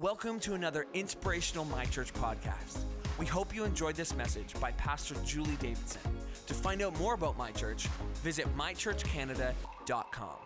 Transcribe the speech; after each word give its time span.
Welcome 0.00 0.40
to 0.40 0.54
another 0.54 0.86
inspirational 0.94 1.66
My 1.66 1.84
Church 1.84 2.10
podcast. 2.14 2.84
We 3.18 3.26
hope 3.26 3.54
you 3.54 3.64
enjoyed 3.64 3.96
this 3.96 4.16
message 4.16 4.54
by 4.58 4.72
Pastor 4.72 5.14
Julie 5.26 5.58
Davidson. 5.60 6.00
To 6.46 6.54
find 6.54 6.80
out 6.80 6.98
more 6.98 7.12
about 7.12 7.36
My 7.36 7.50
Church, 7.50 7.86
visit 8.22 8.46
mychurchcanada.com. 8.56 10.36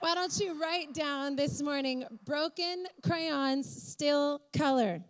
Why 0.00 0.14
don't 0.14 0.38
you 0.38 0.60
write 0.60 0.92
down 0.92 1.36
this 1.36 1.62
morning 1.62 2.04
broken 2.26 2.84
crayons, 3.02 3.64
still 3.90 4.42
color? 4.52 5.02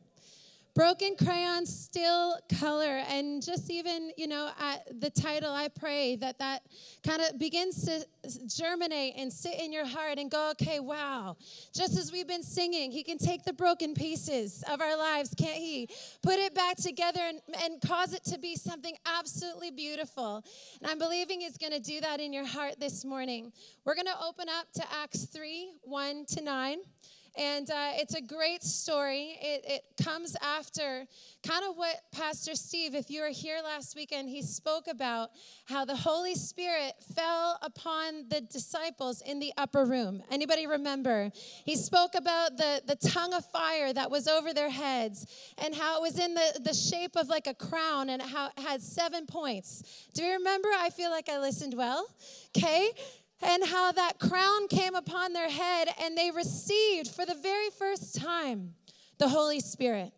Broken 0.77 1.17
crayons 1.17 1.75
still 1.75 2.39
color 2.61 3.03
and 3.09 3.43
just 3.43 3.71
even 3.71 4.11
you 4.17 4.29
know 4.29 4.51
at 4.61 5.01
the 5.01 5.09
title 5.09 5.51
i 5.51 5.69
pray 5.69 6.17
that 6.17 6.39
that 6.39 6.63
kind 7.05 7.23
of 7.23 7.39
begins 7.39 7.85
to 7.85 8.07
germinate 8.47 9.15
and 9.17 9.33
sit 9.33 9.59
in 9.59 9.73
your 9.73 9.87
heart 9.87 10.19
and 10.19 10.31
go 10.31 10.51
okay 10.51 10.79
wow 10.79 11.35
just 11.75 11.97
as 11.97 12.13
we've 12.13 12.29
been 12.29 12.43
singing 12.43 12.93
he 12.93 13.03
can 13.03 13.17
take 13.17 13.43
the 13.45 13.53
broken 13.55 13.95
pieces 13.95 14.63
of 14.71 14.81
our 14.83 14.97
lives 14.97 15.35
can't 15.37 15.59
he? 15.59 15.89
Put 16.23 16.39
it 16.39 16.55
back 16.55 16.77
together 16.77 17.21
and, 17.21 17.41
and 17.63 17.81
cause 17.81 18.13
it 18.13 18.25
to 18.25 18.39
be 18.39 18.57
something 18.57 18.97
absolutely 19.07 19.71
beautiful. 19.71 20.45
And 20.81 20.91
i'm 20.91 20.99
believing 20.99 21.41
he's 21.41 21.59
going 21.59 21.73
to 21.73 21.81
do 21.81 22.01
that 22.01 22.21
in 22.21 22.33
your 22.33 22.47
heart 22.47 22.81
this 22.81 23.05
morning. 23.05 23.53
We're 23.85 23.95
going 23.95 24.07
to 24.07 24.25
open 24.25 24.49
up 24.49 24.73
to 24.75 24.85
acts 25.03 25.25
3 25.25 25.73
1 25.83 26.25
to 26.27 26.43
9 26.43 26.79
and 27.37 27.71
uh, 27.71 27.91
it's 27.95 28.15
a 28.15 28.21
great 28.21 28.63
story. 28.63 29.37
It, 29.41 29.65
it 29.67 30.05
comes 30.05 30.37
after 30.43 31.07
kind 31.47 31.65
of 31.69 31.77
what 31.77 31.97
Pastor 32.13 32.55
Steve, 32.55 32.95
if 32.95 33.11
you 33.11 33.21
were 33.21 33.29
here 33.29 33.61
last 33.63 33.95
weekend, 33.95 34.29
he 34.29 34.43
spoke 34.43 34.87
about 34.89 35.31
how 35.67 35.85
the 35.85 35.95
Holy 35.95 36.35
Spirit 36.35 36.95
fell 37.15 37.59
upon 37.63 38.29
the 38.29 38.41
disciples 38.41 39.21
in 39.21 39.39
the 39.39 39.53
upper 39.57 39.85
room. 39.85 40.23
Anybody 40.31 40.67
remember? 40.67 41.31
He 41.65 41.77
spoke 41.77 42.15
about 42.15 42.57
the, 42.57 42.83
the 42.87 42.97
tongue 42.97 43.35
of 43.35 43.45
fire 43.47 43.93
that 43.93 44.11
was 44.11 44.27
over 44.27 44.55
their 44.55 44.71
heads 44.71 45.27
and 45.59 45.75
how 45.75 45.99
it 45.99 46.03
was 46.03 46.19
in 46.19 46.35
the, 46.35 46.61
the 46.65 46.75
shape 46.75 47.17
of 47.17 47.29
like 47.29 47.47
a 47.47 47.55
crown 47.55 48.11
and 48.11 48.23
how 48.23 48.47
it 48.47 48.59
had 48.59 48.83
seven 48.83 49.27
points. 49.27 50.09
Do 50.15 50.25
you 50.25 50.33
remember? 50.33 50.69
I 50.77 50.91
feel 50.91 51.11
like 51.11 51.29
I 51.29 51.39
listened 51.39 51.75
well. 51.75 52.09
Okay 52.57 52.93
and 53.43 53.65
how 53.65 53.93
that 53.93 54.19
crown 54.19 54.69
came 54.69 54.95
upon 54.95 55.33
their 55.33 55.51
head 55.51 55.89
and 56.01 56.17
they 56.17 56.31
received 56.31 57.09
for 57.09 57.27
the 57.27 57.35
very 57.35 57.71
first 57.71 58.15
time 58.15 58.75
the 59.19 59.29
Holy 59.29 59.61
Spirit. 59.61 60.13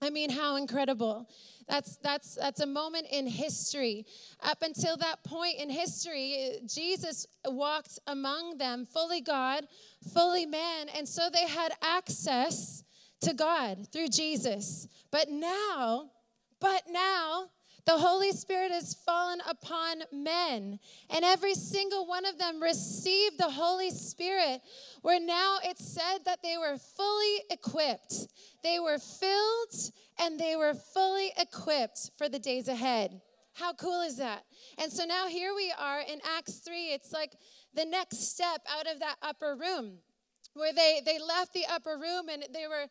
I 0.00 0.10
mean, 0.10 0.30
how 0.30 0.56
incredible. 0.56 1.28
That's 1.66 1.96
that's 1.96 2.34
that's 2.34 2.60
a 2.60 2.66
moment 2.66 3.06
in 3.10 3.26
history. 3.26 4.04
Up 4.42 4.62
until 4.62 4.96
that 4.98 5.24
point 5.24 5.58
in 5.58 5.70
history, 5.70 6.58
Jesus 6.66 7.26
walked 7.46 7.98
among 8.06 8.58
them, 8.58 8.84
fully 8.84 9.22
God, 9.22 9.64
fully 10.12 10.44
man, 10.44 10.88
and 10.94 11.08
so 11.08 11.30
they 11.32 11.46
had 11.46 11.72
access 11.80 12.84
to 13.22 13.32
God 13.32 13.86
through 13.92 14.08
Jesus. 14.08 14.86
But 15.10 15.30
now, 15.30 16.10
but 16.60 16.82
now 16.90 17.48
the 17.86 17.98
Holy 17.98 18.32
Spirit 18.32 18.70
has 18.70 18.94
fallen 18.94 19.40
upon 19.48 20.02
men, 20.10 20.78
and 21.10 21.24
every 21.24 21.54
single 21.54 22.06
one 22.06 22.24
of 22.24 22.38
them 22.38 22.62
received 22.62 23.38
the 23.38 23.50
Holy 23.50 23.90
Spirit, 23.90 24.60
where 25.02 25.20
now 25.20 25.58
it's 25.62 25.86
said 25.86 26.24
that 26.24 26.42
they 26.42 26.56
were 26.56 26.78
fully 26.78 27.42
equipped. 27.50 28.28
They 28.62 28.78
were 28.78 28.98
filled 28.98 29.92
and 30.18 30.40
they 30.40 30.56
were 30.56 30.74
fully 30.74 31.32
equipped 31.38 32.10
for 32.16 32.28
the 32.28 32.38
days 32.38 32.68
ahead. 32.68 33.20
How 33.52 33.72
cool 33.74 34.00
is 34.00 34.16
that? 34.16 34.44
And 34.78 34.90
so 34.90 35.04
now 35.04 35.28
here 35.28 35.54
we 35.54 35.72
are 35.78 36.00
in 36.00 36.20
Acts 36.36 36.54
3. 36.58 36.86
It's 36.86 37.12
like 37.12 37.36
the 37.74 37.84
next 37.84 38.30
step 38.30 38.62
out 38.68 38.90
of 38.90 39.00
that 39.00 39.16
upper 39.22 39.56
room 39.56 39.98
where 40.54 40.72
they, 40.72 41.00
they 41.04 41.18
left 41.18 41.52
the 41.52 41.64
upper 41.70 41.98
room 42.00 42.28
and 42.28 42.44
they 42.52 42.66
were 42.66 42.86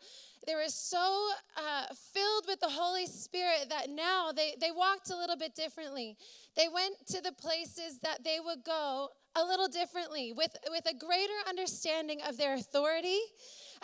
they 0.45 0.55
were 0.55 0.67
so 0.67 1.29
uh, 1.55 1.85
filled 2.13 2.45
with 2.47 2.59
the 2.59 2.69
Holy 2.69 3.05
Spirit 3.05 3.67
that 3.69 3.89
now 3.89 4.31
they, 4.35 4.55
they 4.59 4.71
walked 4.71 5.09
a 5.09 5.15
little 5.15 5.37
bit 5.37 5.55
differently. 5.55 6.17
They 6.57 6.67
went 6.67 6.95
to 7.07 7.21
the 7.21 7.31
places 7.31 7.99
that 8.03 8.25
they 8.25 8.39
would 8.43 8.63
go 8.65 9.09
a 9.35 9.43
little 9.43 9.67
differently 9.69 10.33
with, 10.33 10.55
with 10.69 10.85
a 10.85 10.93
greater 10.93 11.33
understanding 11.47 12.19
of 12.27 12.37
their 12.37 12.55
authority, 12.55 13.19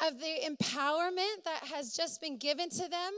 of 0.07 0.19
the 0.19 0.37
empowerment 0.45 1.43
that 1.45 1.63
has 1.73 1.93
just 1.93 2.21
been 2.21 2.37
given 2.37 2.69
to 2.69 2.87
them 2.87 3.11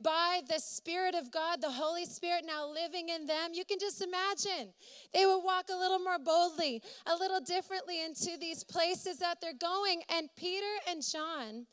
by 0.00 0.40
the 0.48 0.58
Spirit 0.58 1.14
of 1.14 1.30
God, 1.30 1.60
the 1.60 1.70
Holy 1.70 2.04
Spirit 2.04 2.44
now 2.46 2.68
living 2.68 3.08
in 3.08 3.26
them. 3.26 3.50
You 3.52 3.64
can 3.64 3.78
just 3.78 4.02
imagine 4.02 4.72
they 5.12 5.26
would 5.26 5.40
walk 5.44 5.66
a 5.72 5.76
little 5.76 5.98
more 5.98 6.18
boldly, 6.18 6.82
a 7.06 7.16
little 7.16 7.40
differently 7.40 8.04
into 8.04 8.36
these 8.38 8.64
places 8.64 9.18
that 9.18 9.40
they're 9.40 9.52
going. 9.52 10.02
And 10.14 10.28
Peter 10.36 10.66
and 10.88 11.02
John 11.02 11.66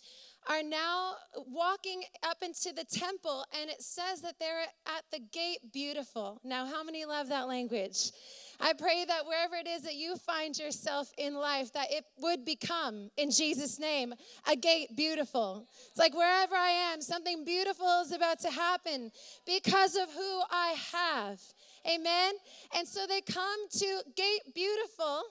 are 0.47 0.63
now 0.63 1.13
walking 1.47 2.03
up 2.23 2.37
into 2.43 2.71
the 2.71 2.83
temple, 2.83 3.45
and 3.59 3.69
it 3.69 3.81
says 3.81 4.21
that 4.21 4.35
they're 4.39 4.61
at 4.85 5.03
the 5.11 5.19
gate 5.31 5.59
beautiful. 5.73 6.39
Now, 6.43 6.65
how 6.67 6.83
many 6.83 7.05
love 7.05 7.29
that 7.29 7.47
language? 7.47 8.11
I 8.59 8.73
pray 8.73 9.05
that 9.05 9.25
wherever 9.25 9.55
it 9.55 9.67
is 9.67 9.83
that 9.83 9.95
you 9.95 10.15
find 10.17 10.57
yourself 10.57 11.11
in 11.17 11.35
life, 11.35 11.73
that 11.73 11.91
it 11.91 12.05
would 12.19 12.45
become, 12.45 13.09
in 13.17 13.31
Jesus' 13.31 13.79
name, 13.79 14.13
a 14.49 14.55
gate 14.55 14.95
beautiful. 14.95 15.67
It's 15.89 15.99
like 15.99 16.13
wherever 16.13 16.55
I 16.55 16.69
am, 16.69 17.01
something 17.01 17.43
beautiful 17.43 18.01
is 18.01 18.11
about 18.11 18.39
to 18.41 18.51
happen 18.51 19.11
because 19.45 19.95
of 19.95 20.11
who 20.13 20.41
I 20.51 20.75
have. 20.93 21.41
Amen. 21.87 22.33
And 22.75 22.87
so 22.87 23.05
they 23.07 23.21
come 23.21 23.69
to 23.69 24.03
gate 24.15 24.53
beautiful 24.53 25.23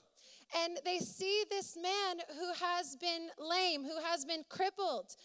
and 0.63 0.79
they 0.85 0.99
see 0.99 1.45
this 1.51 1.77
man 1.77 2.19
who 2.39 2.53
has 2.65 2.97
been 2.97 3.29
lame, 3.39 3.83
who 3.83 4.01
has 4.05 4.25
been 4.25 4.45
crippled 4.49 5.17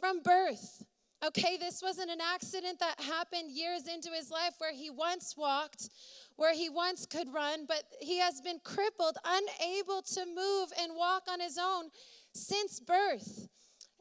from 0.00 0.20
birth. 0.22 0.84
Okay, 1.26 1.56
this 1.56 1.80
wasn't 1.82 2.10
an 2.10 2.20
accident 2.20 2.78
that 2.80 3.00
happened 3.00 3.50
years 3.50 3.88
into 3.88 4.10
his 4.10 4.30
life 4.30 4.54
where 4.58 4.74
he 4.74 4.90
once 4.90 5.34
walked, 5.38 5.88
where 6.36 6.52
he 6.52 6.68
once 6.68 7.06
could 7.06 7.32
run, 7.32 7.64
but 7.66 7.84
he 7.98 8.18
has 8.18 8.42
been 8.42 8.60
crippled, 8.62 9.16
unable 9.24 10.02
to 10.02 10.26
move 10.26 10.68
and 10.78 10.92
walk 10.94 11.22
on 11.30 11.40
his 11.40 11.56
own 11.56 11.88
since 12.34 12.78
birth. 12.78 13.48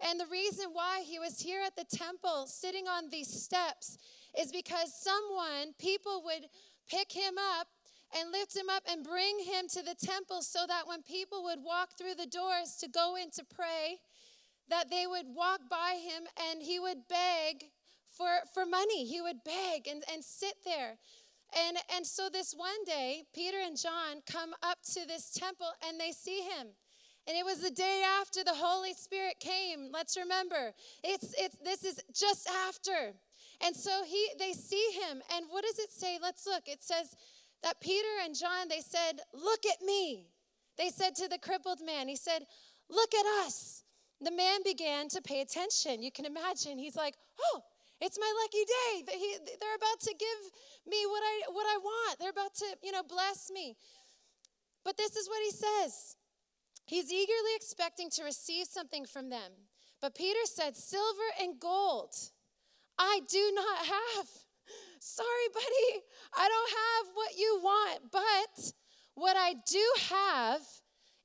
And 0.05 0.19
the 0.19 0.25
reason 0.25 0.71
why 0.73 1.03
he 1.05 1.17
was 1.17 1.39
here 1.39 1.61
at 1.65 1.77
the 1.77 1.85
temple 1.95 2.45
sitting 2.47 2.89
on 2.89 3.09
these 3.09 3.29
steps 3.29 3.97
is 4.37 4.51
because 4.51 4.93
someone, 4.93 5.75
people 5.79 6.23
would 6.25 6.49
pick 6.89 7.13
him 7.13 7.35
up 7.57 7.67
and 8.19 8.33
lift 8.33 8.53
him 8.53 8.69
up 8.69 8.83
and 8.91 9.01
bring 9.01 9.39
him 9.39 9.69
to 9.69 9.81
the 9.81 9.95
temple 9.95 10.41
so 10.41 10.65
that 10.67 10.87
when 10.87 11.01
people 11.03 11.43
would 11.45 11.59
walk 11.63 11.91
through 11.97 12.15
the 12.15 12.25
doors 12.25 12.75
to 12.81 12.89
go 12.89 13.15
in 13.15 13.31
to 13.31 13.45
pray, 13.45 13.99
that 14.69 14.89
they 14.89 15.05
would 15.07 15.25
walk 15.27 15.61
by 15.69 15.99
him 16.01 16.23
and 16.49 16.61
he 16.61 16.79
would 16.79 17.07
beg 17.07 17.65
for, 18.09 18.29
for 18.53 18.65
money. 18.65 19.05
He 19.05 19.21
would 19.21 19.43
beg 19.43 19.87
and, 19.87 20.03
and 20.11 20.23
sit 20.23 20.55
there. 20.65 20.97
And, 21.67 21.77
and 21.95 22.05
so 22.05 22.29
this 22.29 22.53
one 22.55 22.83
day, 22.85 23.23
Peter 23.33 23.57
and 23.63 23.79
John 23.79 24.21
come 24.29 24.53
up 24.63 24.79
to 24.93 25.05
this 25.07 25.31
temple 25.31 25.67
and 25.87 25.99
they 25.99 26.11
see 26.11 26.41
him. 26.41 26.67
And 27.27 27.37
it 27.37 27.45
was 27.45 27.59
the 27.59 27.71
day 27.71 28.03
after 28.19 28.43
the 28.43 28.55
Holy 28.55 28.93
Spirit 28.93 29.35
came. 29.39 29.89
Let's 29.93 30.17
remember, 30.17 30.73
it's, 31.03 31.33
it's, 31.37 31.57
this 31.63 31.83
is 31.83 32.01
just 32.13 32.49
after. 32.67 33.13
And 33.65 33.75
so 33.75 34.03
he, 34.05 34.27
they 34.39 34.51
see 34.51 34.91
him. 35.07 35.21
And 35.33 35.45
what 35.49 35.63
does 35.63 35.79
it 35.79 35.91
say? 35.91 36.17
Let's 36.21 36.45
look. 36.45 36.63
It 36.67 36.83
says, 36.83 37.15
that 37.63 37.79
Peter 37.79 38.07
and 38.23 38.37
John, 38.37 38.67
they 38.69 38.81
said, 38.81 39.21
Look 39.33 39.65
at 39.65 39.81
me. 39.83 40.27
They 40.77 40.89
said 40.89 41.15
to 41.15 41.27
the 41.27 41.39
crippled 41.39 41.79
man, 41.83 42.07
He 42.07 42.15
said, 42.15 42.45
Look 42.89 43.13
at 43.15 43.25
us. 43.45 43.82
The 44.23 44.31
man 44.31 44.59
began 44.63 45.09
to 45.09 45.21
pay 45.21 45.41
attention. 45.41 46.01
You 46.01 46.11
can 46.11 46.25
imagine. 46.25 46.77
He's 46.77 46.95
like, 46.95 47.15
Oh, 47.53 47.61
it's 48.01 48.17
my 48.19 48.33
lucky 48.41 48.65
day. 48.65 49.45
They're 49.59 49.75
about 49.75 49.99
to 50.01 50.15
give 50.17 50.51
me 50.87 51.05
what 51.05 51.23
I, 51.23 51.51
what 51.51 51.65
I 51.67 51.77
want. 51.77 52.19
They're 52.19 52.29
about 52.29 52.55
to, 52.55 52.65
you 52.83 52.91
know, 52.91 53.03
bless 53.03 53.49
me. 53.51 53.75
But 54.83 54.97
this 54.97 55.15
is 55.15 55.29
what 55.29 55.41
he 55.43 55.51
says. 55.51 56.17
He's 56.85 57.11
eagerly 57.11 57.55
expecting 57.55 58.09
to 58.11 58.23
receive 58.23 58.65
something 58.65 59.05
from 59.05 59.29
them. 59.29 59.51
But 60.01 60.15
Peter 60.15 60.39
said, 60.43 60.75
Silver 60.75 61.29
and 61.41 61.59
gold 61.59 62.13
I 62.99 63.21
do 63.29 63.51
not 63.55 63.77
have 63.77 64.27
Sorry, 64.99 65.47
buddy, 65.53 66.03
I 66.33 66.47
don't 66.47 66.71
have 66.71 67.15
what 67.15 67.37
you 67.37 67.59
want, 67.61 67.99
but 68.11 68.73
what 69.15 69.35
I 69.37 69.53
do 69.53 69.83
have 70.09 70.61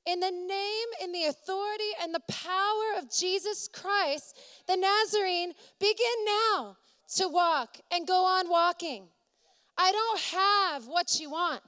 in 0.09 0.19
the 0.19 0.31
name, 0.31 0.87
in 1.03 1.11
the 1.11 1.25
authority, 1.25 1.91
and 2.01 2.13
the 2.13 2.21
power 2.31 2.97
of 2.97 3.11
Jesus 3.11 3.69
Christ, 3.71 4.37
the 4.67 4.75
Nazarene, 4.75 5.53
begin 5.79 6.25
now 6.25 6.77
to 7.15 7.27
walk 7.27 7.77
and 7.91 8.07
go 8.07 8.25
on 8.25 8.49
walking. 8.49 9.07
I 9.77 9.91
don't 9.91 10.19
have 10.19 10.87
what 10.87 11.19
you 11.19 11.29
want. 11.29 11.61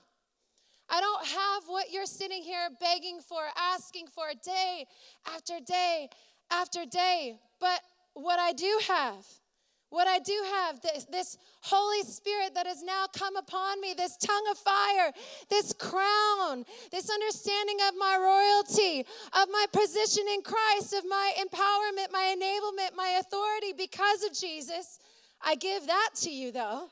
I 0.89 0.99
don't 0.99 1.25
have 1.25 1.63
what 1.67 1.91
you're 1.91 2.05
sitting 2.05 2.41
here 2.41 2.67
begging 2.79 3.21
for, 3.21 3.41
asking 3.57 4.07
for 4.07 4.25
day 4.43 4.85
after 5.33 5.59
day 5.65 6.09
after 6.51 6.85
day. 6.85 7.39
But 7.59 7.79
what 8.13 8.39
I 8.39 8.53
do 8.53 8.79
have 8.87 9.25
What 9.91 10.07
I 10.07 10.19
do 10.19 10.41
have, 10.53 10.79
this, 10.79 11.03
this 11.11 11.37
Holy 11.59 12.01
Spirit 12.03 12.55
that 12.55 12.65
has 12.65 12.81
now 12.81 13.07
come 13.11 13.35
upon 13.35 13.81
me, 13.81 13.93
this 13.93 14.15
tongue 14.15 14.47
of 14.49 14.57
fire, 14.57 15.11
this 15.49 15.73
crown, 15.73 16.63
this 16.93 17.09
understanding 17.09 17.75
of 17.89 17.95
my 17.99 18.15
royalty, 18.15 19.01
of 19.01 19.49
my 19.51 19.65
position 19.73 20.23
in 20.33 20.43
Christ, 20.43 20.93
of 20.93 21.03
my 21.09 21.33
empowerment, 21.37 22.07
my 22.09 22.33
enablement, 22.33 22.95
my 22.95 23.19
authority 23.19 23.73
because 23.77 24.23
of 24.23 24.31
Jesus. 24.33 24.97
I 25.43 25.55
give 25.55 25.85
that 25.87 26.11
to 26.21 26.31
you, 26.31 26.53
though. 26.53 26.87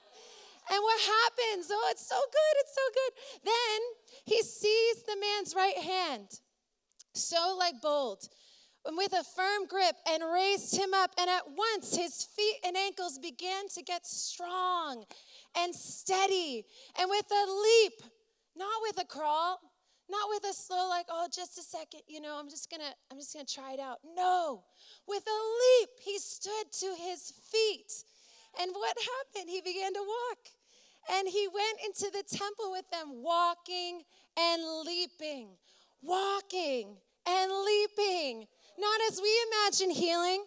And 0.70 0.84
what 0.84 1.00
happens? 1.00 1.68
Oh, 1.72 1.88
it's 1.92 2.06
so 2.06 2.20
good, 2.20 2.56
it's 2.60 2.76
so 2.76 2.82
good. 2.94 3.14
Then 3.46 3.80
he 4.26 4.44
sees 4.44 5.04
the 5.04 5.16
man's 5.16 5.56
right 5.56 5.78
hand, 5.78 6.28
so 7.14 7.56
like 7.58 7.82
bold 7.82 8.28
with 8.86 9.14
a 9.14 9.24
firm 9.24 9.68
grip 9.68 9.96
and 10.08 10.24
raised 10.34 10.76
him 10.76 10.94
up. 10.94 11.12
And 11.20 11.30
at 11.30 11.44
once 11.48 11.96
his 11.96 12.24
feet 12.24 12.58
and 12.66 12.76
ankles 12.78 13.18
began 13.18 13.68
to 13.76 13.84
get 13.84 14.06
strong 14.06 15.06
and 15.58 15.74
steady. 15.74 16.66
And 17.00 17.10
with 17.10 17.26
a 17.32 17.52
leap, 17.52 18.12
not 18.56 18.82
with 18.82 19.02
a 19.02 19.06
crawl, 19.06 19.60
not 20.10 20.28
with 20.30 20.44
a 20.50 20.54
slow, 20.54 20.90
like, 20.90 21.06
oh, 21.10 21.28
just 21.34 21.58
a 21.60 21.62
second, 21.62 22.02
you 22.08 22.20
know, 22.20 22.38
I'm 22.40 22.50
just 22.50 22.70
gonna, 22.72 22.92
I'm 23.12 23.18
just 23.18 23.34
gonna 23.34 23.46
try 23.46 23.74
it 23.74 23.80
out. 23.80 24.00
No, 24.16 24.64
with 25.08 25.24
a 25.24 25.42
leap, 25.62 25.90
he 26.02 26.18
stood 26.18 26.72
to 26.80 26.96
his 26.98 27.32
feet. 27.52 27.92
And 28.60 28.72
what 28.74 28.98
happened? 28.98 29.50
He 29.50 29.62
began 29.62 29.94
to 29.94 30.00
walk. 30.00 30.40
And 31.12 31.28
he 31.28 31.48
went 31.48 31.80
into 31.86 32.12
the 32.12 32.24
temple 32.24 32.72
with 32.72 32.90
them, 32.92 33.22
walking 33.24 34.02
and 34.38 34.62
leaping, 34.86 35.50
walking 36.02 36.98
and 37.28 37.52
leaping. 37.52 38.48
Not 38.80 39.02
as 39.12 39.20
we 39.22 39.30
imagine 39.52 39.90
healing. 39.94 40.46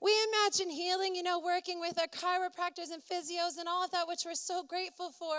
We 0.00 0.14
imagine 0.30 0.70
healing, 0.70 1.16
you 1.16 1.24
know, 1.24 1.40
working 1.40 1.80
with 1.80 1.98
our 1.98 2.06
chiropractors 2.06 2.92
and 2.92 3.02
physios 3.02 3.58
and 3.58 3.68
all 3.68 3.84
of 3.84 3.90
that, 3.90 4.06
which 4.06 4.24
we're 4.24 4.34
so 4.34 4.62
grateful 4.62 5.10
for. 5.10 5.34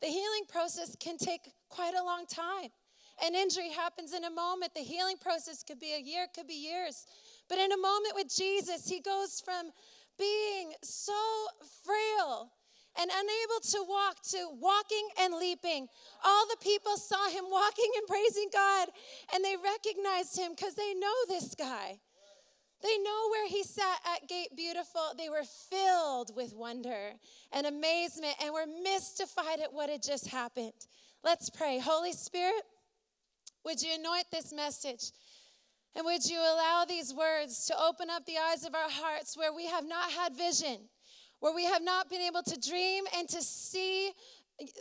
The 0.00 0.08
healing 0.08 0.44
process 0.48 0.96
can 0.98 1.18
take 1.18 1.52
quite 1.68 1.94
a 1.94 2.02
long 2.02 2.26
time. 2.26 2.70
An 3.24 3.34
injury 3.36 3.70
happens 3.70 4.12
in 4.12 4.24
a 4.24 4.30
moment. 4.30 4.74
The 4.74 4.82
healing 4.82 5.18
process 5.20 5.62
could 5.62 5.78
be 5.78 5.94
a 5.94 6.00
year, 6.00 6.26
could 6.34 6.48
be 6.48 6.54
years. 6.54 7.06
But 7.48 7.58
in 7.58 7.70
a 7.70 7.76
moment 7.76 8.14
with 8.14 8.34
Jesus, 8.34 8.88
he 8.88 9.00
goes 9.00 9.40
from 9.44 9.70
being 10.18 10.72
so 10.82 11.14
frail 11.84 12.50
and 13.00 13.10
unable 13.10 13.60
to 13.70 13.84
walk 13.88 14.22
to 14.30 14.48
walking 14.60 15.08
and 15.20 15.34
leaping. 15.34 15.88
All 16.24 16.46
the 16.46 16.62
people 16.62 16.96
saw 16.96 17.28
him 17.28 17.44
walking 17.50 17.90
and 17.96 18.06
praising 18.06 18.48
God, 18.52 18.88
and 19.34 19.44
they 19.44 19.56
recognized 19.56 20.38
him 20.38 20.52
because 20.56 20.74
they 20.74 20.94
know 20.94 21.14
this 21.28 21.54
guy. 21.54 21.98
They 22.80 22.96
know 22.98 23.28
where 23.30 23.48
he 23.48 23.64
sat 23.64 23.98
at 24.14 24.28
Gate 24.28 24.54
Beautiful. 24.56 25.02
They 25.16 25.28
were 25.28 25.44
filled 25.68 26.36
with 26.36 26.54
wonder 26.54 27.12
and 27.52 27.66
amazement 27.66 28.34
and 28.42 28.54
were 28.54 28.66
mystified 28.82 29.58
at 29.60 29.72
what 29.72 29.90
had 29.90 30.02
just 30.02 30.28
happened. 30.28 30.72
Let's 31.24 31.50
pray. 31.50 31.80
Holy 31.80 32.12
Spirit, 32.12 32.62
would 33.64 33.82
you 33.82 33.94
anoint 33.98 34.26
this 34.30 34.52
message? 34.52 35.10
And 35.96 36.04
would 36.04 36.24
you 36.24 36.38
allow 36.38 36.84
these 36.88 37.12
words 37.12 37.66
to 37.66 37.74
open 37.76 38.08
up 38.10 38.24
the 38.24 38.38
eyes 38.38 38.64
of 38.64 38.74
our 38.74 38.88
hearts 38.88 39.36
where 39.36 39.52
we 39.52 39.66
have 39.66 39.84
not 39.84 40.12
had 40.12 40.36
vision? 40.36 40.88
Where 41.40 41.54
we 41.54 41.64
have 41.64 41.82
not 41.82 42.10
been 42.10 42.20
able 42.20 42.42
to 42.42 42.58
dream 42.58 43.04
and 43.16 43.28
to 43.28 43.42
see 43.42 44.12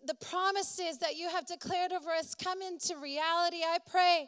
the 0.05 0.15
promises 0.15 0.97
that 0.99 1.15
you 1.15 1.29
have 1.29 1.45
declared 1.45 1.91
over 1.91 2.09
us 2.09 2.33
come 2.33 2.61
into 2.61 2.97
reality. 2.97 3.57
I 3.57 3.77
pray 3.89 4.27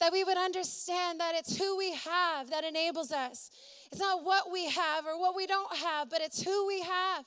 that 0.00 0.12
we 0.12 0.24
would 0.24 0.36
understand 0.36 1.20
that 1.20 1.34
it's 1.36 1.56
who 1.56 1.76
we 1.76 1.94
have 1.94 2.50
that 2.50 2.64
enables 2.64 3.12
us. 3.12 3.50
It's 3.92 4.00
not 4.00 4.24
what 4.24 4.50
we 4.52 4.68
have 4.68 5.06
or 5.06 5.18
what 5.18 5.36
we 5.36 5.46
don't 5.46 5.76
have, 5.76 6.10
but 6.10 6.20
it's 6.20 6.42
who 6.42 6.66
we 6.66 6.80
have 6.82 7.24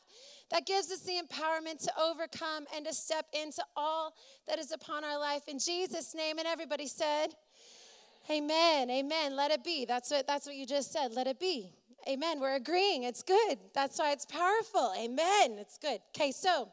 that 0.52 0.66
gives 0.66 0.92
us 0.92 1.00
the 1.00 1.14
empowerment 1.14 1.82
to 1.84 1.92
overcome 2.00 2.66
and 2.76 2.86
to 2.86 2.94
step 2.94 3.26
into 3.34 3.64
all 3.76 4.14
that 4.48 4.60
is 4.60 4.72
upon 4.72 5.06
our 5.06 5.18
life. 5.18 5.44
In 5.48 5.60
Jesus' 5.60 6.14
name, 6.14 6.38
and 6.40 6.48
everybody 6.48 6.88
said, 6.88 7.28
Amen. 8.30 8.90
Amen. 8.90 9.36
Let 9.36 9.52
it 9.52 9.64
be. 9.64 9.86
That's 9.86 10.12
what 10.12 10.28
that's 10.28 10.46
what 10.46 10.56
you 10.56 10.66
just 10.66 10.92
said. 10.92 11.14
Let 11.14 11.26
it 11.28 11.40
be. 11.40 11.74
Amen. 12.08 12.40
We're 12.40 12.56
agreeing. 12.56 13.04
It's 13.04 13.22
good. 13.22 13.60
That's 13.74 14.00
why 14.00 14.12
it's 14.12 14.26
powerful. 14.26 14.92
Amen. 14.98 15.58
It's 15.60 15.78
good. 15.78 16.00
Okay, 16.16 16.32
so 16.32 16.72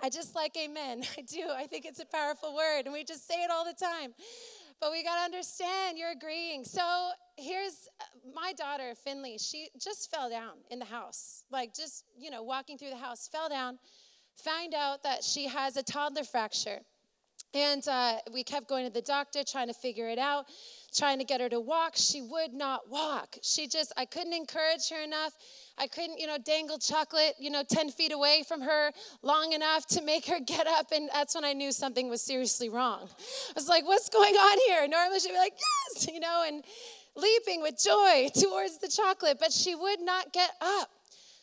I 0.00 0.10
just 0.10 0.34
like 0.34 0.56
amen. 0.56 1.02
I 1.18 1.22
do. 1.22 1.48
I 1.50 1.66
think 1.66 1.86
it's 1.86 2.00
a 2.00 2.06
powerful 2.06 2.54
word, 2.54 2.82
and 2.84 2.92
we 2.92 3.02
just 3.04 3.26
say 3.26 3.42
it 3.42 3.50
all 3.50 3.64
the 3.64 3.72
time. 3.72 4.12
But 4.80 4.92
we 4.92 5.02
got 5.02 5.16
to 5.16 5.22
understand 5.22 5.98
you're 5.98 6.12
agreeing. 6.12 6.64
So 6.64 7.10
here's 7.36 7.88
uh, 8.00 8.04
my 8.34 8.52
daughter, 8.52 8.94
Finley. 8.94 9.36
She 9.38 9.68
just 9.82 10.10
fell 10.10 10.30
down 10.30 10.52
in 10.70 10.78
the 10.78 10.84
house, 10.84 11.44
like 11.50 11.74
just, 11.74 12.04
you 12.16 12.30
know, 12.30 12.42
walking 12.42 12.78
through 12.78 12.90
the 12.90 12.96
house, 12.96 13.26
fell 13.26 13.48
down, 13.48 13.78
found 14.36 14.74
out 14.74 15.02
that 15.02 15.24
she 15.24 15.48
has 15.48 15.76
a 15.76 15.82
toddler 15.82 16.24
fracture. 16.24 16.80
And 17.54 17.86
uh, 17.88 18.16
we 18.32 18.44
kept 18.44 18.68
going 18.68 18.86
to 18.86 18.92
the 18.92 19.02
doctor, 19.02 19.42
trying 19.42 19.68
to 19.68 19.74
figure 19.74 20.08
it 20.08 20.18
out, 20.18 20.46
trying 20.94 21.18
to 21.18 21.24
get 21.24 21.40
her 21.40 21.48
to 21.48 21.60
walk. 21.60 21.92
She 21.96 22.20
would 22.20 22.52
not 22.52 22.90
walk. 22.90 23.38
She 23.42 23.66
just, 23.66 23.92
I 23.96 24.04
couldn't 24.04 24.34
encourage 24.34 24.90
her 24.90 25.02
enough. 25.02 25.32
I 25.78 25.86
couldn't, 25.86 26.18
you 26.18 26.26
know, 26.26 26.36
dangle 26.38 26.78
chocolate, 26.78 27.34
you 27.38 27.50
know, 27.50 27.62
10 27.66 27.90
feet 27.90 28.12
away 28.12 28.44
from 28.46 28.60
her 28.60 28.90
long 29.22 29.52
enough 29.52 29.86
to 29.88 30.02
make 30.02 30.26
her 30.26 30.40
get 30.46 30.66
up. 30.66 30.92
And 30.92 31.08
that's 31.12 31.34
when 31.34 31.44
I 31.44 31.54
knew 31.54 31.72
something 31.72 32.10
was 32.10 32.22
seriously 32.22 32.68
wrong. 32.68 33.08
I 33.50 33.52
was 33.54 33.68
like, 33.68 33.86
what's 33.86 34.10
going 34.10 34.34
on 34.34 34.58
here? 34.66 34.86
Normally 34.86 35.20
she'd 35.20 35.30
be 35.30 35.38
like, 35.38 35.54
yes, 35.94 36.08
you 36.12 36.20
know, 36.20 36.44
and 36.46 36.62
leaping 37.16 37.62
with 37.62 37.82
joy 37.82 38.28
towards 38.40 38.78
the 38.78 38.88
chocolate, 38.88 39.38
but 39.40 39.52
she 39.52 39.74
would 39.74 40.00
not 40.00 40.32
get 40.32 40.50
up. 40.60 40.90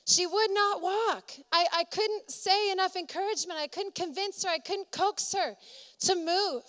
She 0.08 0.28
would 0.28 0.52
not 0.52 0.84
walk. 0.84 1.32
I, 1.52 1.66
I 1.74 1.84
couldn't 1.86 2.30
say 2.30 2.72
enough 2.72 2.96
encouragement. 2.96 3.60
I 3.60 3.66
couldn't 3.66 3.96
convince 3.96 4.44
her. 4.44 4.50
I 4.52 4.60
couldn't 4.60 4.92
coax 4.92 5.34
her 5.34 5.56
to 6.06 6.16
move. 6.16 6.64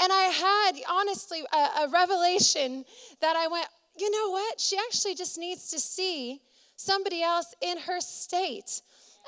And 0.00 0.12
I 0.12 0.24
had, 0.24 0.72
honestly, 0.88 1.42
a, 1.52 1.84
a 1.84 1.88
revelation 1.90 2.84
that 3.20 3.36
I 3.36 3.46
went, 3.48 3.66
you 3.98 4.10
know 4.10 4.30
what? 4.30 4.60
She 4.60 4.76
actually 4.78 5.14
just 5.14 5.38
needs 5.38 5.70
to 5.70 5.78
see 5.78 6.40
somebody 6.76 7.22
else 7.22 7.54
in 7.60 7.78
her 7.78 8.00
state 8.00 8.80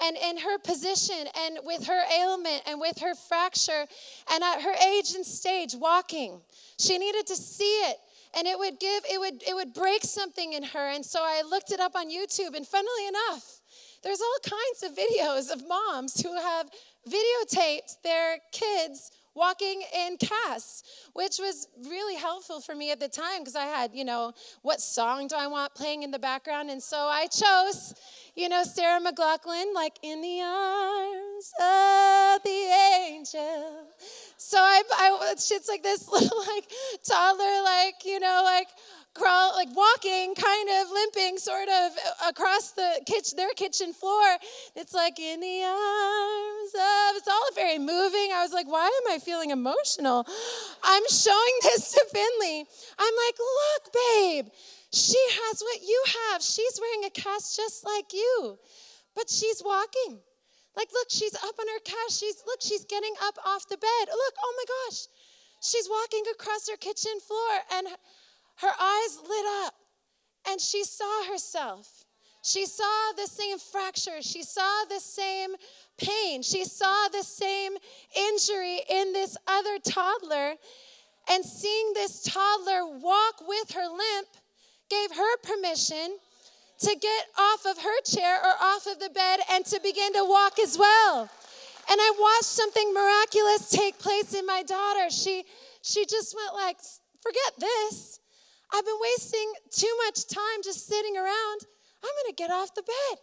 and 0.02 0.16
in 0.16 0.38
her 0.38 0.58
position 0.58 1.28
and 1.38 1.58
with 1.62 1.86
her 1.86 2.02
ailment 2.18 2.62
and 2.66 2.80
with 2.80 2.98
her 2.98 3.14
fracture 3.14 3.86
and 4.32 4.42
at 4.42 4.62
her 4.62 4.74
age 4.86 5.14
and 5.14 5.24
stage 5.24 5.74
walking. 5.74 6.40
She 6.78 6.98
needed 6.98 7.26
to 7.28 7.36
see 7.36 7.64
it 7.64 7.98
and 8.36 8.46
it 8.46 8.58
would 8.58 8.80
give 8.80 9.04
it 9.08 9.20
would 9.20 9.42
it 9.46 9.54
would 9.54 9.72
break 9.72 10.02
something 10.02 10.52
in 10.54 10.62
her 10.62 10.90
and 10.90 11.04
so 11.04 11.20
I 11.22 11.42
looked 11.48 11.70
it 11.70 11.80
up 11.80 11.94
on 11.94 12.10
YouTube 12.10 12.56
and 12.56 12.66
funnily 12.66 13.06
enough 13.08 13.60
there's 14.02 14.20
all 14.20 14.36
kinds 14.42 14.82
of 14.82 14.98
videos 14.98 15.52
of 15.52 15.66
moms 15.68 16.20
who 16.20 16.34
have 16.34 16.68
videotaped 17.08 18.02
their 18.02 18.38
kids 18.52 19.10
walking 19.34 19.82
in 19.94 20.16
casts, 20.16 21.08
which 21.12 21.38
was 21.38 21.68
really 21.88 22.16
helpful 22.16 22.60
for 22.60 22.74
me 22.74 22.90
at 22.90 23.00
the 23.00 23.08
time 23.08 23.40
because 23.40 23.56
I 23.56 23.64
had, 23.64 23.94
you 23.94 24.04
know, 24.04 24.32
what 24.62 24.80
song 24.80 25.28
do 25.28 25.36
I 25.36 25.46
want 25.46 25.74
playing 25.74 26.02
in 26.02 26.10
the 26.10 26.18
background? 26.18 26.70
And 26.70 26.82
so 26.82 26.98
I 26.98 27.26
chose, 27.26 27.94
you 28.36 28.48
know, 28.48 28.62
Sarah 28.62 29.00
McLachlan, 29.00 29.74
like 29.74 29.98
in 30.02 30.20
the 30.20 30.40
arms 30.40 31.52
of 31.60 32.42
the 32.44 33.08
angel. 33.08 33.88
So 34.36 34.58
I, 34.58 34.82
I 34.92 35.32
it's 35.32 35.68
like 35.68 35.82
this 35.82 36.08
little 36.12 36.38
like 36.38 36.70
toddler, 37.02 37.62
like, 37.62 38.04
you 38.04 38.20
know, 38.20 38.42
like 38.44 38.68
crawl, 39.14 39.54
like 39.54 39.68
walking, 39.74 40.34
kind 40.34 40.68
of 40.80 40.90
limping, 40.90 41.38
sort 41.38 41.68
of 41.68 41.92
across 42.28 42.72
the 42.72 43.00
kitchen, 43.06 43.36
their 43.36 43.54
kitchen 43.54 43.92
floor. 43.92 44.36
It's 44.76 44.92
like 44.92 45.18
in 45.18 45.40
the 45.40 45.62
arms 45.62 46.74
of. 46.74 47.16
It's 47.16 47.28
all 47.28 47.48
very 47.54 47.78
moving. 47.78 48.34
I 48.34 48.42
was 48.42 48.52
like, 48.52 48.66
why 48.66 48.86
am 48.86 49.14
I 49.14 49.18
feeling 49.18 49.50
emotional? 49.50 50.26
I'm 50.82 51.02
showing 51.08 51.56
this 51.62 51.92
to 51.92 52.04
Finley. 52.12 52.66
I'm 52.98 53.14
like, 53.26 53.36
look, 53.38 53.94
babe, 53.94 54.46
she 54.92 55.18
has 55.42 55.62
what 55.62 55.82
you 55.82 56.04
have. 56.28 56.42
She's 56.42 56.78
wearing 56.80 57.04
a 57.04 57.10
cast 57.10 57.56
just 57.56 57.84
like 57.84 58.12
you, 58.12 58.58
but 59.14 59.30
she's 59.30 59.62
walking. 59.64 60.18
Like, 60.76 60.88
look, 60.92 61.06
she's 61.08 61.34
up 61.34 61.54
on 61.58 61.66
her 61.68 61.80
cast. 61.84 62.18
She's 62.18 62.42
look, 62.46 62.60
she's 62.60 62.84
getting 62.84 63.14
up 63.22 63.38
off 63.46 63.68
the 63.68 63.76
bed. 63.76 64.04
Look, 64.08 64.34
oh 64.42 64.54
my 64.56 64.64
gosh, 64.66 65.06
she's 65.62 65.88
walking 65.88 66.24
across 66.32 66.68
her 66.68 66.76
kitchen 66.76 67.20
floor 67.20 67.52
and 67.74 67.86
her 68.56 68.72
eyes 68.80 69.18
lit 69.22 69.46
up 69.64 69.74
and 70.48 70.60
she 70.60 70.84
saw 70.84 71.24
herself. 71.30 72.04
She 72.42 72.66
saw 72.66 73.12
the 73.16 73.26
same 73.26 73.58
fracture. 73.58 74.20
She 74.20 74.42
saw 74.42 74.84
the 74.88 75.00
same 75.00 75.54
pain. 75.96 76.42
She 76.42 76.64
saw 76.64 77.08
the 77.08 77.22
same 77.22 77.72
injury 78.14 78.80
in 78.88 79.14
this 79.14 79.36
other 79.48 79.78
toddler. 79.78 80.54
And 81.30 81.42
seeing 81.42 81.94
this 81.94 82.22
toddler 82.22 82.86
walk 82.98 83.36
with 83.48 83.72
her 83.72 83.88
limp 83.88 84.28
gave 84.90 85.16
her 85.16 85.36
permission 85.38 86.18
to 86.80 86.96
get 87.00 87.26
off 87.38 87.64
of 87.64 87.82
her 87.82 88.00
chair 88.04 88.38
or 88.44 88.52
off 88.62 88.86
of 88.86 88.98
the 89.00 89.08
bed 89.08 89.40
and 89.50 89.64
to 89.64 89.80
begin 89.82 90.12
to 90.12 90.24
walk 90.24 90.58
as 90.58 90.76
well. 90.76 91.30
And 91.90 92.00
I 92.00 92.12
watched 92.18 92.44
something 92.44 92.92
miraculous 92.92 93.70
take 93.70 93.98
place 93.98 94.34
in 94.34 94.44
my 94.46 94.62
daughter. 94.62 95.10
She 95.10 95.44
she 95.82 96.06
just 96.06 96.34
went 96.34 96.54
like, 96.54 96.78
"Forget 97.22 97.52
this. 97.58 98.20
I've 98.74 98.84
been 98.84 98.98
wasting 99.00 99.52
too 99.70 99.94
much 100.06 100.26
time 100.26 100.58
just 100.64 100.88
sitting 100.88 101.16
around. 101.16 101.58
I'm 102.02 102.10
going 102.22 102.30
to 102.30 102.34
get 102.36 102.50
off 102.50 102.74
the 102.74 102.82
bed. 102.82 103.18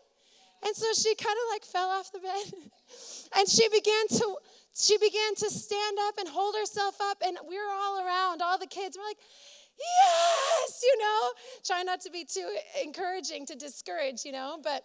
And 0.65 0.75
so 0.75 0.87
she 0.93 1.13
kind 1.15 1.35
of 1.35 1.53
like 1.53 1.65
fell 1.65 1.89
off 1.89 2.11
the 2.11 2.19
bed 2.19 2.53
and 3.37 3.49
she 3.49 3.67
began 3.69 4.07
to 4.19 4.35
she 4.73 4.97
began 4.97 5.35
to 5.35 5.49
stand 5.49 5.97
up 6.07 6.17
and 6.19 6.29
hold 6.29 6.55
herself 6.55 6.95
up 7.01 7.17
and 7.25 7.37
we 7.49 7.57
were 7.57 7.73
all 7.73 8.05
around 8.05 8.41
all 8.41 8.57
the 8.57 8.67
kids 8.67 8.95
we're 8.95 9.03
like 9.03 9.17
yes 9.79 10.83
you 10.83 10.97
know 10.99 11.31
try 11.65 11.81
not 11.81 11.99
to 12.01 12.11
be 12.11 12.23
too 12.23 12.47
encouraging 12.83 13.45
to 13.47 13.55
discourage 13.55 14.23
you 14.23 14.31
know 14.31 14.59
but 14.63 14.83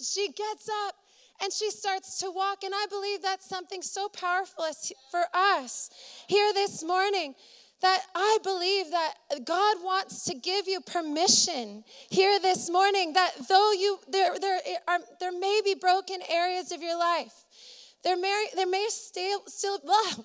she 0.00 0.28
gets 0.32 0.70
up 0.86 0.94
and 1.42 1.52
she 1.52 1.70
starts 1.70 2.18
to 2.20 2.30
walk. 2.30 2.62
And 2.64 2.72
I 2.74 2.86
believe 2.88 3.22
that's 3.22 3.48
something 3.48 3.82
so 3.82 4.08
powerful 4.08 4.66
for 5.10 5.24
us 5.32 5.90
here 6.28 6.52
this 6.52 6.84
morning 6.84 7.34
that 7.82 8.00
I 8.14 8.38
believe 8.42 8.90
that 8.90 9.14
God 9.44 9.76
wants 9.82 10.24
to 10.24 10.34
give 10.34 10.66
you 10.66 10.80
permission 10.80 11.84
here 12.08 12.38
this 12.40 12.70
morning 12.70 13.12
that 13.12 13.32
though 13.48 13.72
you 13.72 13.98
there 14.08 14.38
there 14.38 14.60
are 14.88 15.00
there 15.20 15.38
may 15.38 15.60
be 15.64 15.74
broken 15.74 16.20
areas 16.30 16.72
of 16.72 16.82
your 16.82 16.98
life. 16.98 17.44
There 18.04 18.18
may, 18.18 18.48
there 18.54 18.66
may 18.66 18.86
still, 18.90 19.40
still 19.46 19.80
wow, 19.84 20.18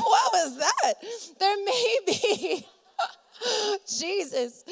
what 0.00 0.32
was 0.32 0.58
that? 0.58 0.94
There 1.38 1.64
may 1.64 1.98
be, 2.04 2.66
Jesus, 3.88 4.64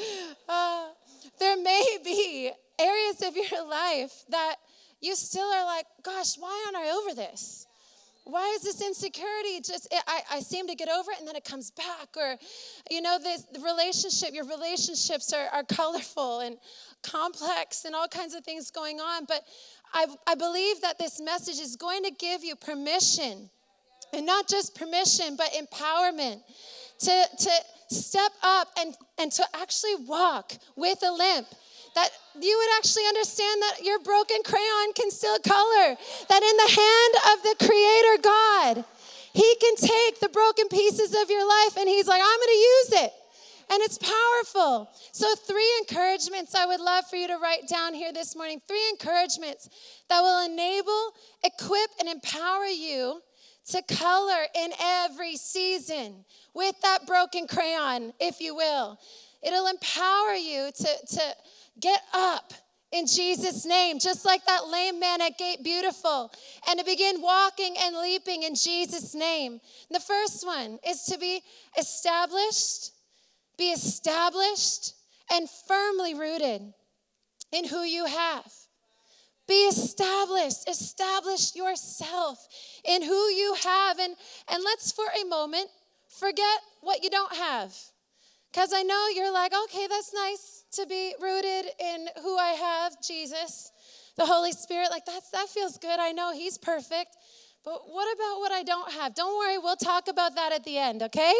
uh, 0.49 0.87
there 1.39 1.55
may 1.61 1.97
be 2.03 2.51
areas 2.77 3.21
of 3.21 3.35
your 3.35 3.65
life 3.65 4.25
that 4.29 4.55
you 4.99 5.15
still 5.15 5.47
are 5.47 5.65
like, 5.65 5.85
gosh, 6.03 6.35
why 6.37 6.65
aren't 6.65 6.77
I 6.85 6.91
over 6.91 7.15
this? 7.15 7.65
Why 8.29 8.53
is 8.55 8.61
this 8.61 8.81
insecurity 8.81 9.59
just, 9.61 9.87
I, 10.07 10.21
I 10.31 10.39
seem 10.41 10.67
to 10.67 10.75
get 10.75 10.87
over 10.87 11.11
it 11.11 11.19
and 11.19 11.27
then 11.27 11.35
it 11.35 11.43
comes 11.43 11.71
back? 11.71 12.09
Or, 12.15 12.37
you 12.89 13.01
know, 13.01 13.17
this 13.17 13.43
the 13.51 13.59
relationship, 13.59 14.33
your 14.33 14.45
relationships 14.45 15.33
are, 15.33 15.47
are 15.51 15.63
colorful 15.63 16.41
and 16.41 16.57
complex 17.01 17.85
and 17.85 17.95
all 17.95 18.07
kinds 18.07 18.35
of 18.35 18.43
things 18.43 18.69
going 18.71 18.99
on. 18.99 19.25
But 19.25 19.41
I, 19.93 20.05
I 20.27 20.35
believe 20.35 20.81
that 20.81 20.99
this 20.99 21.19
message 21.19 21.59
is 21.59 21.75
going 21.75 22.03
to 22.03 22.11
give 22.11 22.43
you 22.43 22.55
permission, 22.55 23.49
and 24.13 24.25
not 24.25 24.47
just 24.47 24.75
permission, 24.75 25.35
but 25.35 25.49
empowerment 25.53 26.41
to, 26.99 27.25
to 27.39 27.51
step 27.89 28.31
up 28.43 28.67
and, 28.79 28.95
and 29.17 29.31
to 29.31 29.43
actually 29.55 29.95
walk 30.05 30.53
with 30.75 30.99
a 31.03 31.11
limp 31.11 31.47
that 31.95 32.09
you 32.39 32.55
would 32.57 32.77
actually 32.77 33.05
understand 33.07 33.61
that 33.61 33.83
your 33.83 33.99
broken 33.99 34.37
crayon 34.43 34.93
can 34.93 35.11
still 35.11 35.37
color, 35.39 35.95
that 36.29 36.43
in 36.43 36.55
the 36.57 36.71
hand 36.77 37.13
of 37.33 37.37
the 37.43 37.55
Creator 37.65 38.15
God, 38.23 38.85
He 39.33 39.55
can 39.59 39.75
take 39.75 40.19
the 40.19 40.29
broken 40.29 40.67
pieces 40.67 41.15
of 41.15 41.29
your 41.29 41.47
life 41.47 41.77
and 41.77 41.87
He's 41.87 42.07
like, 42.07 42.21
I'm 42.21 42.39
gonna 42.39 42.51
use 42.51 42.91
it. 43.03 43.13
And 43.71 43.83
it's 43.83 43.99
powerful. 43.99 44.89
So, 45.11 45.35
three 45.35 45.69
encouragements 45.79 46.55
I 46.55 46.65
would 46.65 46.79
love 46.79 47.05
for 47.07 47.17
you 47.17 47.27
to 47.27 47.37
write 47.37 47.67
down 47.67 47.93
here 47.93 48.11
this 48.11 48.35
morning. 48.35 48.61
Three 48.67 48.89
encouragements 48.89 49.69
that 50.09 50.21
will 50.21 50.43
enable, 50.43 51.13
equip, 51.43 51.91
and 51.99 52.09
empower 52.09 52.65
you 52.65 53.21
to 53.69 53.83
color 53.83 54.47
in 54.55 54.71
every 54.81 55.37
season 55.37 56.25
with 56.55 56.75
that 56.81 57.05
broken 57.05 57.45
crayon, 57.45 58.13
if 58.19 58.41
you 58.41 58.55
will. 58.55 58.99
It'll 59.43 59.67
empower 59.67 60.33
you 60.33 60.71
to, 60.75 60.87
to 61.15 61.21
Get 61.79 62.01
up 62.13 62.53
in 62.91 63.05
Jesus' 63.05 63.65
name, 63.65 63.99
just 63.99 64.25
like 64.25 64.45
that 64.45 64.67
lame 64.67 64.99
man 64.99 65.21
at 65.21 65.37
Gate 65.37 65.63
Beautiful, 65.63 66.31
and 66.67 66.79
to 66.79 66.85
begin 66.85 67.21
walking 67.21 67.75
and 67.79 67.97
leaping 67.97 68.43
in 68.43 68.55
Jesus' 68.55 69.13
name. 69.13 69.59
The 69.91 69.99
first 69.99 70.45
one 70.45 70.79
is 70.87 71.03
to 71.03 71.17
be 71.17 71.41
established, 71.77 72.91
be 73.57 73.71
established 73.71 74.93
and 75.31 75.47
firmly 75.67 76.15
rooted 76.15 76.73
in 77.51 77.67
who 77.67 77.83
you 77.83 78.05
have. 78.05 78.51
Be 79.47 79.67
established, 79.67 80.67
establish 80.67 81.55
yourself 81.55 82.47
in 82.83 83.03
who 83.03 83.27
you 83.29 83.55
have. 83.63 83.99
And, 83.99 84.15
and 84.51 84.63
let's 84.63 84.91
for 84.91 85.05
a 85.05 85.27
moment 85.27 85.69
forget 86.07 86.59
what 86.81 87.03
you 87.03 87.09
don't 87.09 87.35
have. 87.35 87.75
Because 88.51 88.73
I 88.73 88.83
know 88.83 89.07
you're 89.13 89.33
like, 89.33 89.53
okay, 89.65 89.87
that's 89.87 90.13
nice 90.13 90.58
to 90.73 90.85
be 90.85 91.13
rooted 91.21 91.71
in 91.79 92.07
who 92.21 92.37
I 92.37 92.49
have, 92.49 93.01
Jesus, 93.01 93.71
the 94.17 94.25
Holy 94.25 94.51
Spirit. 94.51 94.89
Like 94.91 95.05
that's 95.05 95.29
that 95.31 95.47
feels 95.49 95.77
good. 95.77 95.99
I 95.99 96.11
know 96.11 96.33
He's 96.33 96.57
perfect. 96.57 97.15
But 97.65 97.81
what 97.87 98.07
about 98.15 98.39
what 98.39 98.51
I 98.51 98.63
don't 98.63 98.91
have? 98.93 99.13
Don't 99.15 99.37
worry, 99.37 99.57
we'll 99.57 99.75
talk 99.75 100.07
about 100.07 100.35
that 100.35 100.53
at 100.53 100.63
the 100.63 100.77
end, 100.77 101.03
okay? 101.03 101.33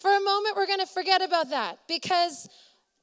For 0.00 0.10
a 0.10 0.20
moment, 0.20 0.56
we're 0.56 0.66
gonna 0.66 0.86
forget 0.86 1.22
about 1.22 1.50
that 1.50 1.78
because 1.86 2.48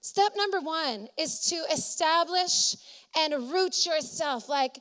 step 0.02 0.34
number 0.36 0.60
one 0.60 1.08
is 1.18 1.40
to 1.50 1.56
establish 1.72 2.76
and 3.16 3.52
root 3.52 3.86
yourself. 3.86 4.50
Like, 4.50 4.80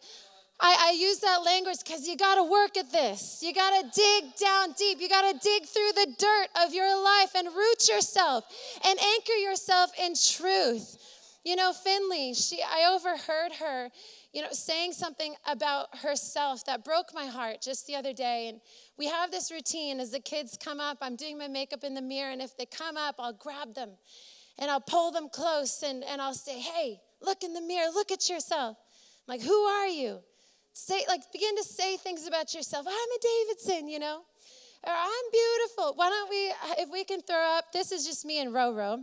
I, 0.59 0.89
I 0.89 0.97
use 0.99 1.19
that 1.19 1.45
language 1.45 1.79
because 1.85 2.09
you 2.09 2.17
got 2.17 2.37
to 2.37 2.45
work 2.45 2.77
at 2.79 2.91
this. 2.91 3.43
You 3.43 3.53
got 3.53 3.79
to 3.79 3.91
dig 3.95 4.37
down 4.37 4.73
deep. 4.73 5.01
You 5.01 5.09
got 5.09 5.31
to 5.31 5.39
dig 5.39 5.67
through 5.67 5.93
the 5.95 6.15
dirt 6.19 6.49
of 6.65 6.73
your 6.73 7.03
life 7.03 7.33
and 7.35 7.49
root 7.49 7.89
yourself 7.89 8.45
and 8.87 8.99
anchor 8.99 9.35
yourself 9.35 9.91
in 10.01 10.15
truth. 10.15 10.97
You 11.45 11.57
know, 11.57 11.73
Finley, 11.73 12.35
she, 12.35 12.61
I 12.63 12.91
overheard 12.93 13.53
her, 13.61 13.91
you 14.33 14.43
know, 14.43 14.49
saying 14.51 14.93
something 14.95 15.35
about 15.47 15.95
herself 15.99 16.65
that 16.65 16.85
broke 16.85 17.15
my 17.15 17.27
heart 17.27 17.61
just 17.63 17.87
the 17.87 17.95
other 17.95 18.13
day. 18.13 18.49
And 18.49 18.61
we 18.99 19.07
have 19.07 19.31
this 19.31 19.53
routine 19.53 20.01
as 20.01 20.11
the 20.11 20.21
kids 20.21 20.59
come 20.61 20.81
up, 20.81 20.99
I'm 21.03 21.17
doing 21.17 21.39
my 21.39 21.49
makeup 21.49 21.85
in 21.85 21.95
the 21.95 22.03
mirror, 22.03 22.33
and 22.33 22.43
if 22.43 22.57
they 22.57 22.67
come 22.67 22.97
up, 22.97 23.17
I'll 23.19 23.33
grab 23.33 23.75
them 23.75 23.91
and 24.59 24.71
I'll 24.71 24.81
pull 24.81 25.13
them 25.13 25.29
close 25.29 25.83
and, 25.83 26.03
and 26.03 26.21
I'll 26.21 26.35
say, 26.35 26.59
hey, 26.59 26.99
look 27.21 27.45
in 27.45 27.53
the 27.53 27.61
mirror, 27.61 27.91
look 27.93 28.11
at 28.11 28.29
yourself. 28.29 28.77
I'm 29.29 29.39
like, 29.39 29.43
who 29.43 29.53
are 29.53 29.87
you? 29.87 30.21
Say 30.77 31.03
like 31.09 31.23
begin 31.33 31.57
to 31.57 31.65
say 31.65 31.97
things 31.97 32.27
about 32.27 32.55
yourself. 32.55 32.87
I'm 32.87 32.93
a 32.93 33.21
davidson 33.23 33.89
you 33.89 33.99
know? 33.99 34.21
Or 34.85 34.93
i'm 34.93 35.31
beautiful. 35.33 35.95
Why 35.97 36.11
don't 36.11 36.31
we 36.31 36.53
if 36.83 36.91
we 36.93 37.05
can 37.05 37.21
throw 37.23 37.57
up 37.57 37.73
this 37.73 37.93
is 37.93 38.07
just 38.07 38.25
me 38.25 38.41
and 38.41 38.53
roro. 38.53 39.03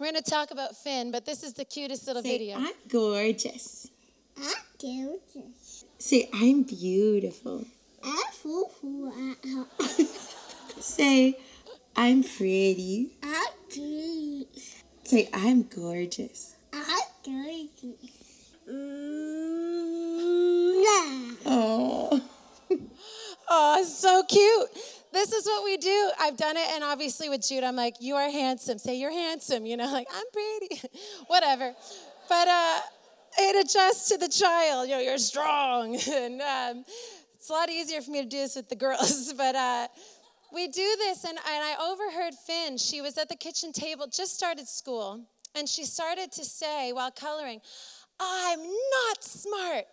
We're 0.00 0.10
going 0.10 0.22
to 0.22 0.28
talk 0.28 0.50
about 0.50 0.76
finn 0.76 1.12
but 1.12 1.26
this 1.26 1.42
is 1.44 1.52
the 1.52 1.64
cutest 1.64 2.06
little 2.06 2.22
say, 2.22 2.38
video. 2.38 2.56
I'm 2.56 2.72
gorgeous. 2.88 3.90
I'm 4.36 4.64
gorgeous. 4.80 5.84
Say 5.98 6.28
i'm 6.32 6.62
beautiful. 6.62 7.66
I'm 8.02 8.66
say 10.80 11.38
i'm 11.96 12.22
pretty. 12.22 13.10
I'm 13.22 13.52
pretty. 13.68 14.48
Say 15.04 15.28
i'm 15.34 15.64
gorgeous. 15.64 16.56
I'm 16.72 17.00
gorgeous. 17.24 18.10
Oh. 18.68 19.23
So 23.92 24.22
cute. 24.24 24.68
This 25.12 25.32
is 25.32 25.46
what 25.46 25.64
we 25.64 25.76
do. 25.76 26.10
I've 26.20 26.36
done 26.36 26.56
it, 26.56 26.66
and 26.72 26.82
obviously 26.82 27.28
with 27.28 27.46
Jude, 27.46 27.64
I'm 27.64 27.76
like, 27.76 27.96
"You 28.00 28.16
are 28.16 28.30
handsome." 28.30 28.78
Say, 28.78 28.96
"You're 28.96 29.12
handsome." 29.12 29.64
You 29.66 29.76
know, 29.76 29.90
like 29.92 30.08
I'm 30.14 30.24
pretty, 30.32 30.80
whatever. 31.26 31.74
But 32.28 32.48
uh, 32.48 32.80
it 33.38 33.64
adjusts 33.64 34.08
to 34.08 34.18
the 34.18 34.28
child. 34.28 34.88
You 34.88 34.96
know, 34.96 35.00
you're 35.00 35.18
strong, 35.18 35.96
and 36.10 36.40
um, 36.42 36.84
it's 37.34 37.48
a 37.48 37.52
lot 37.52 37.70
easier 37.70 38.00
for 38.00 38.10
me 38.10 38.22
to 38.22 38.28
do 38.28 38.38
this 38.38 38.56
with 38.56 38.68
the 38.68 38.76
girls. 38.76 39.32
But 39.36 39.54
uh, 39.54 39.88
we 40.52 40.68
do 40.68 40.96
this, 40.98 41.24
and, 41.24 41.38
and 41.38 41.40
I 41.46 41.76
overheard 41.90 42.34
Finn. 42.46 42.78
She 42.78 43.00
was 43.00 43.16
at 43.18 43.28
the 43.28 43.36
kitchen 43.36 43.72
table, 43.72 44.06
just 44.06 44.34
started 44.34 44.66
school, 44.68 45.24
and 45.54 45.68
she 45.68 45.84
started 45.84 46.32
to 46.32 46.44
say 46.44 46.92
while 46.92 47.10
coloring, 47.10 47.60
"I'm 48.20 48.60
not 48.60 49.22
smart." 49.22 49.84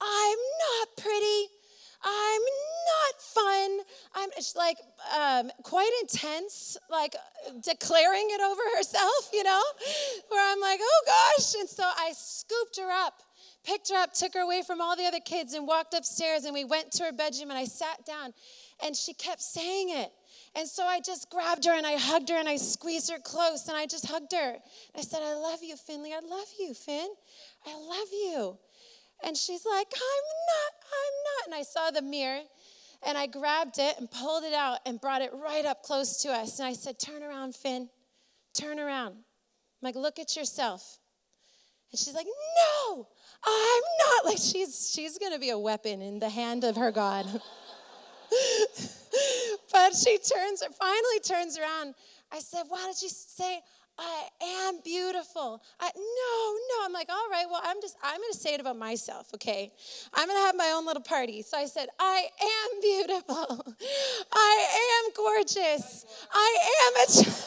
I'm 0.00 0.38
not 0.38 0.96
pretty. 0.96 1.53
I'm 2.04 2.42
not 2.42 3.22
fun. 3.22 3.78
I'm 4.14 4.30
like 4.56 4.76
um, 5.18 5.50
quite 5.62 5.90
intense, 6.02 6.76
like 6.90 7.16
declaring 7.62 8.28
it 8.30 8.40
over 8.40 8.62
herself, 8.76 9.30
you 9.32 9.42
know, 9.42 9.62
where 10.28 10.52
I'm 10.52 10.60
like, 10.60 10.80
oh 10.82 11.02
gosh. 11.06 11.54
And 11.58 11.68
so 11.68 11.82
I 11.84 12.12
scooped 12.14 12.78
her 12.78 12.90
up, 12.90 13.22
picked 13.64 13.90
her 13.90 13.96
up, 13.96 14.12
took 14.12 14.34
her 14.34 14.40
away 14.40 14.62
from 14.66 14.80
all 14.80 14.96
the 14.96 15.06
other 15.06 15.20
kids, 15.20 15.54
and 15.54 15.66
walked 15.66 15.94
upstairs. 15.94 16.44
And 16.44 16.52
we 16.52 16.64
went 16.64 16.92
to 16.92 17.04
her 17.04 17.12
bedroom, 17.12 17.50
and 17.50 17.58
I 17.58 17.64
sat 17.64 18.04
down, 18.04 18.34
and 18.84 18.94
she 18.94 19.14
kept 19.14 19.40
saying 19.40 19.90
it. 19.90 20.12
And 20.56 20.68
so 20.68 20.84
I 20.84 21.00
just 21.00 21.30
grabbed 21.30 21.64
her 21.64 21.72
and 21.72 21.84
I 21.84 21.96
hugged 21.96 22.28
her 22.28 22.36
and 22.36 22.48
I 22.48 22.56
squeezed 22.56 23.10
her 23.10 23.18
close 23.18 23.66
and 23.66 23.76
I 23.76 23.86
just 23.86 24.06
hugged 24.06 24.32
her. 24.32 24.56
I 24.96 25.00
said, 25.00 25.20
I 25.20 25.34
love 25.34 25.60
you, 25.64 25.76
Finley. 25.76 26.12
I 26.12 26.20
love 26.20 26.46
you, 26.60 26.74
Finn. 26.74 27.08
I 27.66 27.74
love 27.74 28.08
you. 28.12 28.58
And 29.24 29.36
she's 29.36 29.64
like, 29.64 29.86
I'm 29.94 30.26
not, 30.52 30.72
I'm 30.84 31.14
not. 31.24 31.46
And 31.46 31.54
I 31.54 31.62
saw 31.62 31.90
the 31.90 32.02
mirror 32.02 32.42
and 33.06 33.16
I 33.16 33.26
grabbed 33.26 33.78
it 33.78 33.98
and 33.98 34.10
pulled 34.10 34.44
it 34.44 34.54
out 34.54 34.78
and 34.86 35.00
brought 35.00 35.22
it 35.22 35.30
right 35.34 35.64
up 35.64 35.82
close 35.82 36.22
to 36.22 36.30
us. 36.30 36.58
And 36.58 36.66
I 36.66 36.72
said, 36.72 36.98
Turn 36.98 37.22
around, 37.22 37.54
Finn. 37.54 37.88
Turn 38.54 38.78
around. 38.78 39.12
I'm 39.12 39.82
like, 39.82 39.96
Look 39.96 40.18
at 40.18 40.36
yourself. 40.36 40.98
And 41.90 41.98
she's 41.98 42.14
like, 42.14 42.26
No, 42.26 43.06
I'm 43.44 43.82
not. 44.06 44.24
Like, 44.26 44.38
she's, 44.38 44.90
she's 44.94 45.18
to 45.18 45.38
be 45.38 45.50
a 45.50 45.58
weapon 45.58 46.02
in 46.02 46.18
the 46.18 46.28
hand 46.28 46.64
of 46.64 46.76
her 46.76 46.90
God. 46.92 47.26
but 49.72 49.94
she 49.94 50.18
turns, 50.18 50.62
finally 50.78 51.20
turns 51.26 51.58
around. 51.58 51.94
I 52.32 52.40
said, 52.40 52.64
Why 52.68 52.86
did 52.92 53.02
you 53.02 53.08
say, 53.08 53.60
I 53.98 54.28
am 54.42 54.80
beautiful. 54.82 55.62
I, 55.78 55.90
no, 55.94 56.58
no. 56.68 56.86
I'm 56.86 56.92
like, 56.92 57.08
all 57.08 57.28
right, 57.30 57.46
well, 57.48 57.60
I'm 57.64 57.80
just, 57.80 57.96
I'm 58.02 58.18
going 58.18 58.32
to 58.32 58.38
say 58.38 58.54
it 58.54 58.60
about 58.60 58.76
myself, 58.76 59.32
okay? 59.34 59.72
I'm 60.12 60.26
going 60.26 60.38
to 60.38 60.46
have 60.46 60.56
my 60.56 60.72
own 60.74 60.84
little 60.84 61.02
party. 61.02 61.42
So 61.42 61.56
I 61.56 61.66
said, 61.66 61.88
I 61.98 62.26
am 62.42 62.80
beautiful. 62.82 63.74
I 64.32 65.04
am 65.04 65.12
gorgeous. 65.16 66.04
I 66.32 66.58
am 66.86 67.08
a 67.08 67.12
child. 67.12 67.44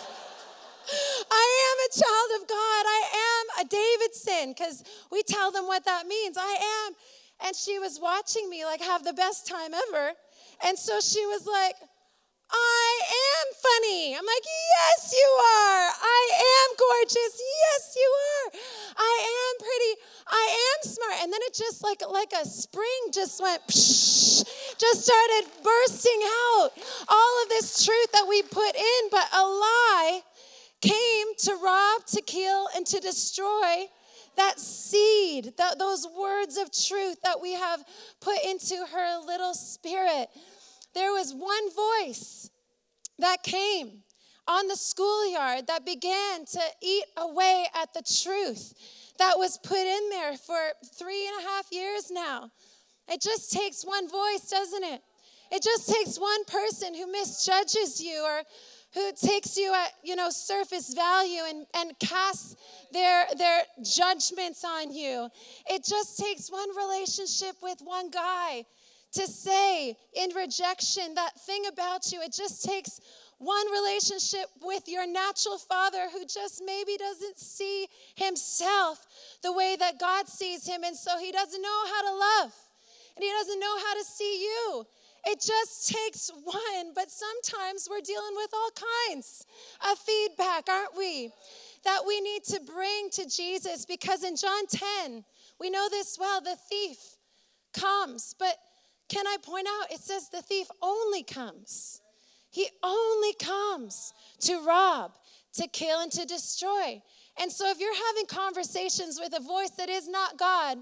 I 1.30 1.48
am 1.68 1.78
a 1.86 2.00
child 2.00 2.42
of 2.42 2.48
God. 2.48 2.84
I 2.88 3.04
am 3.28 3.66
a 3.66 3.70
Davidson 3.70 4.54
because 4.54 4.84
we 5.12 5.22
tell 5.24 5.52
them 5.52 5.66
what 5.66 5.84
that 5.84 6.08
means. 6.08 6.38
I 6.40 6.86
am. 6.88 6.94
And 7.46 7.56
she 7.56 7.78
was 7.78 8.00
watching 8.02 8.50
me 8.50 8.64
like 8.64 8.82
have 8.82 9.04
the 9.04 9.14
best 9.14 9.48
time 9.48 9.72
ever. 9.74 10.14
And 10.66 10.78
so 10.80 11.00
she 11.02 11.26
was 11.26 11.46
like, 11.46 11.76
I 12.52 13.02
am 13.08 13.48
funny. 13.54 14.16
I'm 14.16 14.26
like, 14.26 14.46
yes, 14.46 15.14
you 15.14 15.30
are. 15.38 15.90
I 16.02 16.24
am 16.34 16.70
gorgeous. 16.78 17.34
Yes, 17.40 17.96
you 17.96 18.10
are. 18.10 18.52
I 18.98 19.16
am 19.24 19.54
pretty. 19.60 20.02
I 20.28 20.46
am 20.74 20.92
smart. 20.92 21.16
And 21.24 21.34
then 21.34 21.40
it 21.44 21.54
just 21.54 21.84
like 21.84 22.02
like 22.10 22.32
a 22.40 22.46
spring 22.46 23.12
just 23.14 23.42
went 23.42 23.62
psh, 23.68 24.44
just 24.78 25.06
started 25.06 25.52
bursting 25.64 26.22
out. 26.24 26.70
All 27.08 27.44
of 27.44 27.50
this 27.50 27.86
truth 27.86 28.12
that 28.14 28.26
we 28.28 28.42
put 28.44 28.76
in, 28.76 29.02
but 29.12 29.28
a 29.34 29.44
lie 29.44 30.22
came 30.82 31.28
to 31.40 31.56
rob, 31.64 32.06
to 32.08 32.22
kill, 32.22 32.68
and 32.76 32.86
to 32.88 33.00
destroy 33.00 33.88
that 34.38 34.60
seed, 34.60 35.54
that, 35.58 35.80
those 35.80 36.08
words 36.18 36.58
of 36.58 36.72
truth 36.72 37.18
that 37.24 37.42
we 37.42 37.54
have 37.54 37.84
put 38.22 38.38
into 38.46 38.76
her 38.94 39.26
little 39.26 39.54
spirit. 39.54 40.30
There 40.98 41.12
was 41.12 41.32
one 41.32 41.70
voice 41.76 42.50
that 43.20 43.44
came 43.44 44.02
on 44.48 44.68
the 44.68 44.76
schoolyard 44.76 45.68
that 45.68 45.86
began 45.86 46.44
to 46.46 46.62
eat 46.82 47.04
away 47.18 47.68
at 47.80 47.94
the 47.94 48.02
truth 48.02 48.74
that 49.20 49.38
was 49.38 49.60
put 49.64 49.78
in 49.78 50.10
there 50.10 50.36
for 50.38 50.58
three 50.98 51.28
and 51.28 51.46
a 51.46 51.50
half 51.50 51.68
years 51.72 52.10
now. 52.10 52.50
It 53.08 53.22
just 53.22 53.52
takes 53.52 53.84
one 53.84 54.10
voice, 54.10 54.50
doesn't 54.50 54.84
it? 54.84 55.04
It 55.52 55.62
just 55.62 55.88
takes 55.88 56.18
one 56.18 56.44
person 56.46 56.96
who 56.96 57.12
misjudges 57.12 58.02
you 58.02 58.24
or 58.24 58.42
who 58.96 59.12
takes 59.24 59.56
you 59.56 59.72
at 59.76 59.92
you 60.04 60.16
know 60.16 60.32
surface 60.32 60.96
value 60.96 61.42
and, 61.48 61.68
and 61.76 61.92
casts 62.00 62.56
their 62.92 63.26
their 63.38 63.62
judgments 63.84 64.64
on 64.66 64.92
you 64.92 65.30
it 65.70 65.86
just 65.86 66.18
takes 66.18 66.50
one 66.50 66.76
relationship 66.76 67.56
with 67.62 67.80
one 67.84 68.10
guy 68.10 68.64
to 69.18 69.28
say 69.28 69.98
in 70.14 70.30
rejection 70.36 71.14
that 71.16 71.40
thing 71.46 71.66
about 71.68 72.12
you 72.12 72.22
it 72.22 72.34
just 72.34 72.64
takes 72.64 73.00
one 73.40 73.72
relationship 73.72 74.46
with 74.64 74.84
your 74.88 75.06
natural 75.06 75.58
father 75.58 76.08
who 76.12 76.26
just 76.26 76.62
maybe 76.66 76.98
doesn't 76.98 77.38
see 77.38 77.88
himself 78.16 79.06
the 79.44 79.54
way 79.54 79.76
that 79.80 80.00
God 80.00 80.28
sees 80.28 80.68
him 80.68 80.84
and 80.84 80.96
so 80.96 81.18
he 81.20 81.32
doesn't 81.32 81.62
know 81.62 81.82
how 81.86 82.02
to 82.02 82.18
love 82.18 82.54
and 83.16 83.24
he 83.24 83.32
doesn't 83.32 83.60
know 83.60 83.78
how 83.86 83.94
to 83.96 84.04
see 84.04 84.44
you 84.44 84.86
it 85.26 85.42
just 85.42 85.90
takes 85.90 86.32
one, 86.46 86.94
but 86.96 87.12
sometimes 87.12 87.88
we're 87.90 88.00
dealing 88.00 88.36
with 88.36 88.50
all 88.54 88.70
kinds 89.10 89.46
of 89.92 89.98
feedback, 89.98 90.70
aren't 90.70 90.96
we? 90.98 91.32
That 91.84 92.04
we 92.08 92.22
need 92.22 92.44
to 92.46 92.62
bring 92.62 93.10
to 93.12 93.28
Jesus 93.28 93.86
because 93.86 94.24
in 94.24 94.38
John 94.38 94.68
10, 94.68 95.26
we 95.60 95.70
know 95.70 95.90
this 95.90 96.18
well 96.18 96.40
the 96.40 96.56
thief 96.56 96.98
comes, 97.74 98.36
but 98.40 98.56
can 99.10 99.26
I 99.26 99.38
point 99.42 99.68
out 99.68 99.92
it 99.92 100.00
says 100.00 100.30
the 100.30 100.42
thief 100.42 100.68
only 100.82 101.24
comes. 101.24 102.02
He 102.50 102.68
only 102.84 103.34
comes 103.34 104.14
to 104.42 104.66
rob, 104.66 105.14
to 105.54 105.68
kill, 105.68 106.00
and 106.00 106.12
to 106.14 106.26
destroy. 106.26 107.02
And 107.40 107.52
so 107.52 107.70
if 107.70 107.80
you're 107.80 107.96
having 108.08 108.26
conversations 108.26 109.20
with 109.22 109.38
a 109.38 109.42
voice 109.42 109.72
that 109.72 109.90
is 109.90 110.08
not 110.08 110.38
God, 110.38 110.80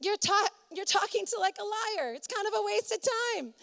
you're, 0.00 0.16
ta- 0.16 0.48
you're 0.74 0.84
talking 0.84 1.24
to 1.26 1.38
like 1.40 1.56
a 1.60 1.64
liar. 1.64 2.12
It's 2.14 2.26
kind 2.26 2.46
of 2.46 2.54
a 2.56 2.64
waste 2.64 2.92
of 2.92 3.00
time. 3.00 3.54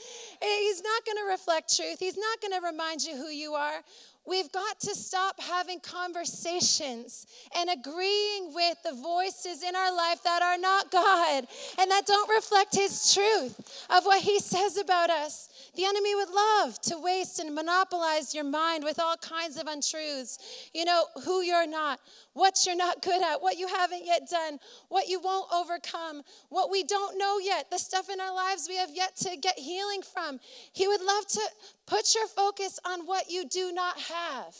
He's 0.41 0.81
not 0.81 1.05
going 1.05 1.17
to 1.17 1.31
reflect 1.31 1.75
truth, 1.75 1.99
he's 1.99 2.17
not 2.17 2.41
going 2.41 2.59
to 2.59 2.65
remind 2.65 3.03
you 3.03 3.15
who 3.15 3.29
you 3.29 3.53
are. 3.53 3.81
We've 4.29 4.51
got 4.51 4.79
to 4.81 4.93
stop 4.93 5.41
having 5.41 5.79
conversations 5.79 7.25
and 7.57 7.67
agreeing 7.67 8.53
with 8.53 8.77
the 8.83 8.93
voices 8.93 9.63
in 9.63 9.75
our 9.75 9.95
life 9.95 10.21
that 10.23 10.43
are 10.43 10.59
not 10.59 10.91
God 10.91 11.47
and 11.79 11.89
that 11.89 12.05
don't 12.05 12.29
reflect 12.29 12.75
His 12.75 13.11
truth 13.11 13.87
of 13.89 14.05
what 14.05 14.21
He 14.21 14.39
says 14.39 14.77
about 14.77 15.09
us. 15.09 15.49
The 15.75 15.85
enemy 15.85 16.13
would 16.13 16.29
love 16.29 16.79
to 16.81 16.99
waste 16.99 17.39
and 17.39 17.55
monopolize 17.55 18.35
your 18.35 18.43
mind 18.43 18.83
with 18.83 18.99
all 18.99 19.17
kinds 19.17 19.57
of 19.57 19.65
untruths. 19.65 20.69
You 20.75 20.85
know, 20.85 21.05
who 21.25 21.41
you're 21.41 21.67
not, 21.67 21.99
what 22.33 22.65
you're 22.67 22.75
not 22.75 23.01
good 23.01 23.23
at, 23.23 23.41
what 23.41 23.57
you 23.57 23.67
haven't 23.67 24.05
yet 24.05 24.29
done, 24.29 24.59
what 24.89 25.07
you 25.07 25.19
won't 25.19 25.51
overcome, 25.51 26.21
what 26.49 26.69
we 26.69 26.83
don't 26.83 27.17
know 27.17 27.39
yet, 27.39 27.71
the 27.71 27.79
stuff 27.79 28.09
in 28.09 28.19
our 28.19 28.33
lives 28.33 28.67
we 28.69 28.77
have 28.77 28.91
yet 28.93 29.15
to 29.17 29.35
get 29.37 29.57
healing 29.57 30.01
from. 30.01 30.39
He 30.73 30.87
would 30.87 31.01
love 31.01 31.25
to 31.27 31.41
put 31.89 32.13
your 32.15 32.27
focus 32.27 32.79
on 32.85 33.07
what 33.07 33.29
you 33.29 33.45
do 33.49 33.73
not 33.73 33.99
have. 33.99 34.55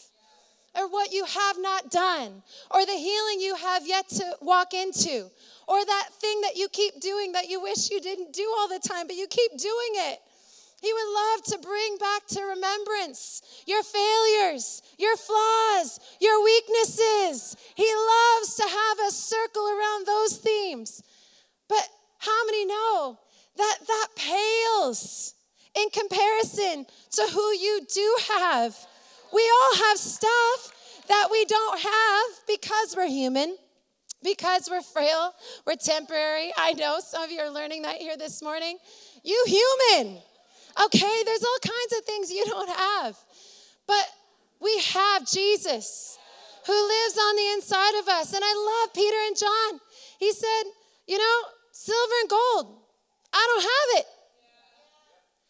Or 0.76 0.88
what 0.88 1.12
you 1.12 1.26
have 1.26 1.58
not 1.60 1.90
done, 1.90 2.44
or 2.70 2.86
the 2.86 2.94
healing 2.94 3.40
you 3.40 3.56
have 3.56 3.88
yet 3.88 4.08
to 4.10 4.24
walk 4.40 4.76
into, 4.76 5.28
or 5.68 5.84
that 5.84 6.10
thing 6.22 6.42
that 6.42 6.58
you 6.58 6.70
keep 6.70 7.02
doing 7.02 7.32
that 7.32 7.50
you 7.50 7.60
wish 7.60 7.90
you 7.90 8.00
didn't 8.00 8.34
do 8.34 8.48
all 8.60 8.68
the 8.68 8.80
time, 8.88 9.08
but 9.08 9.16
you 9.16 9.26
keep 9.28 9.58
doing 9.58 9.94
it. 9.96 10.20
He 10.80 10.94
would 10.94 11.14
love 11.14 11.44
to 11.46 11.68
bring 11.68 11.98
back 11.98 12.28
to 12.28 12.44
remembrance 12.44 13.42
your 13.66 13.82
failures, 13.82 14.84
your 15.00 15.18
flaws, 15.18 16.00
your 16.22 16.44
weaknesses. 16.44 17.58
He 17.76 17.92
loves 17.92 18.56
to 18.56 18.64
have 18.64 19.00
a 19.08 19.12
circle 19.12 19.68
around 19.68 20.06
those 20.06 20.38
themes. 20.38 21.02
But 21.68 21.88
how 22.20 22.46
many 22.46 22.66
know 22.66 23.18
that 23.58 23.78
that 23.88 24.08
pales 24.16 25.34
in 25.82 25.90
comparison 25.90 26.86
to 27.12 27.28
who 27.32 27.54
you 27.54 27.82
do 27.94 28.18
have? 28.30 28.76
We 29.34 29.42
all 29.42 29.76
have 29.88 29.98
stuff 29.98 31.04
that 31.08 31.28
we 31.32 31.46
don't 31.46 31.80
have 31.80 32.48
because 32.48 32.96
we're 32.96 33.08
human 33.08 33.58
because 34.24 34.68
we're 34.70 34.82
frail, 34.82 35.34
we're 35.66 35.76
temporary. 35.76 36.52
I 36.58 36.74
know 36.74 37.00
some 37.00 37.24
of 37.24 37.32
you 37.32 37.40
are 37.40 37.50
learning 37.50 37.84
that 37.84 37.98
here 37.98 38.18
this 38.18 38.42
morning. 38.42 38.78
You 39.24 39.44
human. 39.48 40.18
Okay, 40.86 41.24
there's 41.26 41.44
all 41.44 41.60
kinds 41.64 42.00
of 42.00 42.06
things 42.06 42.32
you 42.32 42.46
don't 42.46 42.70
have. 42.70 43.18
But 43.88 44.06
we 44.62 44.82
have 44.94 45.28
Jesus 45.28 46.18
who 46.66 46.74
lives 46.74 47.18
on 47.18 47.36
the 47.36 47.52
inside 47.54 48.00
of 48.00 48.08
us. 48.08 48.34
And 48.34 48.44
I 48.44 48.84
love 48.84 48.94
Peter 48.94 49.18
and 49.28 49.38
John. 49.38 49.80
He 50.20 50.32
said, 50.32 50.64
You 51.08 51.18
know, 51.18 51.38
silver 51.72 52.14
and 52.22 52.30
gold, 52.30 52.78
I 53.34 53.48
don't 53.48 53.64
have 53.64 54.02
it. 54.02 54.19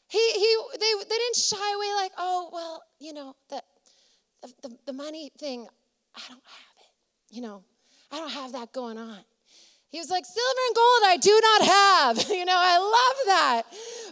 He, 0.09 0.17
he, 0.33 0.57
they, 0.73 0.93
they 1.03 1.15
didn't 1.15 1.35
shy 1.35 1.73
away 1.75 1.93
like, 1.95 2.11
oh, 2.17 2.49
well, 2.51 2.83
you 2.99 3.13
know, 3.13 3.35
the, 3.49 3.61
the, 4.63 4.75
the 4.87 4.93
money 4.93 5.31
thing, 5.37 5.67
I 6.15 6.21
don't 6.27 6.43
have 6.43 6.75
it. 6.79 7.35
You 7.35 7.41
know, 7.41 7.63
I 8.11 8.17
don't 8.17 8.31
have 8.31 8.51
that 8.53 8.73
going 8.73 8.97
on. 8.97 9.19
He 9.89 9.97
was 9.97 10.09
like, 10.09 10.23
Silver 10.25 10.63
and 10.67 10.75
gold 10.75 11.01
I 11.05 11.17
do 11.17 11.39
not 11.41 11.61
have. 11.65 12.29
You 12.39 12.45
know, 12.45 12.55
I 12.57 12.77
love 12.77 13.17
that. 13.25 13.63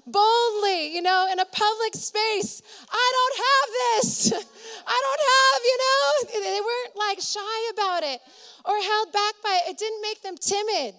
Boldly, 0.05 0.93
you 0.93 1.01
know, 1.01 1.29
in 1.31 1.39
a 1.39 1.45
public 1.45 1.93
space, 1.93 2.62
I 2.91 3.12
don't 3.17 3.38
have 3.47 3.67
this. 3.79 4.31
I 4.88 4.97
don't 5.05 5.23
have, 5.33 5.60
you 5.63 5.77
know, 5.83 6.51
they 6.51 6.60
weren't 6.60 6.95
like 6.95 7.21
shy 7.21 7.69
about 7.71 8.03
it 8.03 8.19
or 8.65 8.75
held 8.75 9.13
back 9.13 9.36
by 9.41 9.62
it. 9.63 9.71
It 9.71 9.77
didn't 9.77 10.01
make 10.01 10.21
them 10.21 10.36
timid, 10.36 10.95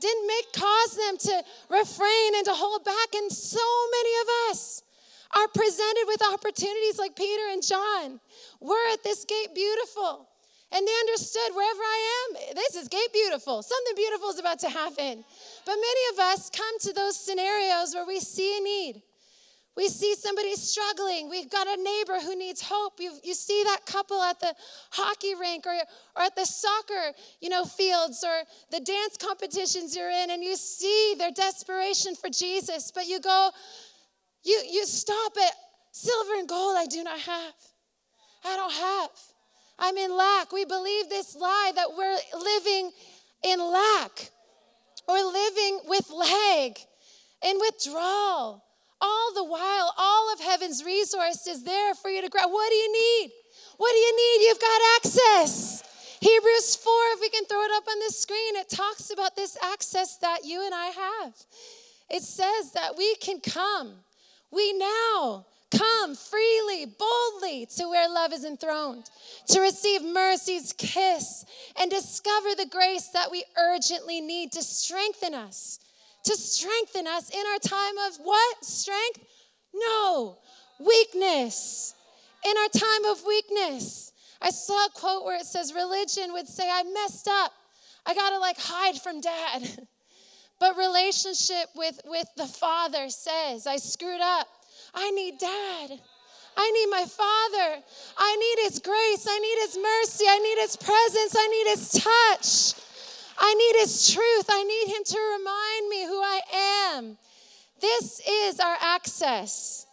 didn't 0.00 0.26
make 0.26 0.52
cause 0.52 0.96
them 0.96 1.16
to 1.18 1.44
refrain 1.68 2.34
and 2.36 2.44
to 2.46 2.54
hold 2.54 2.84
back. 2.84 3.14
And 3.14 3.30
so 3.30 3.60
many 3.92 4.14
of 4.22 4.28
us 4.50 4.82
are 5.36 5.48
presented 5.48 6.04
with 6.06 6.22
opportunities 6.32 6.98
like 6.98 7.14
Peter 7.14 7.52
and 7.52 7.62
John. 7.62 8.20
We're 8.60 8.92
at 8.92 9.04
this 9.04 9.24
gate 9.24 9.54
beautiful. 9.54 10.26
And 10.72 10.86
they 10.86 10.92
understood 11.00 11.54
wherever 11.54 11.82
I 11.82 12.00
am, 12.22 12.54
this 12.54 12.76
is 12.76 12.88
gate 12.88 13.12
beautiful. 13.12 13.62
Something 13.62 13.94
beautiful 13.96 14.30
is 14.30 14.38
about 14.38 14.60
to 14.60 14.70
happen. 14.70 15.24
But 15.66 15.74
many 15.74 16.02
of 16.12 16.18
us 16.20 16.48
come 16.50 16.78
to 16.80 16.92
those 16.92 17.18
scenarios 17.18 17.92
where 17.92 18.06
we 18.06 18.20
see 18.20 18.56
a 18.56 18.60
need. 18.62 19.02
We 19.80 19.88
see 19.88 20.14
somebody 20.14 20.56
struggling. 20.56 21.30
We've 21.30 21.48
got 21.48 21.66
a 21.66 21.82
neighbor 21.82 22.20
who 22.20 22.36
needs 22.36 22.60
hope. 22.60 23.00
You, 23.00 23.12
you 23.24 23.32
see 23.32 23.62
that 23.64 23.86
couple 23.86 24.20
at 24.20 24.38
the 24.38 24.54
hockey 24.90 25.34
rink 25.34 25.64
or, 25.66 25.72
or 26.16 26.22
at 26.22 26.36
the 26.36 26.44
soccer, 26.44 27.16
you 27.40 27.48
know, 27.48 27.64
fields 27.64 28.22
or 28.22 28.42
the 28.70 28.80
dance 28.84 29.16
competitions 29.16 29.96
you're 29.96 30.10
in, 30.10 30.32
and 30.32 30.44
you 30.44 30.54
see 30.56 31.14
their 31.16 31.30
desperation 31.30 32.14
for 32.14 32.28
Jesus. 32.28 32.92
But 32.94 33.06
you 33.06 33.20
go, 33.20 33.52
you, 34.44 34.62
you 34.70 34.84
stop 34.84 35.32
at 35.38 35.52
silver 35.92 36.34
and 36.34 36.46
gold 36.46 36.76
I 36.76 36.84
do 36.84 37.02
not 37.02 37.18
have. 37.18 37.54
I 38.44 38.56
don't 38.56 38.72
have. 38.74 39.10
I'm 39.78 39.96
in 39.96 40.14
lack. 40.14 40.52
We 40.52 40.66
believe 40.66 41.08
this 41.08 41.34
lie 41.34 41.72
that 41.74 41.88
we're 41.96 42.18
living 42.38 42.90
in 43.44 43.58
lack 43.58 44.30
or 45.08 45.16
living 45.24 45.80
with 45.86 46.10
lag 46.10 46.78
and 47.42 47.58
withdrawal. 47.58 48.62
All 49.00 49.32
the 49.34 49.44
while, 49.44 49.94
all 49.96 50.32
of 50.32 50.40
heaven's 50.40 50.84
resources 50.84 51.64
there 51.64 51.94
for 51.94 52.10
you 52.10 52.22
to 52.22 52.28
grab. 52.28 52.50
What 52.50 52.68
do 52.68 52.74
you 52.74 52.92
need? 52.92 53.32
What 53.76 53.92
do 53.92 53.98
you 53.98 54.16
need? 54.16 54.46
You've 54.46 54.60
got 54.60 54.80
access. 54.96 55.82
Hebrews 56.20 56.76
4, 56.76 56.92
if 57.14 57.20
we 57.20 57.30
can 57.30 57.46
throw 57.46 57.62
it 57.62 57.70
up 57.74 57.84
on 57.88 57.98
the 57.98 58.12
screen, 58.12 58.56
it 58.56 58.68
talks 58.68 59.10
about 59.10 59.36
this 59.36 59.56
access 59.62 60.18
that 60.18 60.44
you 60.44 60.64
and 60.64 60.74
I 60.74 60.86
have. 60.86 61.34
It 62.10 62.22
says 62.22 62.72
that 62.72 62.96
we 62.98 63.14
can 63.16 63.40
come. 63.40 63.94
We 64.50 64.74
now 64.74 65.46
come 65.70 66.14
freely, 66.14 66.84
boldly 66.84 67.66
to 67.76 67.88
where 67.88 68.08
love 68.08 68.32
is 68.32 68.44
enthroned, 68.44 69.08
to 69.48 69.60
receive 69.60 70.02
mercy's 70.02 70.72
kiss 70.72 71.44
and 71.80 71.90
discover 71.90 72.48
the 72.56 72.68
grace 72.70 73.08
that 73.08 73.30
we 73.30 73.44
urgently 73.56 74.20
need 74.20 74.52
to 74.52 74.62
strengthen 74.62 75.32
us, 75.32 75.78
to 76.24 76.36
strengthen 76.36 77.06
us 77.06 77.30
in 77.30 77.42
our 77.52 77.58
time 77.58 77.98
of 78.08 78.18
what? 78.22 78.64
Strength? 78.64 79.20
No, 79.74 80.38
weakness. 80.78 81.94
In 82.44 82.54
our 82.56 82.68
time 82.80 83.04
of 83.06 83.24
weakness. 83.26 84.12
I 84.42 84.50
saw 84.50 84.86
a 84.86 84.90
quote 84.94 85.24
where 85.24 85.36
it 85.36 85.44
says, 85.44 85.74
Religion 85.74 86.32
would 86.32 86.48
say, 86.48 86.68
I 86.70 86.82
messed 86.82 87.28
up. 87.28 87.52
I 88.06 88.14
gotta 88.14 88.38
like 88.38 88.56
hide 88.58 88.96
from 88.96 89.20
dad. 89.20 89.86
But 90.60 90.76
relationship 90.76 91.70
with, 91.74 91.98
with 92.04 92.28
the 92.36 92.46
Father 92.46 93.08
says, 93.08 93.66
I 93.66 93.78
screwed 93.78 94.20
up. 94.20 94.46
I 94.94 95.10
need 95.10 95.38
dad. 95.38 95.98
I 96.56 96.70
need 96.70 96.86
my 96.90 97.06
Father. 97.06 97.82
I 98.18 98.36
need 98.36 98.68
His 98.68 98.78
grace. 98.78 99.26
I 99.26 99.38
need 99.38 99.58
His 99.62 99.78
mercy. 99.78 100.24
I 100.28 100.38
need 100.38 100.60
His 100.60 100.76
presence. 100.76 101.34
I 101.34 101.48
need 101.48 101.70
His 101.70 102.74
touch. 102.74 102.89
I 103.40 103.54
need 103.54 103.80
His 103.80 104.12
truth. 104.12 104.46
I 104.48 104.62
need 104.62 104.94
Him 104.94 105.02
to 105.04 105.18
remind 105.38 105.88
me 105.88 106.04
who 106.06 106.20
I 106.20 106.40
am. 106.94 107.18
This 107.80 108.20
is 108.20 108.60
our 108.60 108.76
access. 108.80 109.86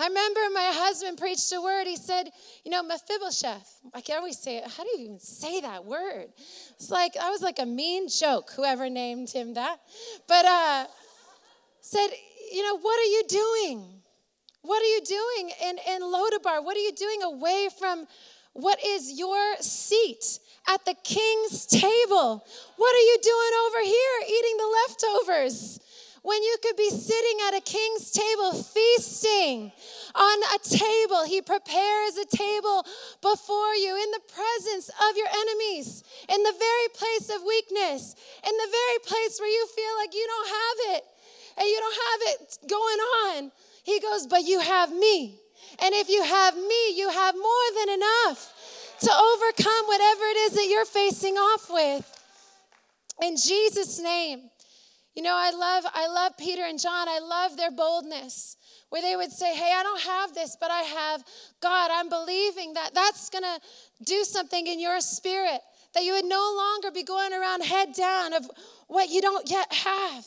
I 0.00 0.06
remember 0.06 0.40
my 0.52 0.70
husband 0.74 1.18
preached 1.18 1.52
a 1.52 1.60
word. 1.60 1.86
He 1.86 1.96
said, 1.96 2.30
You 2.64 2.70
know, 2.70 2.82
Mephibosheth. 2.82 3.80
I 3.92 4.00
can 4.00 4.18
always 4.18 4.38
say 4.38 4.58
it. 4.58 4.64
How 4.64 4.84
do 4.84 4.90
you 4.90 5.04
even 5.04 5.18
say 5.18 5.60
that 5.60 5.84
word? 5.84 6.26
It's 6.76 6.90
like, 6.90 7.16
I 7.20 7.30
was 7.30 7.42
like 7.42 7.58
a 7.58 7.66
mean 7.66 8.08
joke, 8.08 8.50
whoever 8.54 8.88
named 8.88 9.30
him 9.30 9.54
that. 9.54 9.78
But 10.28 10.44
uh, 10.44 10.86
said, 11.80 12.08
You 12.52 12.62
know, 12.62 12.78
what 12.78 12.98
are 12.98 13.10
you 13.10 13.22
doing? 13.28 13.84
What 14.62 14.82
are 14.82 14.86
you 14.86 15.00
doing 15.04 15.50
in, 15.64 15.78
in 15.94 16.02
Lodabar? 16.02 16.64
What 16.64 16.76
are 16.76 16.80
you 16.80 16.92
doing 16.92 17.22
away 17.22 17.68
from 17.78 18.06
what 18.52 18.78
is 18.84 19.18
your 19.18 19.56
seat 19.60 20.38
at 20.68 20.84
the 20.84 20.94
king's 21.02 21.66
table? 21.66 22.44
What 22.76 22.94
are 22.94 23.06
you 23.10 23.18
doing 23.22 23.52
over 23.66 23.82
here 23.84 24.16
eating 24.28 24.56
the 24.58 24.76
leftovers? 24.78 25.80
when 26.22 26.42
you 26.42 26.56
could 26.62 26.76
be 26.76 26.90
sitting 26.90 27.38
at 27.46 27.56
a 27.56 27.60
king's 27.60 28.10
table 28.10 28.52
feasting 28.52 29.72
on 30.14 30.38
a 30.54 30.58
table. 30.58 31.24
He 31.24 31.40
prepares 31.40 32.18
a 32.18 32.26
table 32.26 32.84
before 33.22 33.74
you 33.74 33.96
in 33.96 34.10
the 34.10 34.20
presence 34.28 34.90
of 35.08 35.16
your 35.16 35.28
enemies, 35.28 36.02
in 36.28 36.42
the 36.42 36.52
very 36.52 36.88
place 36.92 37.30
of 37.34 37.42
weakness, 37.46 38.14
in 38.46 38.54
the 38.56 38.68
very 38.70 38.98
place 39.06 39.40
where 39.40 39.48
you 39.48 39.66
feel 39.74 39.94
like 39.96 40.12
you 40.12 40.26
don't 40.26 40.48
have 40.48 40.96
it 40.96 41.04
and 41.56 41.66
you 41.66 41.78
don't 41.80 42.00
have 42.10 42.20
it 42.34 42.58
going 42.68 43.00
on. 43.24 43.52
He 43.84 44.00
goes, 44.00 44.26
But 44.26 44.44
you 44.44 44.60
have 44.60 44.92
me. 44.92 45.40
And 45.80 45.94
if 45.94 46.08
you 46.08 46.22
have 46.22 46.56
me, 46.56 46.96
you 46.96 47.08
have 47.08 47.34
more 47.34 47.68
than 47.78 47.94
enough 47.94 48.52
to 49.00 49.10
overcome 49.12 49.86
whatever 49.86 50.24
it 50.24 50.36
is 50.36 50.52
that 50.52 50.66
you're 50.68 50.84
facing 50.84 51.34
off 51.34 51.70
with. 51.70 52.04
In 53.22 53.36
Jesus' 53.36 54.00
name. 54.00 54.50
You 55.14 55.24
know, 55.24 55.34
I 55.34 55.50
love 55.50 55.84
I 55.94 56.06
love 56.06 56.36
Peter 56.38 56.62
and 56.62 56.78
John. 56.78 57.08
I 57.08 57.18
love 57.18 57.56
their 57.56 57.72
boldness 57.72 58.56
where 58.90 59.02
they 59.02 59.16
would 59.16 59.32
say, 59.32 59.52
"Hey, 59.52 59.72
I 59.74 59.82
don't 59.82 60.02
have 60.02 60.32
this, 60.32 60.56
but 60.60 60.70
I 60.70 60.82
have 60.82 61.24
God. 61.60 61.90
I'm 61.92 62.08
believing 62.08 62.74
that 62.74 62.94
that's 62.94 63.28
going 63.28 63.42
to 63.42 63.60
do 64.04 64.22
something 64.22 64.68
in 64.68 64.78
your 64.78 65.00
spirit 65.00 65.60
that 65.94 66.04
you 66.04 66.12
would 66.12 66.24
no 66.24 66.54
longer 66.56 66.92
be 66.92 67.02
going 67.02 67.32
around 67.32 67.64
head 67.64 67.94
down 67.94 68.32
of 68.32 68.48
what 68.86 69.08
you 69.08 69.20
don't 69.20 69.50
yet 69.50 69.72
have." 69.72 70.24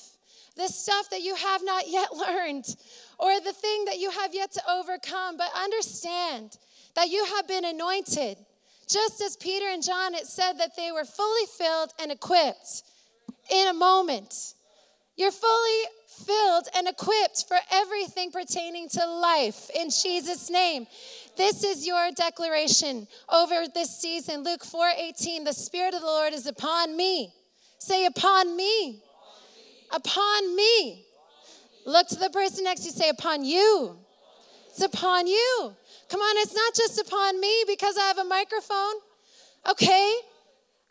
The 0.57 0.67
stuff 0.67 1.10
that 1.12 1.21
you 1.21 1.36
have 1.36 1.63
not 1.63 1.88
yet 1.88 2.13
learned, 2.15 2.75
or 3.17 3.39
the 3.39 3.53
thing 3.53 3.86
that 3.86 3.97
you 3.97 4.12
have 4.12 4.34
yet 4.34 4.51
to 4.51 4.69
overcome, 4.69 5.38
but 5.38 5.49
understand 5.55 6.57
that 6.95 7.07
you 7.07 7.23
have 7.23 7.47
been 7.47 7.63
anointed. 7.63 8.38
Just 8.91 9.21
as 9.21 9.38
Peter 9.38 9.67
and 9.69 9.84
John, 9.84 10.13
it 10.13 10.27
said 10.27 10.54
that 10.54 10.75
they 10.75 10.91
were 10.91 11.06
fully 11.06 11.45
filled 11.58 11.91
and 12.01 12.12
equipped 12.12 12.84
in 13.49 13.67
a 13.67 13.73
moment. 13.73 14.54
You're 15.15 15.32
fully 15.32 15.84
filled 16.25 16.67
and 16.75 16.88
equipped 16.88 17.45
for 17.47 17.58
everything 17.71 18.32
pertaining 18.32 18.89
to 18.89 19.06
life 19.06 19.69
in 19.73 19.89
Jesus' 19.89 20.49
name. 20.49 20.88
This 21.38 21.63
is 21.63 21.88
your 21.88 22.10
declaration 22.12 23.08
over 23.32 23.63
this 23.73 23.97
season. 23.97 24.43
Luke 24.43 24.63
4 24.63 24.91
18, 24.97 25.45
the 25.45 25.54
Spirit 25.54 25.93
of 25.93 26.01
the 26.01 26.08
Lord 26.08 26.34
is 26.34 26.45
upon 26.45 26.97
me. 26.97 27.34
Say, 27.80 28.06
upon 28.06 28.56
me. 28.56 29.01
Upon 29.91 30.56
me. 30.56 31.06
Look 31.86 32.08
to 32.10 32.15
the 32.15 32.30
person 32.30 32.65
next 32.65 32.82
to 32.82 32.88
you, 32.88 32.91
say, 32.91 33.10
upon 33.10 33.43
you. 33.43 33.97
It's 34.69 34.82
upon 34.82 35.27
you. 35.27 35.75
Come 36.12 36.19
on, 36.19 36.36
it's 36.39 36.54
not 36.54 36.76
just 36.76 37.00
upon 37.00 37.39
me 37.39 37.63
because 37.67 37.95
I 37.97 38.02
have 38.02 38.17
a 38.17 38.26
microphone. 38.26 38.95
Okay? 39.69 40.13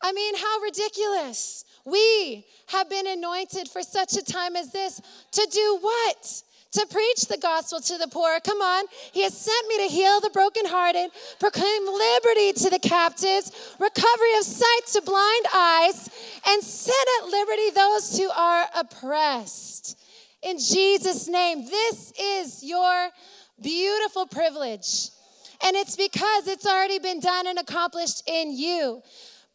I 0.00 0.12
mean, 0.12 0.35
how 0.35 0.61
ridiculous. 0.61 1.66
We 1.85 2.46
have 2.68 2.88
been 2.88 3.06
anointed 3.06 3.68
for 3.68 3.83
such 3.83 4.16
a 4.16 4.24
time 4.24 4.56
as 4.56 4.72
this 4.72 4.98
to 5.33 5.48
do 5.52 5.78
what? 5.83 6.42
To 6.72 6.87
preach 6.90 7.26
the 7.28 7.37
gospel 7.37 7.80
to 7.80 7.98
the 7.98 8.09
poor. 8.09 8.40
Come 8.40 8.62
on. 8.62 8.87
He 9.12 9.22
has 9.22 9.37
sent 9.37 9.68
me 9.68 9.87
to 9.87 9.92
heal 9.92 10.20
the 10.20 10.30
brokenhearted, 10.30 11.11
proclaim 11.38 11.85
liberty 11.85 12.54
to 12.54 12.70
the 12.70 12.78
captives, 12.78 13.74
recovery 13.78 14.38
of 14.38 14.44
sight 14.44 14.87
to 14.92 15.02
blind 15.02 15.44
eyes, 15.54 16.09
and 16.46 16.62
set 16.62 16.94
at 17.20 17.28
liberty 17.28 17.70
those 17.74 18.16
who 18.16 18.30
are 18.30 18.64
oppressed. 18.74 19.98
In 20.42 20.59
Jesus' 20.59 21.28
name, 21.28 21.66
this 21.66 22.11
is 22.18 22.64
your 22.64 23.11
beautiful 23.62 24.27
privilege. 24.27 25.11
And 25.62 25.77
it's 25.77 25.96
because 25.96 26.49
it's 26.49 26.66
already 26.66 26.99
been 26.99 27.20
done 27.20 27.46
and 27.46 27.59
accomplished 27.59 28.23
in 28.27 28.57
you. 28.57 29.03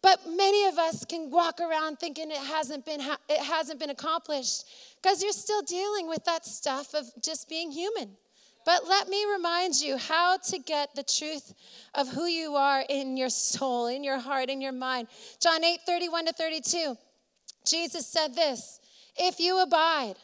But 0.01 0.19
many 0.29 0.65
of 0.67 0.77
us 0.77 1.03
can 1.03 1.31
walk 1.31 1.59
around 1.59 1.97
thinking 1.97 2.29
it 2.29 2.37
hasn't 2.37 2.85
been 2.85 3.01
it 3.27 3.39
hasn't 3.41 3.79
been 3.79 3.89
accomplished 3.89 4.65
because 5.01 5.23
you're 5.23 5.31
still 5.31 5.63
dealing 5.63 6.07
with 6.07 6.23
that 6.25 6.45
stuff 6.45 6.93
of 6.93 7.05
just 7.23 7.49
being 7.49 7.71
human. 7.71 8.11
But 8.65 8.87
let 8.87 9.07
me 9.07 9.25
remind 9.31 9.75
you 9.75 9.97
how 9.97 10.37
to 10.37 10.59
get 10.59 10.95
the 10.95 11.03
truth 11.03 11.53
of 11.93 12.09
who 12.09 12.25
you 12.25 12.55
are 12.55 12.83
in 12.89 13.15
your 13.15 13.29
soul, 13.29 13.87
in 13.87 14.03
your 14.03 14.19
heart, 14.19 14.49
in 14.49 14.59
your 14.59 14.71
mind. 14.71 15.07
John 15.39 15.63
8, 15.63 15.79
31 15.85 16.25
to 16.25 16.33
32. 16.33 16.97
Jesus 17.65 18.07
said 18.07 18.35
this 18.35 18.79
If 19.15 19.39
you 19.39 19.61
abide, 19.61 20.15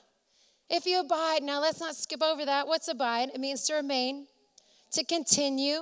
if 0.71 0.86
you 0.86 1.01
abide, 1.01 1.43
now 1.43 1.62
let's 1.62 1.79
not 1.79 1.95
skip 1.95 2.23
over 2.23 2.45
that. 2.45 2.67
What's 2.67 2.88
abide? 2.88 3.29
It 3.34 3.39
means 3.39 3.63
to 3.67 3.75
remain, 3.75 4.25
to 4.93 5.03
continue, 5.03 5.81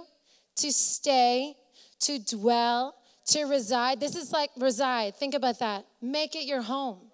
to 0.58 0.72
stay, 0.72 1.56
to 2.02 2.20
dwell, 2.20 2.96
to 3.28 3.44
reside. 3.44 4.00
This 4.00 4.16
is 4.16 4.32
like 4.32 4.50
reside. 4.58 5.16
Think 5.16 5.36
about 5.36 5.60
that. 5.60 5.86
Make 6.02 6.36
it 6.36 6.46
your 6.46 6.62
home. 6.62 7.10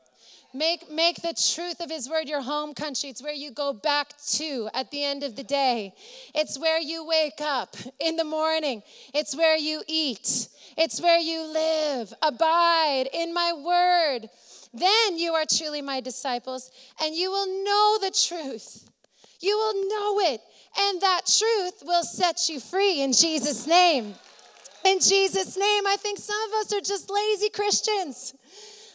Make, 0.53 0.89
make 0.89 1.17
the 1.17 1.33
truth 1.53 1.81
of 1.81 1.91
his 1.91 2.09
word 2.09 2.29
your 2.29 2.41
home 2.41 2.73
country. 2.73 3.09
It's 3.09 3.21
where 3.21 3.33
you 3.33 3.51
go 3.51 3.73
back 3.73 4.13
to 4.35 4.69
at 4.73 4.89
the 4.89 5.03
end 5.03 5.23
of 5.23 5.35
the 5.35 5.43
day. 5.43 5.93
It's 6.33 6.57
where 6.57 6.79
you 6.79 7.05
wake 7.05 7.41
up 7.41 7.75
in 7.99 8.15
the 8.15 8.23
morning. 8.23 8.81
It's 9.13 9.35
where 9.35 9.57
you 9.57 9.83
eat. 9.85 10.47
It's 10.77 11.01
where 11.01 11.19
you 11.19 11.43
live. 11.43 12.13
Abide 12.21 13.09
in 13.13 13.33
my 13.33 13.51
word. 13.51 14.29
Then 14.75 15.17
you 15.17 15.31
are 15.33 15.45
truly 15.45 15.81
my 15.81 16.01
disciples, 16.01 16.69
and 17.01 17.15
you 17.15 17.31
will 17.31 17.63
know 17.63 17.97
the 18.01 18.11
truth. 18.11 18.89
You 19.39 19.55
will 19.55 19.87
know 19.87 20.19
it, 20.31 20.41
and 20.77 21.01
that 21.01 21.21
truth 21.25 21.83
will 21.85 22.03
set 22.03 22.49
you 22.49 22.59
free 22.59 23.01
in 23.01 23.13
Jesus' 23.13 23.65
name. 23.65 24.15
In 24.85 24.99
Jesus' 24.99 25.57
name, 25.57 25.87
I 25.87 25.95
think 25.97 26.19
some 26.19 26.35
of 26.49 26.53
us 26.59 26.73
are 26.73 26.81
just 26.81 27.09
lazy 27.09 27.49
Christians, 27.49 28.35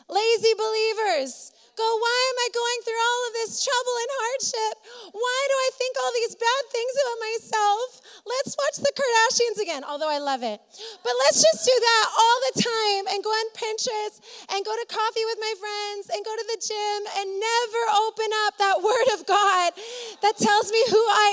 lazy 0.08 0.52
believers. 0.56 1.52
Go, 1.80 1.96
why 1.96 2.20
am 2.28 2.38
I 2.44 2.48
going 2.52 2.80
through 2.84 3.00
all 3.00 3.22
of 3.24 3.32
this 3.40 3.52
trouble 3.64 3.96
and 4.04 4.10
hardship? 4.20 4.74
Why 5.16 5.40
do 5.48 5.56
I 5.64 5.70
think 5.80 5.92
all 5.96 6.12
these 6.12 6.36
bad 6.36 6.62
things 6.68 6.92
about 6.92 7.18
myself? 7.24 7.88
Let's 8.28 8.52
watch 8.52 8.76
the 8.84 8.92
Kardashians 8.92 9.64
again, 9.64 9.82
although 9.88 10.12
I 10.12 10.20
love 10.20 10.44
it. 10.44 10.60
But 11.00 11.14
let's 11.24 11.40
just 11.40 11.64
do 11.64 11.72
that 11.72 12.04
all 12.12 12.38
the 12.52 12.56
time 12.60 13.04
and 13.08 13.24
go 13.24 13.32
on 13.32 13.46
Pinterest 13.56 14.20
and 14.52 14.60
go 14.60 14.76
to 14.76 14.84
coffee 14.92 15.24
with 15.24 15.40
my 15.40 15.54
friends 15.56 16.12
and 16.12 16.20
go 16.20 16.36
to 16.36 16.46
the 16.52 16.60
gym 16.60 17.00
and 17.16 17.26
never 17.40 17.82
open 18.04 18.28
up 18.44 18.60
that 18.60 18.76
word 18.84 19.08
of 19.16 19.24
God 19.24 19.72
that 20.20 20.36
tells 20.36 20.68
me 20.68 20.84
who 20.84 21.00
I 21.00 21.30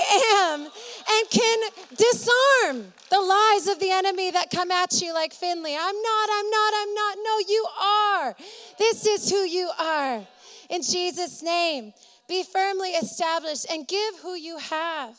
am 0.47 0.57
and 0.63 1.23
can 1.27 1.59
disarm 1.91 2.95
the 3.11 3.19
lies 3.19 3.67
of 3.67 3.83
the 3.83 3.91
enemy 3.91 4.31
that 4.31 4.47
come 4.47 4.71
at 4.71 5.01
you 5.03 5.11
like 5.11 5.35
Finley. 5.35 5.75
I'm 5.75 5.99
not, 6.01 6.27
I'm 6.31 6.49
not, 6.49 6.71
I'm 6.71 6.93
not. 6.95 7.13
No, 7.19 7.33
you 7.51 7.67
are. 7.83 8.35
This 8.79 9.03
is 9.05 9.29
who 9.29 9.43
you 9.43 9.69
are. 9.75 10.23
In 10.69 10.81
Jesus' 10.81 11.41
name, 11.41 11.93
be 12.27 12.43
firmly 12.43 12.89
established 12.89 13.65
and 13.71 13.87
give 13.87 14.19
who 14.21 14.35
you 14.35 14.57
have. 14.57 15.15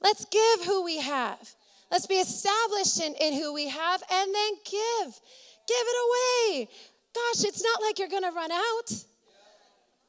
Let's 0.00 0.24
give 0.26 0.66
who 0.66 0.84
we 0.84 0.98
have. 0.98 1.54
Let's 1.90 2.06
be 2.06 2.14
established 2.14 3.00
in, 3.00 3.14
in 3.14 3.34
who 3.34 3.52
we 3.52 3.68
have 3.68 4.02
and 4.10 4.34
then 4.34 4.52
give. 4.64 5.20
Give 5.68 5.86
it 5.86 5.96
away. 6.06 6.68
Gosh, 7.14 7.44
it's 7.44 7.62
not 7.62 7.82
like 7.82 7.98
you're 7.98 8.08
going 8.08 8.22
to 8.22 8.30
run 8.30 8.50
out. 8.50 9.04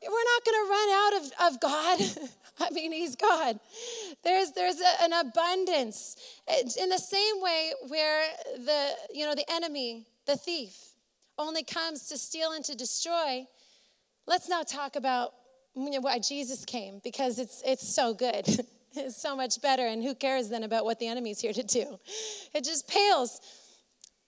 We're 0.02 0.10
not 0.10 0.46
going 0.46 0.66
to 0.66 0.70
run 0.70 0.89
out 0.89 1.13
of, 1.13 1.54
of 1.54 1.60
God. 1.60 2.30
I 2.60 2.70
mean, 2.72 2.92
He's 2.92 3.16
God. 3.16 3.60
There's, 4.24 4.52
there's 4.52 4.80
a, 4.80 5.04
an 5.04 5.13
abundance. 5.13 6.16
In 6.82 6.89
the 6.89 6.98
same 6.98 7.42
way 7.42 7.72
where 7.88 8.28
the, 8.58 8.89
you 9.13 9.26
know, 9.26 9.36
the 9.36 9.50
enemy, 9.52 10.06
the 10.26 10.36
thief, 10.36 10.78
only 11.38 11.63
comes 11.63 12.08
to 12.10 12.18
steal 12.18 12.52
and 12.52 12.63
to 12.66 12.76
destroy, 12.76 13.46
let's 14.28 14.50
now 14.50 14.64
talk 14.64 14.96
about 14.96 15.34
why 15.74 16.20
Jesus 16.20 16.66
came 16.66 17.02
because 17.04 17.40
it's, 17.40 17.62
it's 17.66 17.88
so 17.88 18.14
good. 18.14 18.46
it's 18.96 19.22
so 19.22 19.36
much 19.36 19.62
better, 19.62 19.86
and 19.88 20.04
who 20.04 20.16
cares 20.16 20.50
then 20.50 20.64
about 20.64 20.86
what 20.86 21.00
the 21.00 21.08
enemy's 21.08 21.40
here 21.40 21.54
to 21.54 21.64
do? 21.64 22.00
It 22.54 22.64
just 22.64 22.88
pales. 22.88 23.42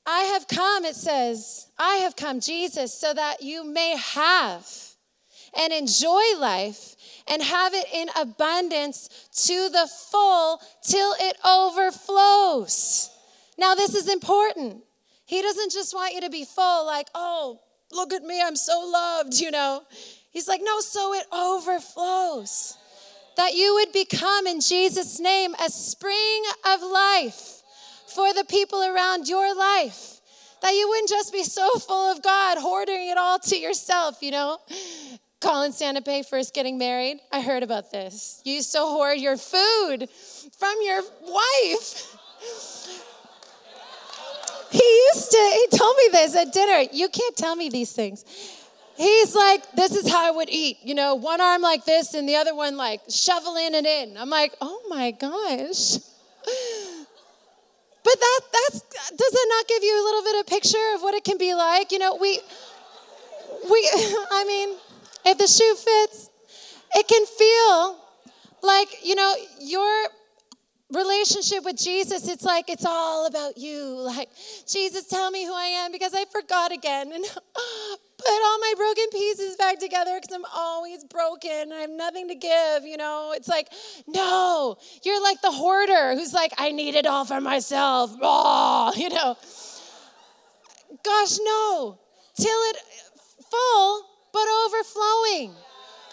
I 0.05 0.21
have 0.21 0.47
come, 0.47 0.85
it 0.85 0.95
says, 0.95 1.67
I 1.79 1.95
have 1.95 2.15
come, 2.15 2.39
Jesus, 2.39 2.93
so 2.93 3.13
that 3.13 3.41
you 3.41 3.63
may 3.63 3.97
have 3.97 4.67
and 5.57 5.73
enjoy 5.73 6.21
life 6.37 6.95
and 7.27 7.41
have 7.41 7.73
it 7.73 7.87
in 7.93 8.09
abundance 8.15 9.29
to 9.47 9.69
the 9.69 9.89
full 10.11 10.61
till 10.83 11.13
it 11.19 11.37
overflows. 11.43 13.09
Now, 13.57 13.73
this 13.73 13.95
is 13.95 14.11
important. 14.11 14.83
He 15.25 15.41
doesn't 15.41 15.71
just 15.71 15.95
want 15.95 16.13
you 16.13 16.21
to 16.21 16.29
be 16.29 16.45
full, 16.45 16.85
like, 16.85 17.07
oh, 17.15 17.59
look 17.91 18.13
at 18.13 18.23
me, 18.23 18.41
I'm 18.41 18.55
so 18.55 18.79
loved, 18.91 19.39
you 19.39 19.51
know. 19.51 19.83
He's 20.31 20.47
like, 20.47 20.61
no, 20.63 20.79
so 20.79 21.13
it 21.13 21.25
overflows. 21.31 22.77
That 23.37 23.53
you 23.53 23.75
would 23.75 23.91
become, 23.91 24.47
in 24.47 24.61
Jesus' 24.61 25.19
name, 25.19 25.53
a 25.55 25.69
spring 25.69 26.43
of 26.67 26.81
life 26.81 27.61
for 28.07 28.33
the 28.33 28.45
people 28.45 28.81
around 28.81 29.27
your 29.27 29.55
life. 29.55 30.19
That 30.61 30.73
you 30.73 30.87
wouldn't 30.87 31.09
just 31.09 31.33
be 31.33 31.43
so 31.43 31.69
full 31.79 32.11
of 32.11 32.21
God, 32.21 32.57
hoarding 32.57 33.09
it 33.09 33.17
all 33.17 33.39
to 33.39 33.57
yourself, 33.57 34.17
you 34.21 34.31
know. 34.31 34.57
Colin 35.41 35.73
Sanape 35.73 36.25
first 36.25 36.53
getting 36.53 36.77
married. 36.77 37.19
I 37.31 37.41
heard 37.41 37.61
about 37.61 37.91
this. 37.91 38.41
You 38.45 38.55
used 38.55 38.71
to 38.71 38.79
hoard 38.79 39.19
your 39.19 39.37
food 39.37 40.09
from 40.57 40.75
your 40.81 41.01
wife. 41.21 42.17
He 44.75 45.09
used 45.13 45.31
to, 45.31 45.37
he 45.37 45.77
told 45.77 45.95
me 45.95 46.09
this 46.11 46.35
at 46.35 46.51
dinner. 46.51 46.83
You 46.91 47.07
can't 47.07 47.37
tell 47.37 47.55
me 47.55 47.69
these 47.69 47.93
things. 47.93 48.25
He's 48.97 49.33
like, 49.33 49.71
this 49.71 49.95
is 49.95 50.09
how 50.09 50.27
I 50.27 50.31
would 50.31 50.49
eat. 50.49 50.79
You 50.83 50.95
know, 50.95 51.15
one 51.15 51.39
arm 51.39 51.61
like 51.61 51.85
this 51.85 52.13
and 52.13 52.27
the 52.27 52.35
other 52.35 52.53
one 52.53 52.75
like 52.75 53.01
shoveling 53.09 53.73
it 53.73 53.85
in. 53.85 54.17
I'm 54.17 54.29
like, 54.29 54.53
oh 54.59 54.81
my 54.89 55.11
gosh. 55.11 55.97
But 58.05 58.19
that 58.19 58.39
that's 58.53 58.81
does 59.09 59.31
that 59.31 59.47
not 59.49 59.67
give 59.67 59.81
you 59.81 59.95
a 59.99 60.03
little 60.03 60.23
bit 60.23 60.39
of 60.41 60.47
picture 60.47 60.93
of 60.93 61.01
what 61.01 61.15
it 61.15 61.23
can 61.23 61.37
be 61.37 61.55
like? 61.55 61.91
You 61.91 61.99
know, 61.99 62.15
we 62.15 62.39
we 63.71 63.89
I 64.31 64.43
mean, 64.45 64.77
if 65.25 65.37
the 65.37 65.47
shoe 65.47 65.75
fits, 65.75 66.29
it 66.95 67.07
can 67.07 67.25
feel 67.25 67.97
like, 68.61 68.89
you 69.03 69.15
know, 69.15 69.33
your 69.59 70.07
relationship 70.91 71.63
with 71.63 71.77
Jesus, 71.77 72.27
it's 72.27 72.43
like 72.43 72.69
it's 72.69 72.85
all 72.85 73.25
about 73.27 73.57
you. 73.57 73.95
Like, 74.05 74.29
Jesus, 74.67 75.07
tell 75.07 75.31
me 75.31 75.45
who 75.45 75.53
I 75.53 75.65
am 75.65 75.91
because 75.91 76.13
I 76.13 76.25
forgot 76.25 76.71
again. 76.71 77.11
And 77.11 77.23
put 78.17 78.41
all 78.45 78.59
my 78.59 78.73
broken 78.77 79.05
pieces 79.11 79.55
back 79.55 79.79
together 79.79 80.19
because 80.21 80.35
I'm 80.35 80.45
always 80.55 81.03
broken 81.03 81.51
and 81.51 81.73
I 81.73 81.81
have 81.81 81.89
nothing 81.89 82.27
to 82.29 82.35
give, 82.35 82.85
you 82.85 82.97
know? 82.97 83.33
It's 83.35 83.47
like, 83.47 83.69
no, 84.07 84.77
you're 85.03 85.21
like 85.21 85.41
the 85.41 85.51
hoarder 85.51 86.15
who's 86.15 86.33
like, 86.33 86.53
I 86.57 86.71
need 86.71 86.95
it 86.95 87.05
all 87.05 87.25
for 87.25 87.41
myself. 87.41 88.15
Oh, 88.27 88.91
you 88.95 89.09
know. 89.09 89.35
Gosh, 91.03 91.37
no. 91.41 91.97
Till 92.35 92.59
it 92.69 92.77
full 93.49 94.05
but 94.33 94.45
overflowing. 94.65 95.53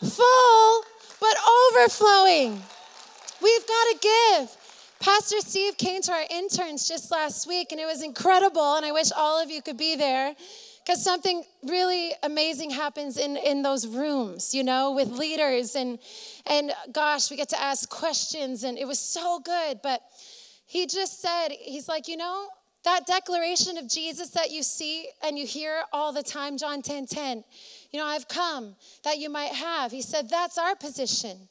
Full 0.00 0.84
but 1.20 1.36
overflowing. 1.72 2.62
We've 3.42 3.66
got 3.66 3.84
to 3.90 3.98
give. 4.00 4.61
Pastor 5.02 5.40
Steve 5.40 5.76
came 5.78 6.00
to 6.02 6.12
our 6.12 6.24
interns 6.30 6.86
just 6.86 7.10
last 7.10 7.48
week, 7.48 7.72
and 7.72 7.80
it 7.80 7.86
was 7.86 8.04
incredible. 8.04 8.76
And 8.76 8.86
I 8.86 8.92
wish 8.92 9.10
all 9.10 9.42
of 9.42 9.50
you 9.50 9.60
could 9.60 9.76
be 9.76 9.96
there 9.96 10.32
because 10.78 11.02
something 11.02 11.42
really 11.64 12.12
amazing 12.22 12.70
happens 12.70 13.18
in, 13.18 13.36
in 13.36 13.62
those 13.62 13.84
rooms, 13.84 14.54
you 14.54 14.62
know, 14.62 14.92
with 14.92 15.08
leaders. 15.08 15.74
And, 15.74 15.98
and 16.46 16.70
gosh, 16.92 17.32
we 17.32 17.36
get 17.36 17.48
to 17.48 17.60
ask 17.60 17.88
questions, 17.90 18.62
and 18.62 18.78
it 18.78 18.86
was 18.86 19.00
so 19.00 19.40
good. 19.40 19.80
But 19.82 20.02
he 20.66 20.86
just 20.86 21.20
said, 21.20 21.48
he's 21.50 21.88
like, 21.88 22.06
you 22.06 22.16
know, 22.16 22.46
that 22.84 23.04
declaration 23.04 23.78
of 23.78 23.88
Jesus 23.88 24.30
that 24.30 24.52
you 24.52 24.62
see 24.62 25.08
and 25.24 25.36
you 25.36 25.48
hear 25.48 25.82
all 25.92 26.12
the 26.12 26.22
time, 26.22 26.56
John 26.56 26.80
10 26.80 27.06
10, 27.06 27.42
you 27.90 27.98
know, 27.98 28.06
I've 28.06 28.28
come 28.28 28.76
that 29.02 29.18
you 29.18 29.30
might 29.30 29.52
have. 29.52 29.90
He 29.90 30.00
said, 30.00 30.30
that's 30.30 30.58
our 30.58 30.76
position. 30.76 31.48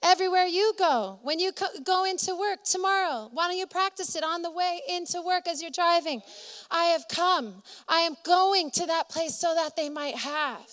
Everywhere 0.00 0.46
you 0.46 0.74
go, 0.78 1.18
when 1.22 1.40
you 1.40 1.50
go 1.84 2.04
into 2.04 2.36
work 2.36 2.62
tomorrow, 2.62 3.30
why 3.32 3.48
don't 3.48 3.58
you 3.58 3.66
practice 3.66 4.14
it 4.14 4.22
on 4.22 4.42
the 4.42 4.50
way 4.50 4.80
into 4.88 5.20
work 5.20 5.48
as 5.48 5.60
you're 5.60 5.72
driving? 5.72 6.22
I 6.70 6.84
have 6.84 7.06
come. 7.08 7.64
I 7.88 8.00
am 8.00 8.16
going 8.24 8.70
to 8.72 8.86
that 8.86 9.08
place 9.08 9.34
so 9.34 9.56
that 9.56 9.74
they 9.74 9.88
might 9.88 10.14
have. 10.14 10.66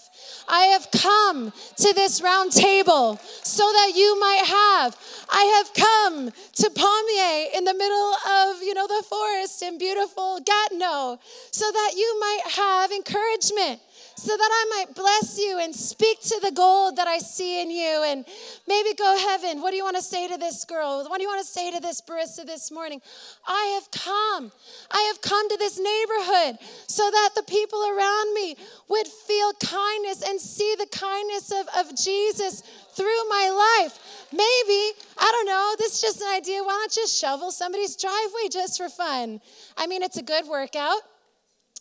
I 0.48 0.66
have 0.66 0.88
come 0.92 1.52
to 1.78 1.94
this 1.96 2.22
round 2.22 2.52
table 2.52 3.18
so 3.42 3.64
that 3.64 3.94
you 3.96 4.20
might 4.20 4.44
have. 4.46 4.96
I 5.28 5.44
have 5.58 5.74
come 5.74 6.30
to 6.30 6.70
Pommier 6.70 7.58
in 7.58 7.64
the 7.64 7.74
middle 7.74 8.14
of, 8.30 8.62
you 8.62 8.76
know, 8.76 8.86
the 8.86 9.04
forest 9.10 9.64
in 9.64 9.80
beautiful 9.80 10.40
Gatineau 10.40 11.18
so 11.50 11.66
that 11.72 11.94
you 11.98 12.20
might 12.20 12.42
have 12.52 12.92
encouragement 12.92 13.82
so 14.16 14.36
that 14.36 14.50
I 14.52 14.66
might 14.78 14.96
bless 14.96 15.38
you 15.38 15.60
and 15.62 15.76
speak 15.76 16.22
to 16.22 16.40
the 16.42 16.52
gold 16.52 16.96
that 16.96 17.08
I 17.08 17.18
see 17.18 17.62
in 17.62 17.70
you. 17.70 18.04
And 18.06 18.26
maybe 18.68 18.94
go, 18.94 19.18
Heaven, 19.18 19.62
what 19.62 19.72
do 19.72 19.78
you 19.78 19.84
want 19.84 19.98
to 19.98 20.02
say 20.02 20.28
to 20.30 20.38
this 20.38 20.64
girl? 20.64 21.06
What 21.08 21.18
do 21.18 21.24
you 21.24 21.30
want 21.30 21.46
to 21.46 21.52
say 21.52 21.72
to 21.72 21.82
this 21.82 22.02
barista 22.02 22.46
this 22.46 22.72
morning? 22.72 23.02
I 23.46 23.80
have 23.80 23.92
come. 23.92 24.52
I 24.90 25.02
have 25.12 25.22
come 25.22 25.50
to 25.50 25.58
this 25.58 25.78
neighborhood 25.78 26.60
so 26.88 27.10
that 27.12 27.32
the 27.36 27.44
people 27.44 27.80
around 27.84 28.34
me 28.34 28.56
would 28.88 29.08
feel 29.08 29.52
kindness 29.62 30.24
and 30.28 30.40
see 30.40 30.76
the 30.80 30.88
kindness 30.88 31.52
of, 31.52 31.68
of 31.78 31.98
Jesus 31.98 32.64
through 32.96 33.30
my 33.30 33.82
life. 33.82 34.00
Maybe, 34.32 34.98
I 35.18 35.30
don't 35.32 35.46
know, 35.46 35.76
this 35.78 35.96
is 35.96 36.02
just 36.02 36.22
an 36.22 36.34
idea. 36.34 36.64
Why 36.64 36.80
not 36.82 36.92
just 36.92 37.20
shovel 37.20 37.52
somebody's 37.52 37.98
driveway 37.98 38.48
just 38.50 38.78
for 38.78 38.88
fun? 38.88 39.42
I 39.76 39.88
mean, 39.88 40.04
it's 40.04 40.18
a 40.18 40.24
good 40.24 40.48
workout. 40.48 41.02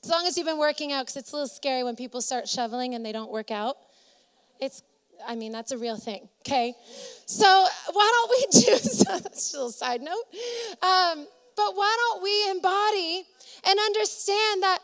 As 0.04 0.10
long 0.10 0.26
as 0.26 0.36
you've 0.36 0.46
been 0.46 0.58
working 0.58 0.92
out, 0.92 1.06
because 1.06 1.16
it's 1.16 1.32
a 1.32 1.34
little 1.34 1.48
scary 1.48 1.82
when 1.82 1.96
people 1.96 2.20
start 2.20 2.46
shoveling 2.46 2.94
and 2.94 3.02
they 3.02 3.10
don't 3.10 3.30
work 3.30 3.50
out. 3.50 3.78
It's, 4.60 4.82
I 5.26 5.34
mean, 5.34 5.50
that's 5.50 5.72
a 5.72 5.78
real 5.78 5.96
thing, 5.96 6.28
okay? 6.42 6.74
So 7.24 7.46
why 7.90 8.12
don't 8.12 8.30
we 8.30 8.60
do, 8.60 8.70
that's 8.72 9.54
a 9.54 9.56
little 9.56 9.70
side 9.70 10.02
note, 10.02 10.24
um, 10.82 11.26
but 11.56 11.74
why 11.74 11.96
don't 11.96 12.22
we 12.22 12.50
embody 12.50 13.24
and 13.66 13.78
understand 13.78 14.62
that, 14.62 14.80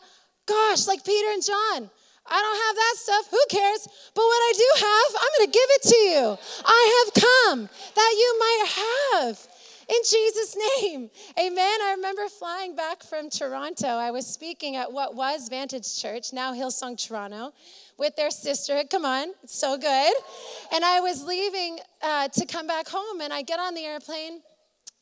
gosh, 0.47 0.87
like 0.87 1.05
Peter 1.05 1.27
and 1.33 1.45
John, 1.45 1.91
I 2.25 2.41
don't 2.41 2.59
have 2.65 2.75
that 2.75 2.93
stuff. 2.97 3.27
Who 3.29 3.43
cares? 3.51 3.87
But 4.15 4.23
what 4.23 4.41
I 4.41 4.53
do 4.57 4.69
have, 4.81 5.21
I'm 5.21 5.31
going 5.37 5.51
to 5.51 5.53
give 5.53 5.69
it 5.69 5.83
to 5.83 5.97
you. 5.97 6.37
I 6.65 6.81
have 6.97 7.23
come 7.23 7.69
that 7.93 8.13
you 8.17 8.39
might 8.39 8.65
have 9.21 9.50
in 9.91 10.01
Jesus' 10.03 10.57
name. 10.81 11.09
Amen. 11.37 11.81
I 11.83 11.93
remember 11.97 12.27
flying 12.29 12.75
back 12.75 13.03
from 13.03 13.29
Toronto. 13.29 13.87
I 13.87 14.11
was 14.11 14.25
speaking 14.25 14.77
at 14.77 14.91
what 14.91 15.15
was 15.15 15.49
Vantage 15.49 15.99
Church, 16.01 16.31
now 16.31 16.53
Hillsong 16.53 16.97
Toronto, 16.97 17.51
with 17.97 18.15
their 18.15 18.31
sister. 18.31 18.81
Come 18.89 19.03
on, 19.03 19.33
it's 19.43 19.59
so 19.59 19.77
good. 19.77 20.13
And 20.73 20.85
I 20.85 21.01
was 21.01 21.25
leaving 21.25 21.79
uh, 22.01 22.29
to 22.29 22.45
come 22.45 22.67
back 22.67 22.87
home, 22.87 23.19
and 23.19 23.33
I 23.33 23.41
get 23.41 23.59
on 23.59 23.73
the 23.73 23.83
airplane, 23.83 24.41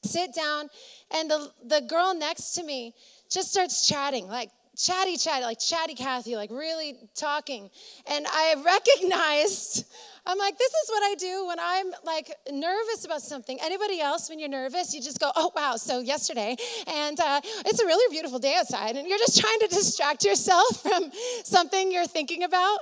sit 0.03 0.33
down, 0.33 0.69
and 1.11 1.29
the, 1.29 1.51
the 1.67 1.81
girl 1.81 2.15
next 2.15 2.53
to 2.53 2.63
me 2.63 2.95
just 3.29 3.51
starts 3.51 3.87
chatting, 3.87 4.27
like 4.27 4.49
chatty 4.75 5.17
chatty, 5.17 5.43
like 5.43 5.59
chatty 5.59 5.93
Kathy, 5.93 6.35
like 6.35 6.49
really 6.49 6.95
talking. 7.15 7.69
And 8.07 8.25
I 8.27 8.55
recognized 8.65 9.85
I'm 10.29 10.37
like, 10.37 10.59
this 10.59 10.71
is 10.71 10.89
what 10.89 11.01
I 11.01 11.15
do 11.15 11.47
when 11.47 11.57
I'm 11.59 11.87
like 12.05 12.31
nervous 12.51 13.03
about 13.03 13.23
something. 13.23 13.57
Anybody 13.63 13.99
else, 13.99 14.29
when 14.29 14.37
you're 14.37 14.47
nervous, 14.47 14.93
you 14.93 15.01
just 15.01 15.19
go, 15.19 15.31
oh, 15.35 15.51
wow, 15.55 15.75
so 15.75 16.01
yesterday, 16.01 16.55
and 16.85 17.19
uh, 17.19 17.41
it's 17.65 17.79
a 17.79 17.85
really 17.87 18.13
beautiful 18.13 18.37
day 18.37 18.55
outside, 18.55 18.95
and 18.95 19.07
you're 19.07 19.17
just 19.17 19.39
trying 19.41 19.57
to 19.61 19.67
distract 19.67 20.23
yourself 20.23 20.81
from 20.83 21.09
something 21.43 21.91
you're 21.91 22.05
thinking 22.05 22.43
about. 22.43 22.77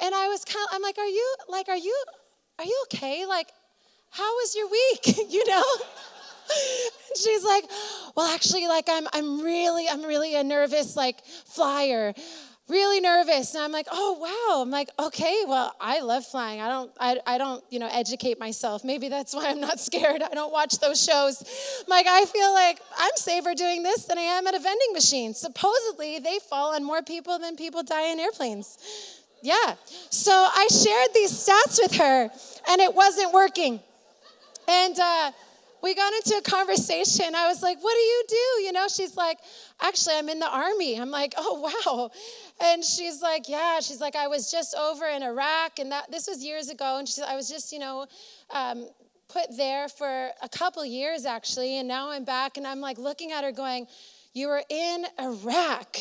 And 0.00 0.14
I 0.14 0.28
was 0.28 0.44
kind 0.44 0.64
of, 0.70 0.76
I'm 0.76 0.82
like, 0.82 0.96
are 0.96 1.08
you, 1.08 1.34
like, 1.48 1.68
are 1.68 1.76
you, 1.76 2.04
are 2.60 2.64
you 2.64 2.84
okay? 2.84 3.26
Like, 3.26 3.48
how 4.10 4.32
was 4.36 4.54
your 4.54 4.70
week? 4.70 5.28
you 5.32 5.44
know? 5.48 5.64
she's 7.16 7.42
like, 7.42 7.64
well, 8.16 8.32
actually, 8.32 8.68
like, 8.68 8.84
I'm, 8.88 9.08
I'm 9.12 9.42
really, 9.42 9.88
I'm 9.88 10.02
really 10.02 10.36
a 10.36 10.44
nervous, 10.44 10.94
like, 10.94 11.24
flyer 11.24 12.14
really 12.72 13.00
nervous. 13.00 13.54
And 13.54 13.62
i'm 13.62 13.70
like 13.70 13.86
oh 13.92 14.14
wow. 14.18 14.62
I'm 14.62 14.70
like 14.70 14.88
okay 14.98 15.42
well 15.46 15.74
i 15.80 16.00
love 16.00 16.24
flying. 16.24 16.60
I 16.60 16.68
don't 16.68 16.90
i, 16.98 17.18
I 17.26 17.38
don't 17.38 17.62
you 17.70 17.78
know 17.78 17.88
educate 17.92 18.40
myself. 18.40 18.82
Maybe 18.84 19.08
that's 19.08 19.34
why 19.34 19.50
i'm 19.50 19.60
not 19.60 19.78
scared. 19.88 20.22
I 20.22 20.34
don't 20.34 20.52
watch 20.52 20.78
those 20.78 21.02
shows. 21.02 21.42
I'm 21.80 21.88
like 21.88 22.06
i 22.08 22.24
feel 22.24 22.52
like 22.52 22.80
i'm 22.98 23.16
safer 23.16 23.54
doing 23.54 23.82
this 23.82 24.06
than 24.06 24.18
i 24.18 24.22
am 24.22 24.46
at 24.46 24.54
a 24.54 24.58
vending 24.58 24.92
machine. 24.92 25.34
Supposedly 25.34 26.18
they 26.18 26.38
fall 26.50 26.74
on 26.74 26.82
more 26.82 27.02
people 27.02 27.38
than 27.38 27.56
people 27.56 27.82
die 27.82 28.10
in 28.10 28.18
airplanes. 28.18 28.78
Yeah. 29.42 29.74
So 30.10 30.32
i 30.32 30.66
shared 30.68 31.10
these 31.14 31.32
stats 31.32 31.78
with 31.80 31.94
her 31.96 32.30
and 32.68 32.80
it 32.80 32.94
wasn't 32.94 33.32
working. 33.32 33.80
And 34.68 34.98
uh, 34.98 35.32
we 35.82 35.94
got 35.94 36.12
into 36.14 36.36
a 36.36 36.42
conversation. 36.42 37.34
I 37.34 37.48
was 37.48 37.62
like, 37.62 37.78
What 37.82 37.94
do 37.94 38.00
you 38.00 38.24
do? 38.28 38.62
You 38.64 38.72
know, 38.72 38.86
she's 38.88 39.16
like, 39.16 39.38
Actually, 39.80 40.16
I'm 40.16 40.28
in 40.28 40.38
the 40.38 40.48
army. 40.48 41.00
I'm 41.00 41.10
like, 41.10 41.34
Oh, 41.36 41.72
wow. 41.86 42.10
And 42.60 42.84
she's 42.84 43.20
like, 43.20 43.48
Yeah. 43.48 43.80
She's 43.80 44.00
like, 44.00 44.16
I 44.16 44.28
was 44.28 44.50
just 44.50 44.74
over 44.74 45.06
in 45.06 45.22
Iraq, 45.22 45.78
and 45.78 45.90
that 45.92 46.10
this 46.10 46.28
was 46.28 46.44
years 46.44 46.70
ago. 46.70 46.98
And 46.98 47.08
she's, 47.08 47.20
I 47.20 47.34
was 47.34 47.48
just, 47.48 47.72
you 47.72 47.78
know, 47.78 48.06
um, 48.50 48.88
put 49.28 49.46
there 49.56 49.88
for 49.88 50.30
a 50.42 50.48
couple 50.48 50.84
years 50.84 51.24
actually. 51.24 51.78
And 51.78 51.88
now 51.88 52.10
I'm 52.10 52.24
back, 52.24 52.56
and 52.56 52.66
I'm 52.66 52.80
like 52.80 52.98
looking 52.98 53.32
at 53.32 53.42
her 53.44 53.52
going, 53.52 53.86
You 54.32 54.48
were 54.48 54.62
in 54.68 55.06
Iraq 55.18 55.96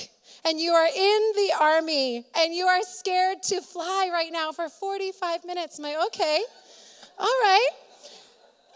and 0.45 0.59
you 0.59 0.71
are 0.71 0.87
in 0.87 1.31
the 1.35 1.51
army 1.59 2.25
and 2.37 2.53
you 2.53 2.65
are 2.65 2.81
scared 2.81 3.43
to 3.43 3.61
fly 3.61 4.09
right 4.11 4.31
now 4.31 4.51
for 4.51 4.69
45 4.69 5.45
minutes. 5.45 5.77
I'm 5.77 5.83
like, 5.83 5.97
okay, 6.07 6.39
all 7.19 7.25
right. 7.25 7.69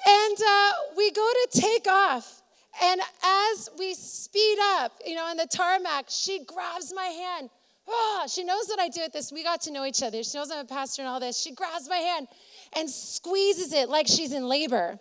And 0.08 0.38
uh, 0.40 0.72
we 0.96 1.12
go 1.12 1.28
to 1.28 1.62
take 1.62 1.88
off. 1.88 2.42
And 2.84 3.02
as 3.24 3.70
we 3.80 3.94
speed 3.94 4.58
up, 4.78 4.92
you 5.06 5.16
know, 5.16 5.24
on 5.24 5.38
the 5.38 5.48
tarmac, 5.48 6.06
she 6.10 6.44
grabs 6.44 6.94
my 6.94 7.06
hand. 7.06 7.50
Oh, 7.88 8.26
she 8.28 8.44
knows 8.44 8.68
that 8.68 8.80
I 8.80 8.90
do 8.90 9.02
it 9.02 9.14
this. 9.14 9.32
We 9.32 9.44
got 9.44 9.62
to 9.62 9.72
know 9.72 9.86
each 9.86 10.04
other. 10.04 10.24
She 10.24 10.38
knows 10.38 10.52
I'm 10.52 10.60
a 10.60 10.66
pastor 10.66 11.04
and 11.04 11.10
all 11.10 11.20
this. 11.20 11.40
She 11.40 11.54
grabs 11.54 11.88
my 11.88 11.98
hand 11.98 12.28
and 12.74 12.90
squeezes 12.90 13.74
it 13.74 13.90
like 13.90 14.08
she's 14.08 14.34
in 14.34 14.48
labor. 14.48 15.00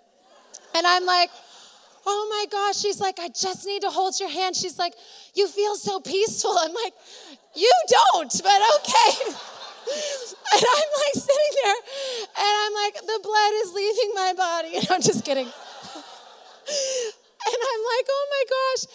And 0.74 0.86
I'm 0.86 1.04
like, 1.04 1.30
oh 2.06 2.26
my 2.30 2.46
gosh. 2.50 2.76
She's 2.76 3.00
like, 3.00 3.18
I 3.18 3.28
just 3.28 3.66
need 3.66 3.82
to 3.82 3.90
hold 3.90 4.20
your 4.20 4.28
hand. 4.28 4.54
She's 4.54 4.78
like, 4.78 4.94
you 5.34 5.48
feel 5.48 5.76
so 5.76 5.98
peaceful. 6.00 6.54
I'm 6.58 6.74
like, 6.74 6.92
you 7.54 7.72
don't, 8.12 8.40
but 8.42 8.60
okay. 8.80 9.36
and 10.52 10.62
I'm 10.62 10.90
like 11.04 11.14
sitting 11.14 11.54
there, 11.64 11.76
and 12.38 12.54
I'm 12.62 12.74
like, 12.74 12.94
the 12.94 13.20
blood 13.22 13.52
is 13.64 13.72
leaving 13.72 14.10
my 14.14 14.32
body. 14.36 14.76
And 14.78 14.90
I'm 14.90 15.02
just 15.02 15.24
kidding. 15.24 15.46
and 15.46 15.52
I'm 17.72 17.82
like, 17.92 18.06
oh 18.08 18.26
my 18.30 18.44
gosh. 18.54 18.86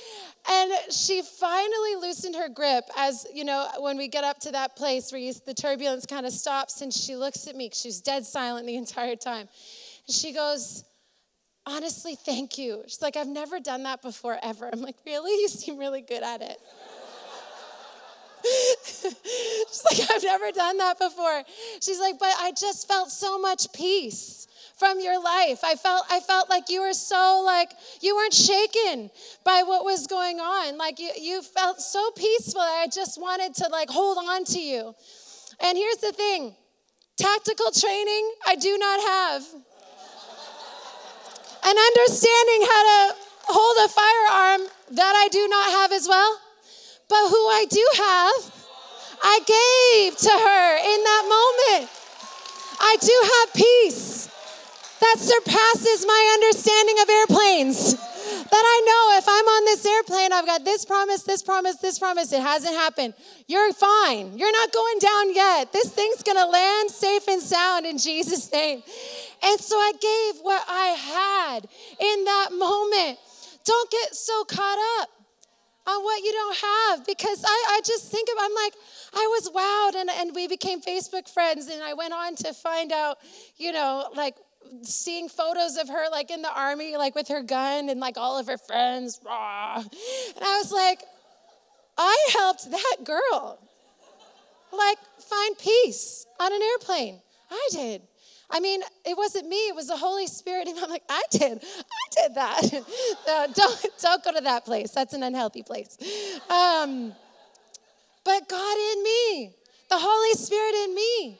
And 0.52 0.71
she 0.93 1.21
finally 1.21 1.95
loosened 1.95 2.36
her 2.36 2.49
grip 2.49 2.86
as, 2.97 3.28
you 3.34 3.43
know, 3.43 3.67
when 3.80 3.97
we 3.97 4.08
get 4.08 4.23
up 4.23 4.39
to 4.41 4.52
that 4.52 4.75
place 4.75 5.12
where 5.12 5.21
you, 5.21 5.34
the 5.45 5.54
turbulence 5.54 6.06
kind 6.06 6.25
of 6.25 6.34
stops, 6.34 6.82
and 6.82 6.93
she 6.93 7.15
looks 7.15 7.47
at 7.47 7.56
me. 7.56 7.69
She's 7.73 8.02
dead 8.02 8.25
silent 8.25 8.65
the 8.65 8.75
entire 8.84 9.15
time. 9.15 9.47
And 10.08 10.15
she 10.15 10.34
goes, 10.34 10.84
honestly, 11.65 12.15
thank 12.15 12.58
you. 12.58 12.84
She's 12.88 13.02
like, 13.02 13.15
I've 13.15 13.28
never 13.28 13.60
done 13.60 13.84
that 13.84 14.02
before 14.02 14.38
ever. 14.41 14.69
I'm 14.71 14.82
like, 14.82 14.95
really? 15.06 15.32
You 15.41 15.47
seem 15.47 15.78
really 15.78 16.02
good 16.02 16.23
at 16.23 16.41
it. 16.41 16.58
She's 19.71 19.83
like, 19.89 20.09
I've 20.12 20.23
never 20.23 20.51
done 20.51 20.77
that 20.77 20.99
before. 20.99 21.43
She's 21.81 21.99
like, 21.99 22.19
but 22.19 22.33
I 22.39 22.51
just 22.51 22.88
felt 22.88 23.12
so 23.12 23.39
much 23.39 23.71
peace 23.73 24.47
from 24.79 24.99
your 25.01 25.21
life. 25.21 25.59
I 25.63 25.75
felt 25.75 26.05
I 26.09 26.21
felt 26.21 26.49
like 26.49 26.69
you 26.69 26.81
were 26.81 26.93
so 26.93 27.43
like 27.45 27.71
you 28.01 28.15
weren't 28.15 28.33
shaken 28.33 29.12
by 29.43 29.63
what 29.65 29.83
was 29.83 30.07
going 30.07 30.39
on. 30.39 30.77
Like 30.77 30.99
you 30.99 31.12
you 31.19 31.41
felt 31.41 31.81
so 31.81 32.12
peaceful. 32.12 32.62
I 32.62 32.88
just 32.91 33.19
wanted 33.19 33.53
to 33.55 33.67
like 33.69 33.89
hold 33.89 34.17
on 34.17 34.45
to 34.45 34.59
you. 34.59 34.95
And 35.59 35.77
here's 35.77 35.97
the 35.97 36.13
thing. 36.13 36.55
Tactical 37.17 37.71
training 37.71 38.31
I 38.47 38.55
do 38.55 38.77
not 38.77 38.99
have. 39.01 39.43
And 41.62 41.77
understanding 41.77 42.62
how 42.63 42.83
to 42.89 43.15
hold 43.49 43.75
a 43.83 43.89
firearm 43.91 44.69
that 44.95 45.13
I 45.15 45.27
do 45.29 45.45
not 45.49 45.71
have 45.71 45.91
as 45.91 46.07
well. 46.07 46.39
But 47.09 47.27
who 47.27 47.47
I 47.49 47.65
do 47.69 47.85
have, 47.97 48.58
I 49.21 49.39
gave 49.45 50.17
to 50.17 50.29
her 50.29 50.77
in 50.77 51.03
that 51.03 51.23
moment. 51.27 51.91
I 52.79 52.95
do 53.01 53.15
have 53.34 53.53
peace 53.53 54.29
that 54.99 55.15
surpasses 55.17 56.05
my 56.05 56.38
understanding 56.39 56.95
of 57.01 57.10
airplanes. 57.10 57.95
That 58.29 58.63
I 58.65 58.82
know 58.86 59.17
if 59.17 59.25
I'm 59.27 59.47
on 59.47 59.65
this 59.65 59.86
airplane, 59.86 60.34
I've 60.34 60.45
got 60.45 60.65
this 60.65 60.86
promise, 60.86 61.23
this 61.23 61.43
promise, 61.43 61.77
this 61.77 61.99
promise. 61.99 62.32
It 62.32 62.41
hasn't 62.41 62.73
happened. 62.73 63.13
You're 63.47 63.73
fine. 63.73 64.38
You're 64.38 64.51
not 64.51 64.71
going 64.71 64.99
down 64.99 65.36
yet. 65.36 65.71
This 65.71 65.89
thing's 65.89 66.23
going 66.23 66.38
to 66.38 66.45
land 66.45 66.89
safe 66.89 67.27
and 67.27 67.41
sound 67.41 67.86
in 67.86 67.97
Jesus' 67.97 68.51
name. 68.51 68.82
And 69.43 69.60
so 69.60 69.75
I 69.77 69.91
gave 69.93 70.41
what 70.41 70.63
I 70.67 70.88
had 70.88 71.67
in 71.99 72.25
that 72.25 72.49
moment. 72.58 73.19
Don't 73.65 73.91
get 73.91 74.15
so 74.15 74.43
caught 74.45 75.01
up 75.01 75.10
on 75.88 76.03
what 76.03 76.23
you 76.23 76.32
don't 76.32 76.58
have 76.58 77.05
because 77.05 77.43
I, 77.45 77.77
I 77.77 77.82
just 77.86 78.12
think 78.12 78.29
of 78.29 78.36
I'm 78.39 78.53
like 78.53 78.73
I 79.13 79.27
was 79.27 79.49
wowed 79.49 79.99
and, 79.99 80.09
and 80.09 80.35
we 80.35 80.47
became 80.47 80.81
Facebook 80.81 81.29
friends 81.29 81.67
and 81.67 81.81
I 81.81 81.93
went 81.93 82.13
on 82.13 82.35
to 82.37 82.53
find 82.53 82.91
out, 82.91 83.17
you 83.57 83.71
know, 83.71 84.09
like 84.15 84.35
seeing 84.83 85.29
photos 85.29 85.77
of 85.77 85.89
her 85.89 86.09
like 86.11 86.31
in 86.31 86.41
the 86.41 86.53
army, 86.53 86.97
like 86.97 87.15
with 87.15 87.27
her 87.29 87.41
gun 87.41 87.89
and 87.89 87.99
like 87.99 88.17
all 88.17 88.37
of 88.37 88.47
her 88.47 88.57
friends. 88.57 89.19
Rah. 89.25 89.77
And 89.77 90.43
I 90.43 90.57
was 90.57 90.71
like, 90.71 90.99
I 91.97 92.29
helped 92.33 92.69
that 92.71 92.97
girl 93.03 93.59
like 94.71 94.97
find 95.19 95.57
peace 95.57 96.25
on 96.39 96.53
an 96.53 96.61
airplane. 96.61 97.19
I 97.49 97.69
did. 97.71 98.01
I 98.51 98.59
mean, 98.59 98.81
it 99.05 99.15
wasn't 99.15 99.47
me, 99.47 99.67
it 99.67 99.75
was 99.75 99.87
the 99.87 99.97
Holy 99.97 100.27
Spirit. 100.27 100.67
And 100.67 100.79
I'm 100.79 100.89
like, 100.89 101.03
I 101.09 101.21
did. 101.29 101.59
I 101.61 102.21
did 102.21 102.35
that. 102.35 102.61
no, 103.27 103.47
don't, 103.53 103.85
don't 104.01 104.23
go 104.23 104.31
to 104.33 104.41
that 104.41 104.65
place. 104.65 104.91
That's 104.91 105.13
an 105.13 105.23
unhealthy 105.23 105.61
place. 105.61 105.97
Um, 106.49 107.13
but 108.29 108.47
God 108.47 108.77
in 108.93 109.03
me, 109.03 109.55
the 109.89 109.97
Holy 109.97 110.33
Spirit 110.37 110.75
in 110.85 110.93
me, 110.93 111.39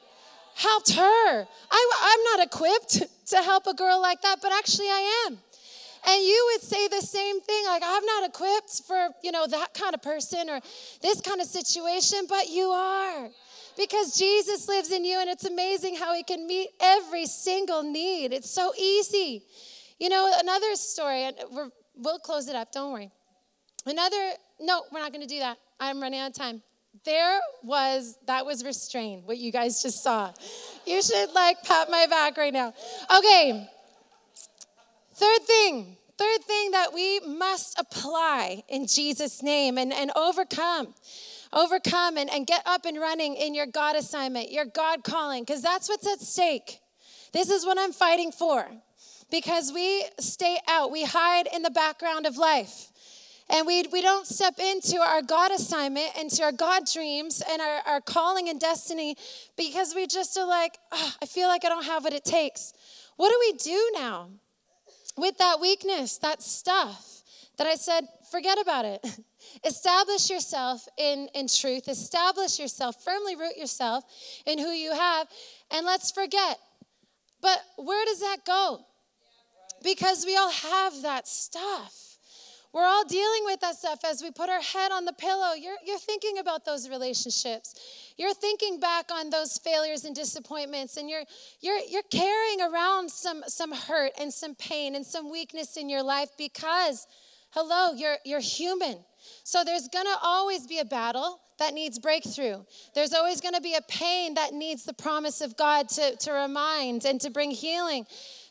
helped 0.56 0.92
her. 0.94 1.48
I, 1.72 1.92
I'm 2.02 2.24
not 2.34 2.48
equipped 2.48 3.04
to 3.28 3.36
help 3.44 3.68
a 3.68 3.76
girl 3.76 4.02
like 4.02 4.24
that, 4.24 4.38
but 4.42 4.52
actually 4.52 4.88
I 4.88 5.28
am. 5.28 5.38
And 6.08 6.24
you 6.24 6.50
would 6.52 6.64
say 6.64 6.88
the 6.88 7.06
same 7.06 7.42
thing, 7.42 7.64
like, 7.68 7.84
I'm 7.86 8.04
not 8.06 8.28
equipped 8.28 8.82
for, 8.88 9.10
you 9.22 9.32
know, 9.32 9.46
that 9.46 9.76
kind 9.76 9.94
of 9.94 10.02
person 10.02 10.50
or 10.50 10.62
this 11.04 11.22
kind 11.22 11.40
of 11.40 11.46
situation, 11.46 12.22
but 12.28 12.50
you 12.50 12.70
are 12.70 13.30
because 13.78 14.18
Jesus 14.18 14.68
lives 14.68 14.92
in 14.92 15.06
you, 15.06 15.20
and 15.22 15.30
it's 15.30 15.46
amazing 15.46 15.96
how 15.96 16.16
He 16.16 16.24
can 16.24 16.48
meet 16.48 16.70
every 16.82 17.28
single 17.28 17.84
need. 17.84 18.34
It's 18.34 18.50
so 18.50 18.74
easy. 18.80 19.44
You 20.00 20.10
know, 20.10 20.34
another 20.40 20.74
story, 20.74 21.26
and 21.26 21.36
we 21.52 21.62
will 21.98 22.18
close 22.18 22.48
it 22.48 22.56
up, 22.56 22.72
don't 22.72 22.92
worry. 22.94 23.12
Another, 23.86 24.32
no, 24.60 24.86
we're 24.92 25.02
not 25.02 25.14
going 25.14 25.28
to 25.28 25.32
do 25.32 25.40
that. 25.40 25.60
I'm 25.80 26.02
running 26.02 26.20
out 26.20 26.32
of 26.32 26.34
time. 26.36 26.64
There 27.06 27.40
was, 27.64 28.18
that 28.28 28.46
was 28.46 28.64
restrained, 28.64 29.26
what 29.26 29.38
you 29.38 29.52
guys 29.52 29.82
just 29.82 30.04
saw. 30.04 30.34
You 30.86 31.02
should 31.02 31.34
like 31.34 31.64
pat 31.64 31.90
my 31.90 32.08
back 32.08 32.38
right 32.38 32.54
now. 32.54 32.74
Okay, 33.16 33.70
third 35.14 35.42
thing, 35.44 35.98
third 36.18 36.44
thing 36.44 36.72
that 36.72 36.94
we 36.94 37.20
must 37.22 37.80
apply 37.80 38.64
in 38.68 38.88
Jesus' 38.88 39.42
name 39.42 39.78
and, 39.78 39.94
and 39.94 40.12
overcome 40.16 40.94
overcome 41.54 42.18
and, 42.18 42.30
and 42.30 42.46
get 42.46 42.62
up 42.66 42.86
and 42.86 43.00
running 43.00 43.36
in 43.36 43.56
your 43.56 43.66
God 43.66 43.96
assignment, 43.96 44.52
your 44.52 44.66
God 44.66 45.04
calling, 45.04 45.44
because 45.44 45.62
that's 45.62 45.90
what's 45.90 46.08
at 46.08 46.20
stake. 46.20 46.80
This 47.34 47.50
is 47.50 47.66
what 47.66 47.78
I'm 47.78 47.92
fighting 47.92 48.32
for. 48.32 48.68
Because 49.32 49.72
we 49.74 50.06
stay 50.20 50.58
out, 50.68 50.92
we 50.92 51.04
hide 51.04 51.48
in 51.54 51.62
the 51.62 51.70
background 51.70 52.26
of 52.26 52.38
life. 52.38 52.88
And 53.52 53.66
we, 53.66 53.84
we 53.92 54.02
don't 54.02 54.28
step 54.28 54.60
into 54.60 54.98
our 55.00 55.24
God 55.24 55.52
assignment, 55.52 56.16
into 56.20 56.44
our 56.44 56.52
God 56.52 56.84
dreams 56.92 57.42
and 57.50 57.62
our, 57.62 57.82
our 57.88 58.02
calling 58.02 58.48
and 58.48 58.60
destiny 58.60 59.16
because 59.58 59.96
we 59.96 60.06
just 60.06 60.38
are 60.38 60.48
like, 60.48 60.78
oh, 60.92 61.14
I 61.22 61.26
feel 61.26 61.48
like 61.48 61.66
I 61.66 61.70
don't 61.70 61.86
have 61.86 62.04
what 62.04 62.14
it 62.14 62.24
takes. 62.24 62.74
What 63.18 63.30
do 63.30 63.38
we 63.40 63.58
do 63.58 63.92
now 63.96 64.30
with 65.18 65.38
that 65.40 65.60
weakness, 65.60 66.20
that 66.20 66.44
stuff 66.44 67.24
that 67.58 67.66
I 67.66 67.76
said, 67.76 68.08
forget 68.32 68.60
about 68.62 68.86
it? 68.86 69.06
Establish 69.66 70.30
yourself 70.30 70.88
in, 70.98 71.28
in 71.34 71.48
truth. 71.48 71.88
Establish 71.88 72.60
yourself, 72.60 73.04
firmly 73.04 73.36
root 73.36 73.58
yourself 73.58 74.04
in 74.46 74.60
who 74.60 74.70
you 74.70 74.94
have, 74.94 75.28
and 75.72 75.88
let's 75.88 76.12
forget. 76.12 76.60
But 77.42 77.60
where 77.78 78.06
does 78.06 78.20
that 78.20 78.38
go? 78.46 78.86
Because 79.84 80.26
we 80.26 80.38
all 80.38 80.52
have 80.52 81.02
that 81.02 81.28
stuff. 81.28 82.09
We're 82.72 82.86
all 82.86 83.04
dealing 83.06 83.46
with 83.46 83.62
that 83.62 83.76
stuff 83.76 84.02
as 84.06 84.22
we 84.22 84.30
put 84.30 84.48
our 84.48 84.62
head 84.62 84.92
on 84.92 85.06
the 85.06 85.14
pillow. 85.14 85.54
You're, 85.54 85.78
you're 85.84 85.98
thinking 85.98 86.38
about 86.38 86.66
those 86.66 86.88
relationships. 86.88 87.74
You're 88.16 88.36
thinking 88.36 88.80
back 88.80 89.10
on 89.12 89.32
those 89.32 89.58
failures 89.58 90.06
and 90.06 90.16
disappointments, 90.16 90.96
and 90.98 91.10
you're, 91.10 91.24
you're, 91.62 91.80
you're 91.90 92.04
carrying 92.12 92.62
around 92.62 93.10
some, 93.10 93.42
some 93.48 93.74
hurt 93.74 94.12
and 94.20 94.32
some 94.32 94.54
pain 94.54 94.96
and 94.96 95.04
some 95.04 95.32
weakness 95.32 95.78
in 95.78 95.90
your 95.90 96.04
life 96.04 96.30
because, 96.38 97.08
hello, 97.52 97.94
you're, 97.94 98.18
you're 98.24 98.40
human. 98.40 99.00
So 99.44 99.64
there's 99.64 99.88
gonna 99.88 100.16
always 100.22 100.68
be 100.68 100.78
a 100.78 100.86
battle 100.86 101.42
that 101.58 101.74
needs 101.74 101.98
breakthrough. 101.98 102.64
There's 102.94 103.14
always 103.14 103.42
gonna 103.42 103.62
be 103.62 103.74
a 103.74 103.82
pain 103.90 104.36
that 104.36 104.54
needs 104.54 104.86
the 104.86 104.94
promise 104.94 105.42
of 105.42 105.58
God 105.58 105.90
to, 105.90 106.16
to 106.18 106.32
remind 106.32 107.04
and 107.06 107.20
to 107.22 107.32
bring 107.32 107.50
healing. 107.50 108.06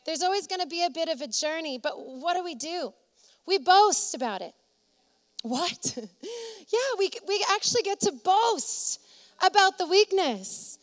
There's 0.05 0.23
always 0.23 0.45
gonna 0.45 0.67
be 0.67 0.83
a 0.83 0.89
bit 0.89 1.07
of 1.07 1.21
a 1.21 1.27
journey, 1.27 1.79
but 1.81 1.93
what 1.95 2.35
do 2.35 2.43
we 2.43 2.55
do? 2.55 2.93
We 3.49 3.57
boast 3.57 4.13
about 4.13 4.41
it. 4.41 4.53
What? 5.41 5.97
yeah, 5.97 6.89
we, 6.99 7.09
we 7.27 7.43
actually 7.51 7.81
get 7.81 7.99
to 8.01 8.11
boast 8.11 9.01
about 9.43 9.79
the 9.79 9.87
weakness. 9.87 10.77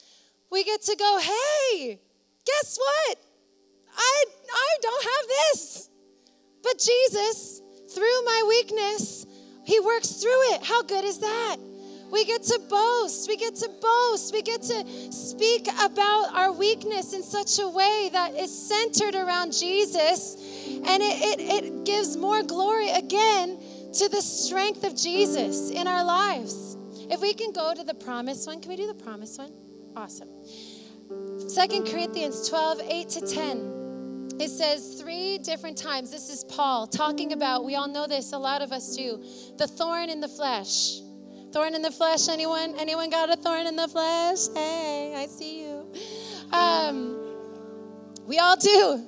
We 0.51 0.65
get 0.65 0.83
to 0.83 0.97
go, 0.97 1.21
hey, 1.21 2.01
guess 2.45 2.77
what? 2.77 3.19
I, 3.97 4.25
I 4.53 4.79
don't 4.83 5.05
have 5.05 5.29
this. 5.29 5.91
But 6.65 6.81
Jesus, 6.81 7.63
through 7.95 8.25
my 8.25 8.45
weakness, 8.49 9.27
He 9.65 9.79
works 9.79 10.09
through 10.21 10.55
it. 10.55 10.65
How 10.65 10.83
good 10.83 11.05
is 11.05 11.21
that? 11.21 11.59
We 12.17 12.25
get 12.25 12.45
to 12.45 12.59
boast. 12.71 13.29
We 13.29 13.37
get 13.37 13.57
to 13.57 13.69
boast. 13.69 14.33
We 14.33 14.41
get 14.41 14.63
to 14.63 15.13
speak 15.13 15.69
about 15.83 16.35
our 16.35 16.51
weakness 16.51 17.13
in 17.13 17.23
such 17.23 17.59
a 17.59 17.69
way 17.69 18.09
that 18.11 18.35
is 18.35 18.51
centered 18.51 19.15
around 19.15 19.53
Jesus. 19.53 20.35
And 20.67 21.03
it, 21.03 21.39
it, 21.39 21.65
it 21.65 21.85
gives 21.85 22.17
more 22.17 22.43
glory 22.43 22.89
again 22.89 23.59
to 23.93 24.09
the 24.09 24.23
strength 24.23 24.83
of 24.85 24.97
Jesus 24.97 25.71
in 25.71 25.87
our 25.87 26.03
lives. 26.03 26.79
If 27.11 27.21
we 27.21 27.35
can 27.35 27.53
go 27.53 27.75
to 27.75 27.85
the 27.85 27.93
promise 27.93 28.47
one, 28.47 28.63
can 28.63 28.71
we 28.71 28.77
do 28.77 28.87
the 28.87 28.95
promise 28.95 29.37
one? 29.37 29.53
Awesome. 29.95 30.31
Second 31.47 31.87
Corinthians 31.87 32.49
12, 32.49 32.81
8 32.81 33.09
to 33.11 33.21
10. 33.27 34.29
It 34.41 34.49
says 34.49 34.99
three 34.99 35.37
different 35.37 35.77
times. 35.77 36.11
This 36.11 36.31
is 36.31 36.45
Paul 36.45 36.87
talking 36.87 37.35
about, 37.35 37.67
we 37.67 37.75
all 37.75 37.89
know 37.89 38.07
this, 38.07 38.33
a 38.33 38.39
lot 38.39 38.63
of 38.63 38.73
us 38.73 38.97
do, 38.97 39.23
the 39.59 39.67
thorn 39.67 40.09
in 40.09 40.23
the 40.23 40.29
flesh. 40.29 41.03
Thorn 41.57 41.75
in 41.75 41.81
the 41.81 41.91
flesh, 41.91 42.29
anyone? 42.29 42.75
Anyone 42.79 43.09
got 43.09 43.31
a 43.31 43.37
thorn 43.37 43.67
in 43.67 43.77
the 43.77 43.89
flesh? 43.89 44.49
Hey, 44.55 45.15
I 45.17 45.25
see 45.25 45.63
you. 45.63 45.91
Um, 46.53 47.17
we 48.27 48.39
all 48.39 48.57
do. 48.57 49.03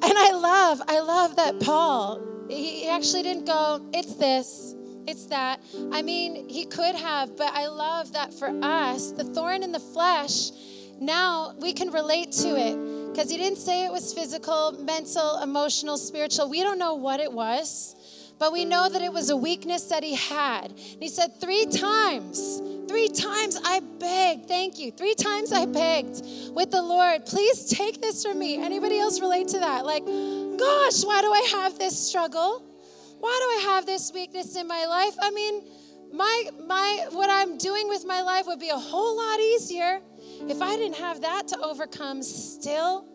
And 0.00 0.12
I 0.16 0.30
love, 0.30 0.80
I 0.86 1.00
love 1.00 1.34
that 1.34 1.58
Paul, 1.58 2.22
he 2.48 2.88
actually 2.88 3.24
didn't 3.24 3.46
go, 3.46 3.84
it's 3.92 4.14
this, 4.14 4.76
it's 5.08 5.26
that. 5.26 5.62
I 5.90 6.00
mean, 6.02 6.48
he 6.48 6.64
could 6.64 6.94
have, 6.94 7.36
but 7.36 7.52
I 7.52 7.66
love 7.66 8.12
that 8.12 8.32
for 8.32 8.56
us, 8.62 9.10
the 9.10 9.24
thorn 9.24 9.64
in 9.64 9.72
the 9.72 9.80
flesh, 9.80 10.52
now 11.00 11.56
we 11.58 11.72
can 11.72 11.90
relate 11.90 12.30
to 12.30 12.50
it 12.50 13.10
because 13.10 13.28
he 13.28 13.36
didn't 13.36 13.58
say 13.58 13.84
it 13.84 13.90
was 13.90 14.14
physical, 14.14 14.76
mental, 14.78 15.40
emotional, 15.42 15.98
spiritual. 15.98 16.48
We 16.48 16.62
don't 16.62 16.78
know 16.78 16.94
what 16.94 17.18
it 17.18 17.32
was, 17.32 17.96
but 18.38 18.52
we 18.52 18.64
know 18.64 18.88
that 18.88 19.02
it 19.02 19.12
was 19.12 19.30
a 19.30 19.36
weakness 19.36 19.84
that 19.84 20.02
he 20.02 20.14
had. 20.14 20.70
And 20.70 21.02
he 21.02 21.08
said, 21.08 21.40
Three 21.40 21.66
times, 21.66 22.60
three 22.88 23.08
times 23.08 23.58
I 23.64 23.80
begged, 23.80 24.46
thank 24.46 24.78
you. 24.78 24.90
Three 24.90 25.14
times 25.14 25.52
I 25.52 25.66
begged 25.66 26.22
with 26.54 26.70
the 26.70 26.82
Lord, 26.82 27.26
please 27.26 27.66
take 27.66 28.00
this 28.00 28.24
from 28.24 28.38
me. 28.38 28.62
Anybody 28.62 28.98
else 28.98 29.20
relate 29.20 29.48
to 29.48 29.60
that? 29.60 29.84
Like, 29.86 30.04
gosh, 30.04 31.04
why 31.04 31.20
do 31.22 31.32
I 31.32 31.48
have 31.52 31.78
this 31.78 31.98
struggle? 31.98 32.62
Why 33.20 33.38
do 33.40 33.68
I 33.68 33.72
have 33.72 33.86
this 33.86 34.12
weakness 34.12 34.56
in 34.56 34.66
my 34.66 34.84
life? 34.84 35.14
I 35.20 35.30
mean, 35.30 35.62
my 36.12 36.48
my 36.66 37.06
what 37.10 37.30
I'm 37.30 37.56
doing 37.58 37.88
with 37.88 38.04
my 38.06 38.20
life 38.22 38.46
would 38.46 38.60
be 38.60 38.68
a 38.68 38.78
whole 38.78 39.16
lot 39.16 39.40
easier 39.40 40.00
if 40.48 40.60
I 40.60 40.76
didn't 40.76 40.98
have 40.98 41.22
that 41.22 41.48
to 41.48 41.60
overcome 41.60 42.22
still. 42.22 43.06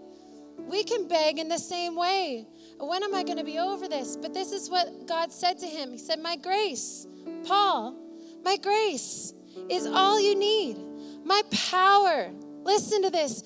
We 0.57 0.83
can 0.83 1.07
beg 1.07 1.39
in 1.39 1.47
the 1.47 1.57
same 1.57 1.95
way. 1.95 2.47
When 2.79 3.03
am 3.03 3.13
I 3.13 3.23
going 3.23 3.37
to 3.37 3.43
be 3.43 3.59
over 3.59 3.87
this? 3.87 4.17
But 4.17 4.33
this 4.33 4.51
is 4.51 4.69
what 4.69 5.07
God 5.07 5.31
said 5.31 5.59
to 5.59 5.65
him. 5.65 5.91
He 5.91 5.97
said, 5.97 6.19
"My 6.19 6.35
grace, 6.37 7.07
Paul, 7.45 7.95
my 8.43 8.57
grace 8.57 9.33
is 9.69 9.85
all 9.85 10.19
you 10.19 10.35
need. 10.35 10.77
My 11.25 11.41
power. 11.51 12.31
Listen 12.63 13.03
to 13.03 13.09
this. 13.09 13.43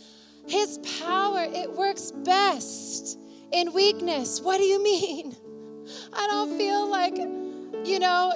His 0.47 0.79
power, 0.99 1.43
it 1.43 1.71
works 1.71 2.11
best 2.11 3.17
in 3.51 3.73
weakness. 3.73 4.41
What 4.41 4.57
do 4.57 4.63
you 4.63 4.83
mean? 4.83 5.35
I 6.13 6.27
don't 6.27 6.57
feel 6.57 6.87
like, 6.87 7.15
you 7.15 7.99
know, 7.99 8.33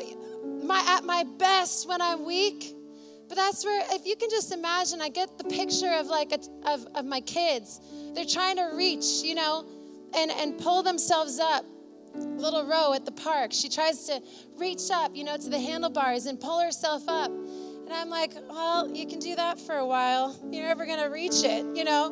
my 0.63 0.83
at 0.87 1.03
my 1.03 1.23
best 1.37 1.87
when 1.87 2.01
I'm 2.01 2.25
weak. 2.25 2.73
But 3.27 3.35
that's 3.35 3.65
where, 3.65 3.83
if 3.91 4.05
you 4.05 4.15
can 4.15 4.29
just 4.29 4.53
imagine, 4.53 5.01
I 5.01 5.09
get 5.09 5.37
the 5.37 5.43
picture 5.43 5.91
of 5.93 6.07
like 6.07 6.31
a, 6.31 6.39
of, 6.65 6.87
of 6.95 7.05
my 7.05 7.19
kids. 7.21 7.81
They're 8.13 8.25
trying 8.25 8.55
to 8.55 8.71
reach, 8.73 9.21
you 9.21 9.35
know, 9.35 9.65
and, 10.17 10.31
and 10.31 10.57
pull 10.57 10.83
themselves 10.83 11.39
up. 11.39 11.65
Little 12.15 12.65
Row 12.65 12.93
at 12.93 13.05
the 13.05 13.11
park, 13.11 13.51
she 13.53 13.69
tries 13.69 14.05
to 14.07 14.21
reach 14.57 14.89
up, 14.91 15.15
you 15.15 15.23
know, 15.23 15.37
to 15.37 15.49
the 15.49 15.59
handlebars 15.59 16.25
and 16.25 16.39
pull 16.39 16.59
herself 16.59 17.03
up. 17.07 17.29
And 17.29 17.93
I'm 17.93 18.09
like, 18.09 18.33
well, 18.49 18.89
you 18.93 19.05
can 19.05 19.19
do 19.19 19.35
that 19.35 19.59
for 19.59 19.75
a 19.75 19.85
while. 19.85 20.35
You're 20.51 20.65
never 20.65 20.85
going 20.85 20.99
to 20.99 21.09
reach 21.09 21.43
it, 21.43 21.63
you 21.75 21.83
know? 21.83 22.09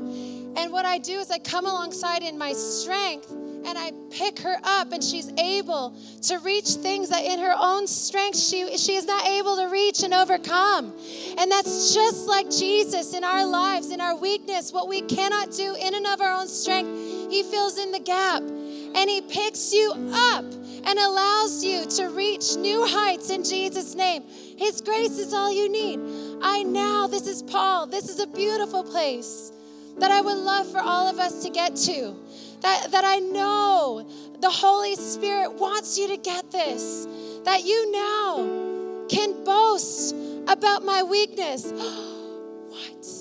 And 0.55 0.71
what 0.71 0.85
I 0.85 0.99
do 0.99 1.19
is 1.19 1.31
I 1.31 1.39
come 1.39 1.65
alongside 1.65 2.21
in 2.21 2.37
my 2.37 2.53
strength 2.53 3.29
and 3.31 3.77
I 3.79 3.91
pick 4.11 4.39
her 4.39 4.57
up, 4.63 4.91
and 4.91 5.03
she's 5.03 5.31
able 5.39 5.97
to 6.21 6.37
reach 6.37 6.67
things 6.67 7.09
that 7.09 7.23
in 7.23 7.39
her 7.39 7.53
own 7.57 7.87
strength 7.87 8.37
she, 8.37 8.77
she 8.77 8.93
is 8.93 9.05
not 9.05 9.25
able 9.25 9.55
to 9.55 9.65
reach 9.65 10.03
and 10.03 10.13
overcome. 10.13 10.93
And 11.39 11.51
that's 11.51 11.93
just 11.93 12.27
like 12.27 12.49
Jesus 12.51 13.15
in 13.15 13.23
our 13.23 13.43
lives, 13.43 13.89
in 13.89 13.99
our 14.01 14.15
weakness, 14.15 14.71
what 14.71 14.87
we 14.87 15.01
cannot 15.01 15.51
do 15.51 15.75
in 15.81 15.95
and 15.95 16.05
of 16.05 16.21
our 16.21 16.39
own 16.39 16.47
strength, 16.47 16.89
He 17.29 17.43
fills 17.43 17.77
in 17.77 17.91
the 17.91 17.99
gap 17.99 18.41
and 18.41 19.09
He 19.09 19.21
picks 19.21 19.73
you 19.73 19.91
up 20.11 20.45
and 20.85 20.99
allows 20.99 21.63
you 21.63 21.85
to 21.85 22.09
reach 22.09 22.55
new 22.55 22.85
heights 22.85 23.29
in 23.29 23.43
Jesus' 23.43 23.95
name. 23.95 24.23
His 24.57 24.81
grace 24.81 25.17
is 25.17 25.33
all 25.33 25.51
you 25.51 25.69
need. 25.69 25.99
I 26.41 26.63
now, 26.63 27.07
this 27.07 27.27
is 27.27 27.41
Paul, 27.41 27.87
this 27.87 28.09
is 28.09 28.19
a 28.19 28.27
beautiful 28.27 28.83
place 28.83 29.51
that 29.97 30.11
I 30.11 30.21
would 30.21 30.37
love 30.37 30.69
for 30.71 30.79
all 30.79 31.07
of 31.07 31.19
us 31.19 31.43
to 31.43 31.49
get 31.49 31.75
to. 31.77 32.15
That, 32.61 32.91
that 32.91 33.03
I 33.05 33.19
know 33.19 34.07
the 34.39 34.49
Holy 34.49 34.95
Spirit 34.95 35.53
wants 35.53 35.97
you 35.97 36.07
to 36.09 36.17
get 36.17 36.51
this. 36.51 37.07
That 37.43 37.63
you 37.63 37.91
now 37.91 39.07
can 39.07 39.43
boast 39.43 40.15
about 40.47 40.83
my 40.83 41.03
weakness. 41.03 41.71
what? 41.71 43.14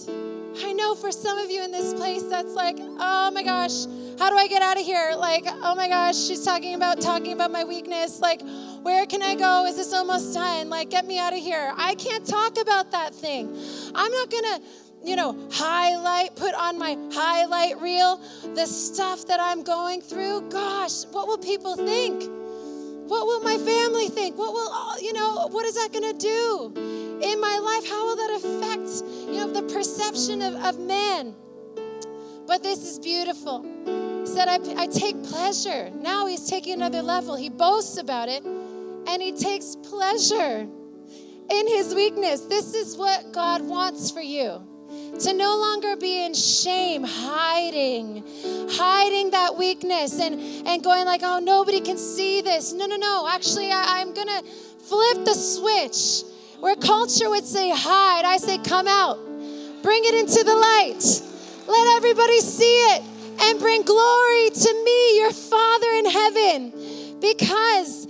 Know 0.76 0.96
for 0.96 1.12
some 1.12 1.38
of 1.38 1.50
you 1.50 1.62
in 1.62 1.70
this 1.70 1.94
place, 1.94 2.24
that's 2.24 2.54
like, 2.54 2.76
oh 2.80 3.30
my 3.32 3.44
gosh, 3.44 3.84
how 4.18 4.28
do 4.28 4.36
I 4.36 4.48
get 4.48 4.60
out 4.60 4.76
of 4.76 4.84
here? 4.84 5.14
Like, 5.16 5.44
oh 5.46 5.74
my 5.76 5.88
gosh, 5.88 6.16
she's 6.16 6.44
talking 6.44 6.74
about 6.74 7.00
talking 7.00 7.32
about 7.32 7.52
my 7.52 7.62
weakness. 7.62 8.20
Like, 8.20 8.42
where 8.82 9.06
can 9.06 9.22
I 9.22 9.36
go? 9.36 9.66
Is 9.66 9.76
this 9.76 9.92
almost 9.92 10.34
done? 10.34 10.70
Like, 10.70 10.90
get 10.90 11.06
me 11.06 11.18
out 11.18 11.32
of 11.32 11.38
here. 11.38 11.72
I 11.76 11.94
can't 11.94 12.26
talk 12.26 12.60
about 12.60 12.90
that 12.90 13.14
thing. 13.14 13.56
I'm 13.94 14.10
not 14.10 14.30
gonna 14.30 14.60
you 15.04 15.16
know, 15.16 15.36
highlight, 15.52 16.34
put 16.34 16.54
on 16.54 16.78
my 16.78 16.96
highlight 17.12 17.78
reel 17.80 18.18
the 18.54 18.66
stuff 18.66 19.26
that 19.26 19.38
I'm 19.38 19.62
going 19.62 20.00
through. 20.00 20.48
Gosh, 20.48 21.04
what 21.12 21.28
will 21.28 21.38
people 21.38 21.76
think? 21.76 22.43
What 23.06 23.26
will 23.26 23.40
my 23.40 23.58
family 23.58 24.08
think? 24.08 24.38
What 24.38 24.52
will, 24.52 24.68
all, 24.68 25.00
you 25.00 25.12
know, 25.12 25.48
what 25.50 25.66
is 25.66 25.74
that 25.74 25.92
going 25.92 26.10
to 26.10 26.18
do 26.18 26.72
in 27.22 27.40
my 27.40 27.58
life? 27.58 27.88
How 27.88 28.06
will 28.06 28.16
that 28.16 28.30
affect, 28.30 29.04
you 29.28 29.36
know, 29.36 29.52
the 29.52 29.62
perception 29.74 30.40
of, 30.42 30.54
of 30.54 30.78
man? 30.78 31.34
But 32.46 32.62
this 32.62 32.84
is 32.90 32.98
beautiful. 32.98 33.62
He 33.62 34.26
said, 34.26 34.48
I, 34.48 34.58
I 34.82 34.86
take 34.86 35.22
pleasure. 35.24 35.90
Now 35.90 36.26
he's 36.26 36.48
taking 36.48 36.74
another 36.74 37.02
level. 37.02 37.36
He 37.36 37.50
boasts 37.50 37.98
about 37.98 38.28
it 38.28 38.44
and 38.44 39.20
he 39.20 39.32
takes 39.32 39.76
pleasure 39.76 40.66
in 41.50 41.68
his 41.68 41.94
weakness. 41.94 42.40
This 42.40 42.74
is 42.74 42.96
what 42.96 43.32
God 43.32 43.62
wants 43.62 44.10
for 44.10 44.22
you 44.22 44.62
to 45.20 45.32
no 45.32 45.56
longer 45.56 45.96
be 45.96 46.24
in 46.24 46.34
shame, 46.34 47.04
hiding, 47.04 48.24
hiding 48.70 49.30
that 49.30 49.56
weakness 49.56 50.20
and, 50.20 50.40
and 50.66 50.82
going 50.82 51.04
like, 51.06 51.20
oh, 51.22 51.38
nobody 51.38 51.80
can 51.80 51.96
see 51.96 52.40
this. 52.40 52.72
No, 52.72 52.86
no, 52.86 52.96
no. 52.96 53.28
Actually, 53.30 53.70
I, 53.70 54.00
I'm 54.00 54.12
to 54.14 54.42
flip 54.80 55.24
the 55.24 55.34
switch. 55.34 56.30
Where 56.60 56.76
culture 56.76 57.28
would 57.28 57.44
say 57.44 57.70
hide, 57.70 58.24
I 58.24 58.38
say 58.38 58.58
come 58.58 58.88
out. 58.88 59.18
Bring 59.82 60.02
it 60.04 60.14
into 60.14 60.42
the 60.42 60.54
light. 60.54 61.22
Let 61.66 61.96
everybody 61.96 62.40
see 62.40 62.74
it 62.94 63.02
and 63.40 63.58
bring 63.58 63.82
glory 63.82 64.50
to 64.50 64.82
me, 64.84 65.16
your 65.18 65.32
Father 65.32 65.90
in 65.90 66.06
heaven. 66.10 67.20
Because 67.20 68.03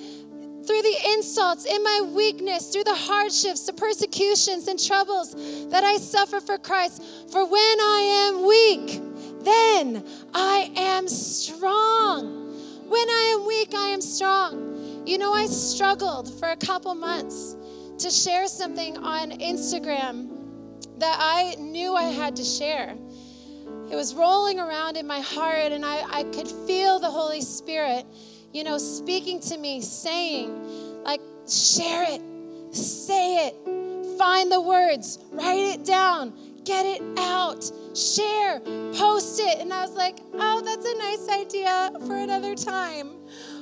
through 0.66 0.82
the 0.82 0.96
insults, 1.12 1.64
in 1.64 1.82
my 1.82 2.00
weakness, 2.14 2.70
through 2.70 2.84
the 2.84 2.94
hardships, 2.94 3.66
the 3.66 3.72
persecutions, 3.72 4.68
and 4.68 4.82
troubles 4.82 5.34
that 5.70 5.84
I 5.84 5.96
suffer 5.96 6.40
for 6.40 6.58
Christ. 6.58 7.02
For 7.30 7.44
when 7.44 7.80
I 7.80 8.28
am 8.28 8.46
weak, 8.46 9.00
then 9.44 10.04
I 10.32 10.70
am 10.76 11.08
strong. 11.08 12.54
When 12.88 13.08
I 13.08 13.36
am 13.36 13.46
weak, 13.46 13.74
I 13.74 13.88
am 13.88 14.00
strong. 14.00 15.02
You 15.06 15.18
know, 15.18 15.32
I 15.32 15.46
struggled 15.46 16.32
for 16.38 16.50
a 16.50 16.56
couple 16.56 16.94
months 16.94 17.56
to 17.98 18.10
share 18.10 18.46
something 18.46 18.96
on 18.98 19.32
Instagram 19.32 20.28
that 20.98 21.16
I 21.20 21.56
knew 21.58 21.94
I 21.94 22.04
had 22.04 22.36
to 22.36 22.44
share. 22.44 22.96
It 23.90 23.96
was 23.96 24.14
rolling 24.14 24.58
around 24.58 24.96
in 24.96 25.06
my 25.06 25.20
heart, 25.20 25.72
and 25.72 25.84
I, 25.84 26.02
I 26.10 26.22
could 26.24 26.48
feel 26.48 26.98
the 26.98 27.10
Holy 27.10 27.42
Spirit 27.42 28.06
you 28.55 28.62
know, 28.62 28.78
speaking 28.78 29.40
to 29.40 29.59
me, 29.59 29.80
saying, 29.80 31.02
like, 31.02 31.20
share 31.48 32.07
it, 32.09 32.22
say 32.72 33.48
it, 33.48 34.16
find 34.16 34.50
the 34.50 34.61
words, 34.61 35.18
write 35.32 35.59
it 35.59 35.84
down, 35.84 36.32
get 36.64 36.86
it 36.86 37.02
out, 37.18 37.64
share, 37.96 38.61
post 38.94 39.40
it. 39.40 39.59
And 39.59 39.72
I 39.72 39.82
was 39.82 39.96
like, 39.96 40.18
oh, 40.34 40.62
that's 40.64 40.86
a 40.86 40.96
nice 40.96 41.28
idea 41.28 41.92
for 42.07 42.16
another 42.16 42.55
time 42.55 43.09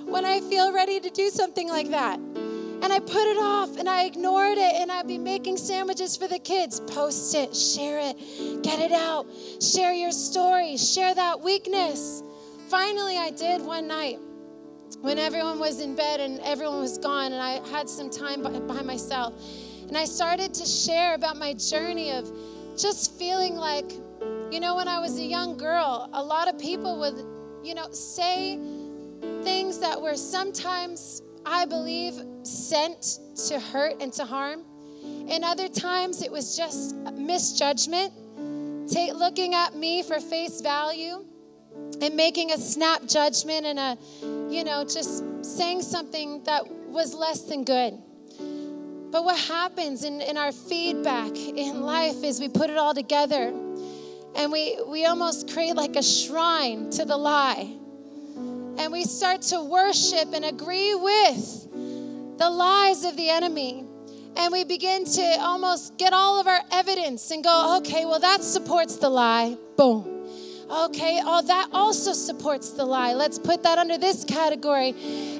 when 0.04 0.26
I 0.26 0.40
feel 0.40 0.74
ready 0.74 1.00
to 1.00 1.08
do 1.08 1.30
something 1.30 1.70
like 1.70 1.88
that. 1.88 2.18
And 2.18 2.92
I 2.92 2.98
put 2.98 3.26
it 3.26 3.38
off 3.38 3.78
and 3.78 3.88
I 3.88 4.04
ignored 4.04 4.58
it 4.58 4.74
and 4.74 4.92
I'd 4.92 5.08
be 5.08 5.16
making 5.16 5.56
sandwiches 5.56 6.18
for 6.18 6.28
the 6.28 6.38
kids. 6.38 6.80
Post 6.80 7.34
it, 7.34 7.56
share 7.56 7.98
it, 7.98 8.62
get 8.62 8.78
it 8.78 8.92
out, 8.92 9.26
share 9.58 9.94
your 9.94 10.12
story, 10.12 10.76
share 10.76 11.14
that 11.14 11.40
weakness. 11.40 12.22
Finally, 12.68 13.16
I 13.16 13.30
did 13.30 13.62
one 13.62 13.86
night 13.86 14.18
when 15.00 15.18
everyone 15.18 15.58
was 15.58 15.80
in 15.80 15.94
bed 15.94 16.20
and 16.20 16.40
everyone 16.40 16.80
was 16.80 16.98
gone 16.98 17.32
and 17.32 17.42
I 17.42 17.66
had 17.68 17.88
some 17.88 18.10
time 18.10 18.42
by, 18.42 18.58
by 18.60 18.82
myself. 18.82 19.34
And 19.88 19.96
I 19.96 20.04
started 20.04 20.54
to 20.54 20.64
share 20.64 21.14
about 21.14 21.36
my 21.36 21.54
journey 21.54 22.12
of 22.12 22.30
just 22.76 23.18
feeling 23.18 23.56
like, 23.56 23.90
you 24.50 24.60
know, 24.60 24.76
when 24.76 24.88
I 24.88 24.98
was 24.98 25.18
a 25.18 25.22
young 25.22 25.56
girl, 25.56 26.08
a 26.12 26.22
lot 26.22 26.48
of 26.48 26.58
people 26.58 26.98
would, 27.00 27.24
you 27.64 27.74
know, 27.74 27.90
say 27.90 28.58
things 29.42 29.78
that 29.78 30.00
were 30.00 30.16
sometimes, 30.16 31.22
I 31.44 31.66
believe, 31.66 32.14
sent 32.42 33.18
to 33.48 33.58
hurt 33.58 34.00
and 34.00 34.12
to 34.14 34.24
harm. 34.24 34.64
And 35.28 35.44
other 35.44 35.68
times 35.68 36.22
it 36.22 36.30
was 36.30 36.56
just 36.56 36.94
misjudgment, 37.14 38.12
take, 38.88 39.14
looking 39.14 39.54
at 39.54 39.74
me 39.74 40.02
for 40.02 40.20
face 40.20 40.60
value 40.60 41.24
and 42.00 42.16
making 42.16 42.50
a 42.52 42.58
snap 42.58 43.06
judgment 43.06 43.66
and 43.66 43.78
a, 43.78 43.98
you 44.52 44.64
know, 44.64 44.84
just 44.84 45.24
saying 45.44 45.82
something 45.82 46.42
that 46.44 46.68
was 46.68 47.14
less 47.14 47.42
than 47.42 47.64
good. 47.64 47.98
But 49.10 49.24
what 49.24 49.38
happens 49.38 50.04
in, 50.04 50.20
in 50.22 50.36
our 50.36 50.52
feedback 50.52 51.36
in 51.36 51.82
life 51.82 52.24
is 52.24 52.40
we 52.40 52.48
put 52.48 52.70
it 52.70 52.78
all 52.78 52.94
together 52.94 53.52
and 54.34 54.50
we, 54.50 54.78
we 54.86 55.04
almost 55.04 55.52
create 55.52 55.76
like 55.76 55.96
a 55.96 56.02
shrine 56.02 56.90
to 56.90 57.04
the 57.04 57.16
lie. 57.16 57.76
And 58.78 58.90
we 58.90 59.04
start 59.04 59.42
to 59.42 59.62
worship 59.62 60.32
and 60.32 60.44
agree 60.44 60.94
with 60.94 62.38
the 62.38 62.48
lies 62.48 63.04
of 63.04 63.16
the 63.16 63.28
enemy. 63.28 63.84
And 64.34 64.50
we 64.50 64.64
begin 64.64 65.04
to 65.04 65.36
almost 65.40 65.98
get 65.98 66.14
all 66.14 66.40
of 66.40 66.46
our 66.46 66.60
evidence 66.72 67.30
and 67.30 67.44
go, 67.44 67.76
okay, 67.78 68.06
well, 68.06 68.20
that 68.20 68.42
supports 68.42 68.96
the 68.96 69.10
lie. 69.10 69.58
Boom. 69.76 70.11
Okay, 70.72 71.20
oh, 71.22 71.42
that 71.42 71.68
also 71.72 72.14
supports 72.14 72.70
the 72.70 72.86
lie. 72.86 73.12
Let's 73.12 73.38
put 73.38 73.62
that 73.62 73.76
under 73.76 73.98
this 73.98 74.24
category. 74.24 74.94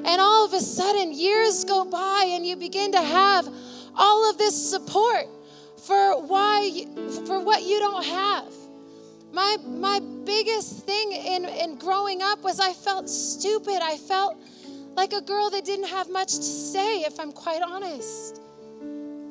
And 0.05 0.21
all 0.21 0.45
of 0.45 0.53
a 0.53 0.59
sudden, 0.59 1.11
years 1.11 1.63
go 1.65 1.85
by, 1.85 2.29
and 2.29 2.45
you 2.45 2.55
begin 2.55 2.91
to 2.91 3.01
have 3.01 3.49
all 3.95 4.29
of 4.29 4.37
this 4.37 4.69
support 4.69 5.25
for 5.87 6.21
why 6.21 6.85
for 7.25 7.39
what 7.39 7.63
you 7.63 7.79
don't 7.79 8.05
have. 8.05 8.53
My 9.31 9.57
my 9.65 10.01
biggest 10.23 10.85
thing 10.85 11.11
in, 11.11 11.45
in 11.45 11.77
growing 11.79 12.21
up 12.21 12.43
was 12.43 12.59
I 12.59 12.73
felt 12.73 13.09
stupid. 13.09 13.79
I 13.81 13.97
felt 13.97 14.37
like 14.95 15.13
a 15.13 15.21
girl 15.21 15.49
that 15.49 15.65
didn't 15.65 15.87
have 15.87 16.11
much 16.11 16.35
to 16.35 16.43
say, 16.43 16.99
if 17.01 17.19
I'm 17.19 17.31
quite 17.31 17.63
honest. 17.63 18.39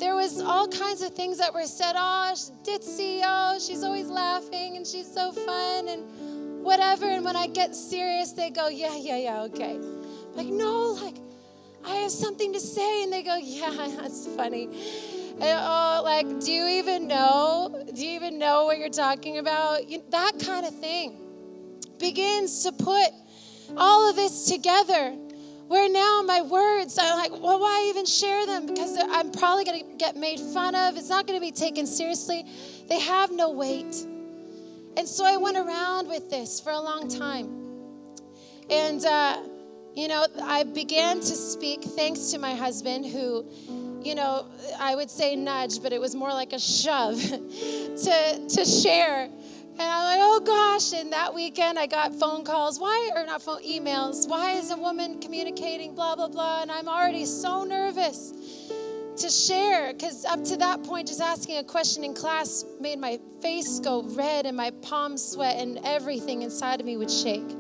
There 0.03 0.17
was 0.17 0.41
all 0.41 0.67
kinds 0.67 1.01
of 1.01 1.15
things 1.15 1.39
that 1.39 1.55
were 1.55 1.63
said, 1.63 1.93
oh, 1.97 2.35
ditzy, 2.65 3.21
oh, 3.25 3.57
she's 3.65 3.85
always 3.85 4.09
laughing 4.09 4.77
and 4.77 4.85
she's 4.85 5.07
so 5.07 5.31
fun 5.31 5.87
and 5.87 6.65
whatever. 6.65 7.07
And 7.07 7.25
when 7.25 7.37
I 7.37 7.47
get 7.47 7.77
serious, 7.77 8.33
they 8.33 8.51
go, 8.51 8.67
yeah, 8.67 8.97
yeah, 8.97 9.17
yeah, 9.17 9.43
okay. 9.43 9.79
Like, 10.35 10.49
no, 10.49 10.99
like, 11.01 11.15
I 11.85 11.95
have 11.99 12.11
something 12.11 12.53
to 12.53 12.59
say. 12.59 13.05
And 13.05 13.13
they 13.13 13.23
go, 13.23 13.37
yeah, 13.37 13.71
that's 14.01 14.27
funny. 14.27 14.65
And, 15.35 15.61
oh, 15.63 16.01
like, 16.03 16.27
do 16.41 16.51
you 16.51 16.67
even 16.67 17.07
know? 17.07 17.85
Do 17.95 18.05
you 18.05 18.17
even 18.17 18.41
know 18.41 18.65
what 18.65 18.79
you're 18.79 18.89
talking 18.89 19.39
about? 19.39 19.89
You, 19.89 20.03
that 20.11 20.33
kind 20.45 20.67
of 20.67 20.75
thing 20.81 21.17
begins 22.01 22.65
to 22.65 22.73
put 22.73 23.11
all 23.77 24.11
of 24.11 24.17
this 24.17 24.47
together. 24.47 25.17
Where 25.69 25.89
now 25.89 26.23
my 26.27 26.43
words, 26.43 26.99
I'm 27.01 27.17
like, 27.17 27.33
well, 27.33 27.61
why 27.61 27.87
even 27.89 28.05
share 28.05 28.47
them? 28.47 28.67
Because 28.67 28.97
I'm 28.99 29.31
probably 29.31 29.65
going 29.65 29.81
to 29.81 29.97
get 29.97 30.17
made 30.17 30.39
fun 30.39 30.75
of. 30.75 30.97
It's 30.97 31.09
not 31.09 31.27
going 31.27 31.39
to 31.39 31.45
be 31.45 31.53
taken 31.53 31.87
seriously. 31.87 32.45
They 32.89 33.01
have 33.01 33.31
no 33.31 33.51
weight. 33.51 34.07
And 34.97 35.09
so 35.09 35.25
I 35.25 35.37
went 35.37 35.57
around 35.57 36.09
with 36.09 36.29
this 36.29 36.61
for 36.61 36.71
a 36.71 36.81
long 36.81 37.09
time. 37.09 37.63
And, 38.69 39.05
uh, 39.05 39.43
you 39.95 40.09
know, 40.09 40.27
I 40.43 40.65
began 40.65 41.21
to 41.21 41.35
speak 41.35 41.83
thanks 41.83 42.31
to 42.33 42.39
my 42.39 42.55
husband, 42.55 43.07
who, 43.07 43.47
you 44.03 44.15
know, 44.15 44.47
I 44.79 44.95
would 44.95 45.11
say 45.11 45.37
nudge, 45.37 45.83
but 45.83 45.93
it 45.93 46.01
was 46.01 46.15
more 46.15 46.31
like 46.31 46.53
a 46.53 46.59
shove 46.59 47.21
to, 47.23 48.47
to 48.49 48.65
share. 48.65 49.29
And 49.79 49.81
I'm 49.81 50.05
like, 50.05 50.19
oh 50.21 50.41
gosh. 50.45 50.93
And 50.93 51.13
that 51.13 51.35
weekend 51.35 51.79
I 51.79 51.87
got 51.87 52.15
phone 52.15 52.45
calls. 52.45 52.79
Why, 52.79 53.11
or 53.15 53.25
not 53.25 53.43
phone, 53.43 53.63
emails. 53.63 54.29
Why 54.29 54.53
is 54.53 54.71
a 54.71 54.77
woman 54.77 55.21
communicating, 55.21 55.95
blah, 55.95 56.15
blah, 56.15 56.29
blah. 56.29 56.63
And 56.63 56.71
I'm 56.71 56.89
already 56.89 57.25
so 57.25 57.65
nervous 57.65 58.33
to 59.17 59.29
share 59.29 59.93
because 59.93 60.25
up 60.25 60.43
to 60.45 60.57
that 60.57 60.83
point, 60.83 61.09
just 61.09 61.21
asking 61.21 61.59
a 61.59 61.65
question 61.65 62.03
in 62.05 62.15
class 62.15 62.65
made 62.81 62.99
my 62.99 63.19
face 63.41 63.79
go 63.79 64.03
red 64.03 64.47
and 64.47 64.57
my 64.57 64.71
palms 64.83 65.23
sweat 65.23 65.57
and 65.59 65.79
everything 65.85 66.43
inside 66.43 66.81
of 66.81 66.87
me 66.87 66.97
would 66.97 67.11
shake. 67.11 67.51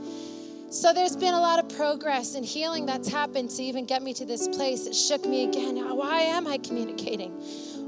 So 0.70 0.94
there's 0.94 1.16
been 1.16 1.34
a 1.34 1.40
lot 1.40 1.58
of 1.58 1.68
progress 1.76 2.34
and 2.34 2.46
healing 2.46 2.86
that's 2.86 3.06
happened 3.06 3.50
to 3.50 3.62
even 3.62 3.84
get 3.84 4.02
me 4.02 4.14
to 4.14 4.24
this 4.24 4.48
place. 4.48 4.86
It 4.86 4.94
shook 4.94 5.26
me 5.26 5.44
again. 5.46 5.76
Why 5.76 6.22
am 6.22 6.46
I 6.46 6.56
communicating? 6.56 7.30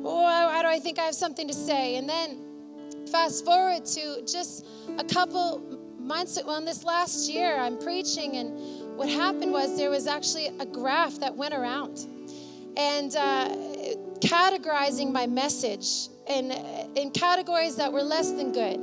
Oh, 0.05 0.23
why, 0.23 0.61
do 0.61 0.69
I 0.69 0.79
think 0.79 0.99
I 0.99 1.05
have 1.05 1.15
something 1.15 1.49
to 1.49 1.55
say? 1.55 1.97
And 1.97 2.07
then 2.07 2.39
fast 3.15 3.45
forward 3.45 3.85
to 3.85 4.21
just 4.27 4.67
a 4.99 5.05
couple 5.05 5.63
months, 6.01 6.37
well, 6.45 6.57
in 6.57 6.65
this 6.65 6.83
last 6.83 7.31
year, 7.31 7.57
I'm 7.57 7.79
preaching, 7.79 8.39
and 8.39 8.99
what 8.99 9.09
happened 9.09 9.53
was 9.53 9.77
there 9.77 9.89
was 9.89 10.09
actually 10.09 10.49
a 10.59 10.67
graph 10.67 11.21
that 11.21 11.33
went 11.33 11.55
around 11.55 12.09
and 12.77 13.15
uh, 13.15 13.51
categorizing 14.19 15.13
my 15.13 15.29
message 15.29 16.09
in, 16.27 16.51
in 16.97 17.13
categories 17.13 17.77
that 17.77 17.93
were 17.93 18.03
less 18.03 18.33
than 18.33 18.51
good 18.51 18.81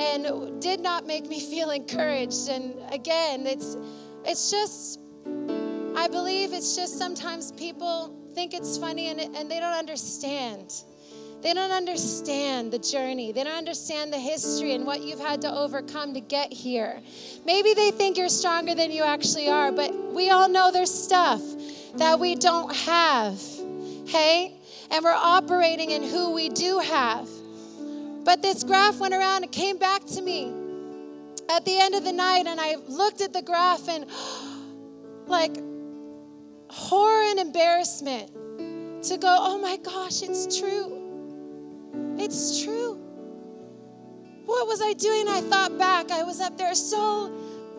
and 0.00 0.60
did 0.60 0.80
not 0.80 1.06
make 1.06 1.28
me 1.28 1.38
feel 1.52 1.70
encouraged. 1.70 2.48
And 2.48 2.74
again, 2.90 3.46
it's 3.46 3.76
it's 4.24 4.50
just 4.50 4.98
I 5.94 6.08
believe 6.08 6.52
it's 6.52 6.74
just 6.74 6.98
sometimes 6.98 7.52
people 7.52 8.18
think 8.34 8.52
it's 8.52 8.76
funny 8.76 9.10
and, 9.10 9.20
and 9.20 9.48
they 9.48 9.60
don't 9.60 9.78
understand. 9.78 10.74
They 11.42 11.52
don't 11.52 11.72
understand 11.72 12.72
the 12.72 12.78
journey. 12.78 13.32
They 13.32 13.44
don't 13.44 13.56
understand 13.56 14.12
the 14.12 14.18
history 14.18 14.72
and 14.74 14.86
what 14.86 15.02
you've 15.02 15.20
had 15.20 15.42
to 15.42 15.52
overcome 15.52 16.14
to 16.14 16.20
get 16.20 16.52
here. 16.52 17.00
Maybe 17.44 17.74
they 17.74 17.90
think 17.90 18.16
you're 18.16 18.28
stronger 18.28 18.74
than 18.74 18.90
you 18.90 19.02
actually 19.02 19.48
are, 19.48 19.70
but 19.70 19.94
we 20.12 20.30
all 20.30 20.48
know 20.48 20.70
there's 20.72 20.92
stuff 20.92 21.42
that 21.96 22.18
we 22.18 22.34
don't 22.34 22.74
have. 22.74 23.40
Hey? 24.06 24.58
And 24.90 25.04
we're 25.04 25.12
operating 25.12 25.90
in 25.90 26.02
who 26.02 26.32
we 26.32 26.48
do 26.48 26.78
have. 26.78 27.28
But 28.24 28.40
this 28.40 28.64
graph 28.64 28.98
went 28.98 29.12
around 29.12 29.42
and 29.42 29.52
came 29.52 29.76
back 29.76 30.04
to 30.06 30.22
me 30.22 30.52
at 31.50 31.64
the 31.64 31.78
end 31.78 31.94
of 31.94 32.04
the 32.04 32.12
night, 32.12 32.46
and 32.46 32.60
I 32.60 32.76
looked 32.88 33.20
at 33.20 33.32
the 33.32 33.42
graph 33.42 33.88
and, 33.88 34.06
like, 35.26 35.56
horror 36.70 37.24
and 37.24 37.38
embarrassment 37.38 38.30
to 39.04 39.18
go, 39.18 39.36
oh 39.38 39.58
my 39.58 39.76
gosh, 39.76 40.22
it's 40.22 40.58
true. 40.58 40.93
It's 42.18 42.62
true. 42.62 42.96
What 44.46 44.66
was 44.66 44.80
I 44.82 44.92
doing? 44.92 45.28
I 45.28 45.40
thought 45.40 45.78
back. 45.78 46.10
I 46.10 46.22
was 46.22 46.40
up 46.40 46.56
there 46.58 46.74
so 46.74 47.28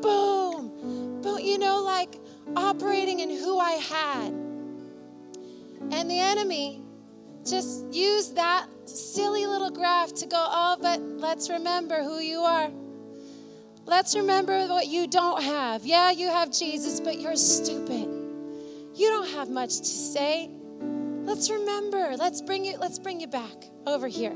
boom, 0.02 1.22
boom, 1.22 1.40
you 1.40 1.58
know, 1.58 1.82
like 1.82 2.16
operating 2.56 3.20
in 3.20 3.30
who 3.30 3.60
I 3.60 3.72
had. 3.72 4.34
And 5.92 6.10
the 6.10 6.20
enemy 6.20 6.82
just 7.46 7.86
used 7.94 8.36
that 8.36 8.68
silly 8.86 9.46
little 9.46 9.70
graph 9.70 10.14
to 10.16 10.26
go, 10.26 10.38
oh, 10.38 10.78
but 10.82 11.00
let's 11.02 11.50
remember 11.50 12.04
who 12.04 12.20
you 12.20 12.40
are. 12.40 12.72
Let's 13.86 14.16
remember 14.16 14.68
what 14.68 14.88
you 14.88 15.06
don't 15.08 15.44
have. 15.44 15.86
Yeah, 15.86 16.10
you 16.10 16.28
have 16.28 16.52
Jesus, 16.52 17.00
but 17.00 17.20
you're 17.20 17.36
stupid. 17.36 18.08
You 18.96 19.10
don't 19.10 19.30
have 19.30 19.50
much 19.50 19.78
to 19.78 19.86
say. 19.86 20.50
Let's 21.26 21.50
remember. 21.50 22.16
Let's 22.18 22.42
bring 22.42 22.64
you 22.64 22.78
let's 22.78 23.00
bring 23.00 23.20
you 23.20 23.28
back 23.28 23.66
over 23.88 24.08
here 24.08 24.36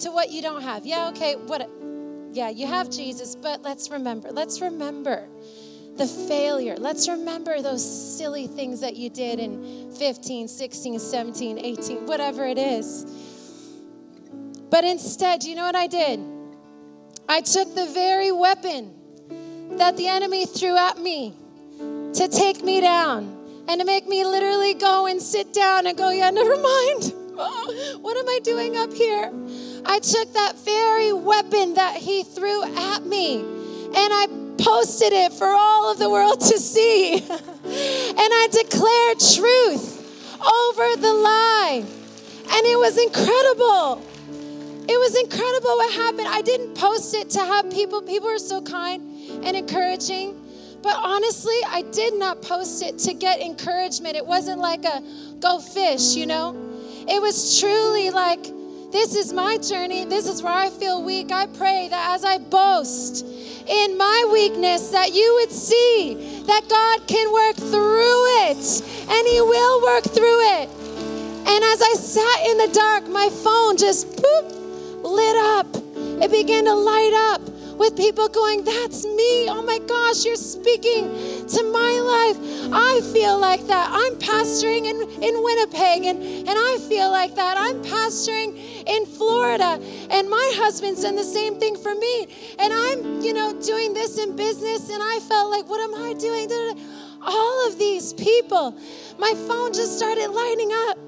to 0.00 0.10
what 0.10 0.30
you 0.30 0.40
don't 0.40 0.62
have. 0.62 0.86
Yeah, 0.86 1.10
okay, 1.10 1.36
what 1.36 1.70
yeah, 2.32 2.48
you 2.48 2.66
have 2.66 2.90
Jesus, 2.90 3.36
but 3.36 3.62
let's 3.62 3.90
remember. 3.90 4.30
Let's 4.30 4.60
remember 4.60 5.28
the 5.96 6.06
failure. 6.06 6.76
Let's 6.76 7.08
remember 7.08 7.60
those 7.60 7.84
silly 8.16 8.46
things 8.46 8.80
that 8.80 8.96
you 8.96 9.10
did 9.10 9.38
in 9.38 9.92
15, 9.92 10.48
16, 10.48 10.98
17, 10.98 11.58
18, 11.58 12.06
whatever 12.06 12.46
it 12.46 12.56
is. 12.56 13.04
But 14.70 14.84
instead, 14.84 15.44
you 15.44 15.56
know 15.56 15.64
what 15.64 15.76
I 15.76 15.88
did? 15.88 16.20
I 17.28 17.42
took 17.42 17.74
the 17.74 17.86
very 17.86 18.32
weapon 18.32 18.94
that 19.76 19.96
the 19.96 20.08
enemy 20.08 20.46
threw 20.46 20.76
at 20.76 20.98
me 20.98 21.34
to 22.14 22.28
take 22.28 22.64
me 22.64 22.80
down 22.80 23.39
and 23.70 23.78
to 23.78 23.86
make 23.86 24.08
me 24.08 24.24
literally 24.24 24.74
go 24.74 25.06
and 25.06 25.22
sit 25.22 25.52
down 25.54 25.86
and 25.86 25.96
go, 25.96 26.10
yeah, 26.10 26.28
never 26.30 26.56
mind. 26.56 27.14
what 28.02 28.16
am 28.16 28.28
I 28.28 28.40
doing 28.42 28.76
up 28.76 28.92
here? 28.92 29.30
I 29.86 30.00
took 30.00 30.32
that 30.32 30.54
very 30.64 31.12
weapon 31.12 31.74
that 31.74 31.96
he 31.96 32.24
threw 32.24 32.64
at 32.64 33.06
me 33.06 33.38
and 33.38 33.94
I 33.94 34.26
posted 34.58 35.12
it 35.12 35.32
for 35.32 35.46
all 35.46 35.92
of 35.92 36.00
the 36.00 36.10
world 36.10 36.40
to 36.40 36.58
see. 36.58 37.14
and 37.18 37.22
I 37.64 38.48
declared 38.50 39.20
truth 39.20 39.98
over 40.34 40.96
the 41.00 41.12
lie. 41.12 41.84
And 42.52 42.66
it 42.66 42.76
was 42.76 42.98
incredible. 42.98 44.02
It 44.88 44.98
was 44.98 45.16
incredible 45.16 45.76
what 45.76 45.94
happened. 45.94 46.26
I 46.26 46.42
didn't 46.42 46.74
post 46.74 47.14
it 47.14 47.30
to 47.30 47.38
have 47.38 47.70
people, 47.70 48.02
people 48.02 48.30
were 48.30 48.38
so 48.38 48.60
kind 48.62 49.00
and 49.44 49.56
encouraging. 49.56 50.39
But 50.82 50.96
honestly, 50.96 51.56
I 51.66 51.82
did 51.92 52.14
not 52.14 52.40
post 52.42 52.82
it 52.82 52.98
to 53.00 53.14
get 53.14 53.40
encouragement. 53.40 54.16
It 54.16 54.26
wasn't 54.26 54.60
like 54.60 54.84
a 54.84 55.02
go 55.38 55.60
fish, 55.60 56.14
you 56.14 56.26
know? 56.26 56.56
It 57.08 57.20
was 57.20 57.60
truly 57.60 58.10
like, 58.10 58.42
this 58.90 59.14
is 59.14 59.32
my 59.32 59.58
journey. 59.58 60.04
This 60.04 60.26
is 60.26 60.42
where 60.42 60.52
I 60.52 60.70
feel 60.70 61.02
weak. 61.02 61.30
I 61.30 61.46
pray 61.46 61.88
that 61.88 62.14
as 62.14 62.24
I 62.24 62.38
boast 62.38 63.24
in 63.68 63.96
my 63.96 64.28
weakness, 64.32 64.88
that 64.90 65.12
you 65.12 65.34
would 65.40 65.52
see 65.52 66.42
that 66.46 66.68
God 66.68 67.06
can 67.06 67.32
work 67.32 67.56
through 67.56 68.48
it 68.48 68.82
and 69.08 69.28
He 69.28 69.40
will 69.40 69.82
work 69.82 70.04
through 70.04 70.40
it. 70.60 70.68
And 71.46 71.64
as 71.64 71.82
I 71.82 71.92
sat 71.94 72.46
in 72.48 72.58
the 72.58 72.68
dark, 72.72 73.08
my 73.08 73.28
phone 73.28 73.76
just 73.76 74.08
boop, 74.16 75.04
lit 75.04 75.36
up. 75.36 75.66
It 76.22 76.30
began 76.30 76.64
to 76.64 76.74
light 76.74 77.12
up 77.14 77.40
with 77.80 77.96
people 77.96 78.28
going, 78.28 78.62
That's 78.62 79.06
me. 79.06 79.48
Oh 79.48 79.62
my 79.62 79.78
gosh, 79.78 80.24
you're 80.26 80.36
speaking 80.36 81.08
to 81.48 81.62
my 81.72 81.92
life. 81.98 82.36
I 82.72 83.00
feel 83.12 83.38
like 83.38 83.66
that. 83.68 83.88
I'm 83.90 84.16
pastoring 84.16 84.84
in, 84.84 85.00
in 85.22 85.42
Winnipeg, 85.42 86.04
and, 86.04 86.22
and 86.22 86.50
I 86.50 86.76
feel 86.88 87.10
like 87.10 87.34
that. 87.36 87.56
I'm 87.56 87.82
pastoring 87.82 88.54
in 88.86 89.06
Florida, 89.06 89.80
and 90.10 90.28
my 90.28 90.52
husband's 90.56 91.02
done 91.02 91.16
the 91.16 91.24
same 91.24 91.58
thing 91.58 91.74
for 91.74 91.94
me. 91.94 92.28
And 92.58 92.70
I'm, 92.70 93.22
you 93.22 93.32
know, 93.32 93.58
doing 93.58 93.94
this 93.94 94.18
in 94.18 94.36
business, 94.36 94.90
and 94.90 95.02
I 95.02 95.18
felt 95.20 95.50
like, 95.50 95.66
What 95.66 95.80
am 95.80 95.94
I 95.94 96.12
doing? 96.12 96.50
All 97.22 97.68
of 97.68 97.78
these 97.78 98.12
people, 98.12 98.76
my 99.18 99.32
phone 99.48 99.72
just 99.72 99.96
started 99.96 100.28
lighting 100.28 100.70
up. 100.88 100.98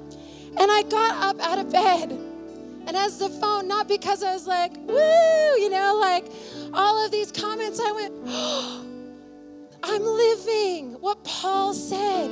And 0.58 0.70
I 0.70 0.82
got 0.82 1.16
up 1.24 1.40
out 1.40 1.58
of 1.58 1.70
bed. 1.70 2.12
And 2.86 2.96
as 2.96 3.18
the 3.18 3.28
phone, 3.28 3.68
not 3.68 3.86
because 3.86 4.22
I 4.22 4.32
was 4.32 4.46
like, 4.46 4.72
woo, 4.76 4.96
you 5.56 5.70
know, 5.70 5.98
like 6.00 6.26
all 6.74 7.04
of 7.04 7.10
these 7.10 7.30
comments, 7.32 7.80
I 7.80 7.92
went, 7.92 8.14
oh, 8.26 8.86
I'm 9.82 10.02
living 10.04 10.94
what 11.00 11.22
Paul 11.24 11.74
said. 11.74 12.30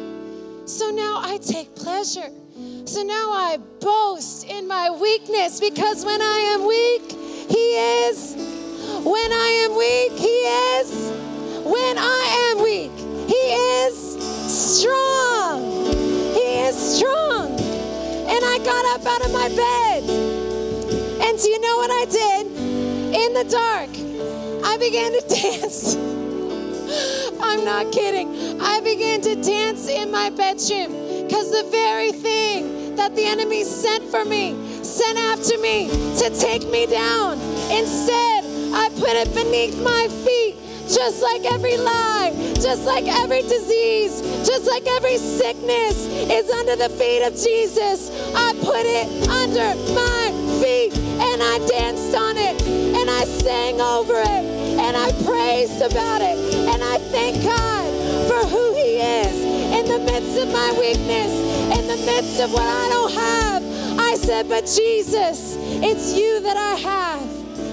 So 0.69 0.91
now 0.91 1.21
I 1.23 1.39
take 1.39 1.75
pleasure. 1.75 2.31
So 2.85 3.03
now 3.03 3.33
I 3.33 3.59
boast 3.81 4.47
in 4.49 4.69
my 4.69 4.91
weakness 4.91 5.61
because 5.61 6.05
when 6.05 6.23
I 6.23 6.39
am 6.55 6.67
weak, 6.67 7.13
He 7.51 8.07
is. 8.07 8.35
When 9.05 9.33
I 9.33 9.67
am 9.67 9.77
weak, 9.77 10.13
He 10.19 10.37
is. 10.79 11.11
When 11.65 11.99
I 11.99 12.53
am 12.53 12.63
weak, 12.63 12.93
He 13.29 13.43
is 13.85 13.95
strong. 14.81 15.85
He 16.35 16.61
is 16.67 16.97
strong. 16.97 17.59
And 17.59 18.45
I 18.45 18.59
got 18.65 18.85
up 18.95 19.07
out 19.07 19.25
of 19.27 19.33
my 19.33 19.49
bed. 19.49 20.03
And 21.23 21.39
do 21.39 21.49
you 21.49 21.61
know 21.61 21.77
what 21.77 21.91
I 21.91 22.05
did? 22.05 22.40
In 23.21 23.35
the 23.35 23.45
dark, 23.45 23.91
I 24.65 24.79
began 24.79 25.13
to 25.13 25.21
dance. 25.29 25.95
I'm 27.39 27.67
not 27.67 27.93
kidding. 27.93 28.59
I 28.59 28.81
began 28.81 29.21
to 29.21 29.35
dance 29.35 29.89
in 29.89 30.11
my 30.11 30.31
bedroom 30.31 31.27
because 31.27 31.51
the 31.51 31.69
very 31.71 32.13
thing 32.13 32.97
that 32.97 33.15
the 33.15 33.27
enemy 33.27 33.65
sent 33.65 34.05
for 34.11 34.25
me, 34.25 34.57
sent 34.83 35.19
after 35.19 35.59
me 35.59 35.91
to 36.17 36.31
take 36.31 36.67
me 36.71 36.87
down, 36.87 37.39
instead, 37.71 38.43
I 38.73 38.89
put 38.97 39.13
it 39.13 39.35
beneath 39.35 39.79
my 39.83 40.09
feet 40.25 40.57
just 40.89 41.23
like 41.23 41.45
every 41.45 41.77
lie, 41.77 42.33
just 42.55 42.87
like 42.87 43.05
every 43.07 43.43
disease, 43.43 44.23
just 44.49 44.67
like 44.67 44.87
every 44.97 45.19
sickness 45.19 46.07
is 46.07 46.51
under 46.51 46.75
the 46.75 46.89
feet 46.89 47.23
of 47.23 47.35
Jesus. 47.35 48.11
I 48.35 48.55
put 48.65 48.87
it 48.87 49.29
under 49.29 49.77
my 49.93 50.61
feet 50.63 50.97
and 50.97 51.43
I 51.43 51.59
danced 51.69 52.17
on 52.17 52.39
it 52.39 52.80
I 53.21 53.25
sang 53.25 53.83
over 53.83 54.19
it 54.19 54.45
and 54.81 54.97
I 54.97 55.13
praised 55.23 55.83
about 55.83 56.23
it 56.23 56.39
and 56.73 56.83
I 56.83 56.97
thank 57.13 57.45
God 57.45 57.85
for 58.27 58.49
who 58.49 58.75
He 58.75 58.97
is 58.97 59.45
in 59.79 59.85
the 59.85 59.99
midst 60.11 60.39
of 60.39 60.51
my 60.51 60.75
weakness, 60.81 61.31
in 61.79 61.87
the 61.87 61.99
midst 62.07 62.41
of 62.41 62.51
what 62.51 62.63
I 62.63 62.89
don't 62.89 63.13
have. 63.13 64.01
I 64.01 64.15
said, 64.15 64.49
But 64.49 64.63
Jesus, 64.63 65.55
it's 65.83 66.17
you 66.17 66.41
that 66.41 66.57
I 66.57 66.77
have. 66.77 67.21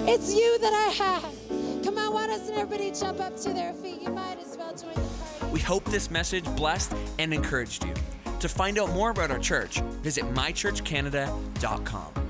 It's 0.05 0.35
you 0.35 0.59
that 0.59 0.73
I 0.73 0.89
have. 1.01 1.33
Come 1.81 1.97
on, 1.97 2.13
why 2.13 2.27
doesn't 2.27 2.53
everybody 2.53 2.91
jump 2.91 3.21
up 3.21 3.37
to 3.37 3.53
their 3.53 3.71
feet? 3.71 4.01
You 4.01 4.09
might 4.09 4.39
as 4.41 4.57
well 4.57 4.75
join 4.75 4.95
the 4.95 4.99
party. 4.99 5.53
We 5.53 5.61
hope 5.61 5.85
this 5.85 6.11
message 6.11 6.43
blessed 6.57 6.93
and 7.19 7.33
encouraged 7.33 7.85
you. 7.85 7.93
To 8.41 8.49
find 8.49 8.77
out 8.77 8.89
more 8.89 9.11
about 9.11 9.31
our 9.31 9.39
church, 9.39 9.79
visit 10.01 10.25
mychurchcanada.com. 10.33 12.26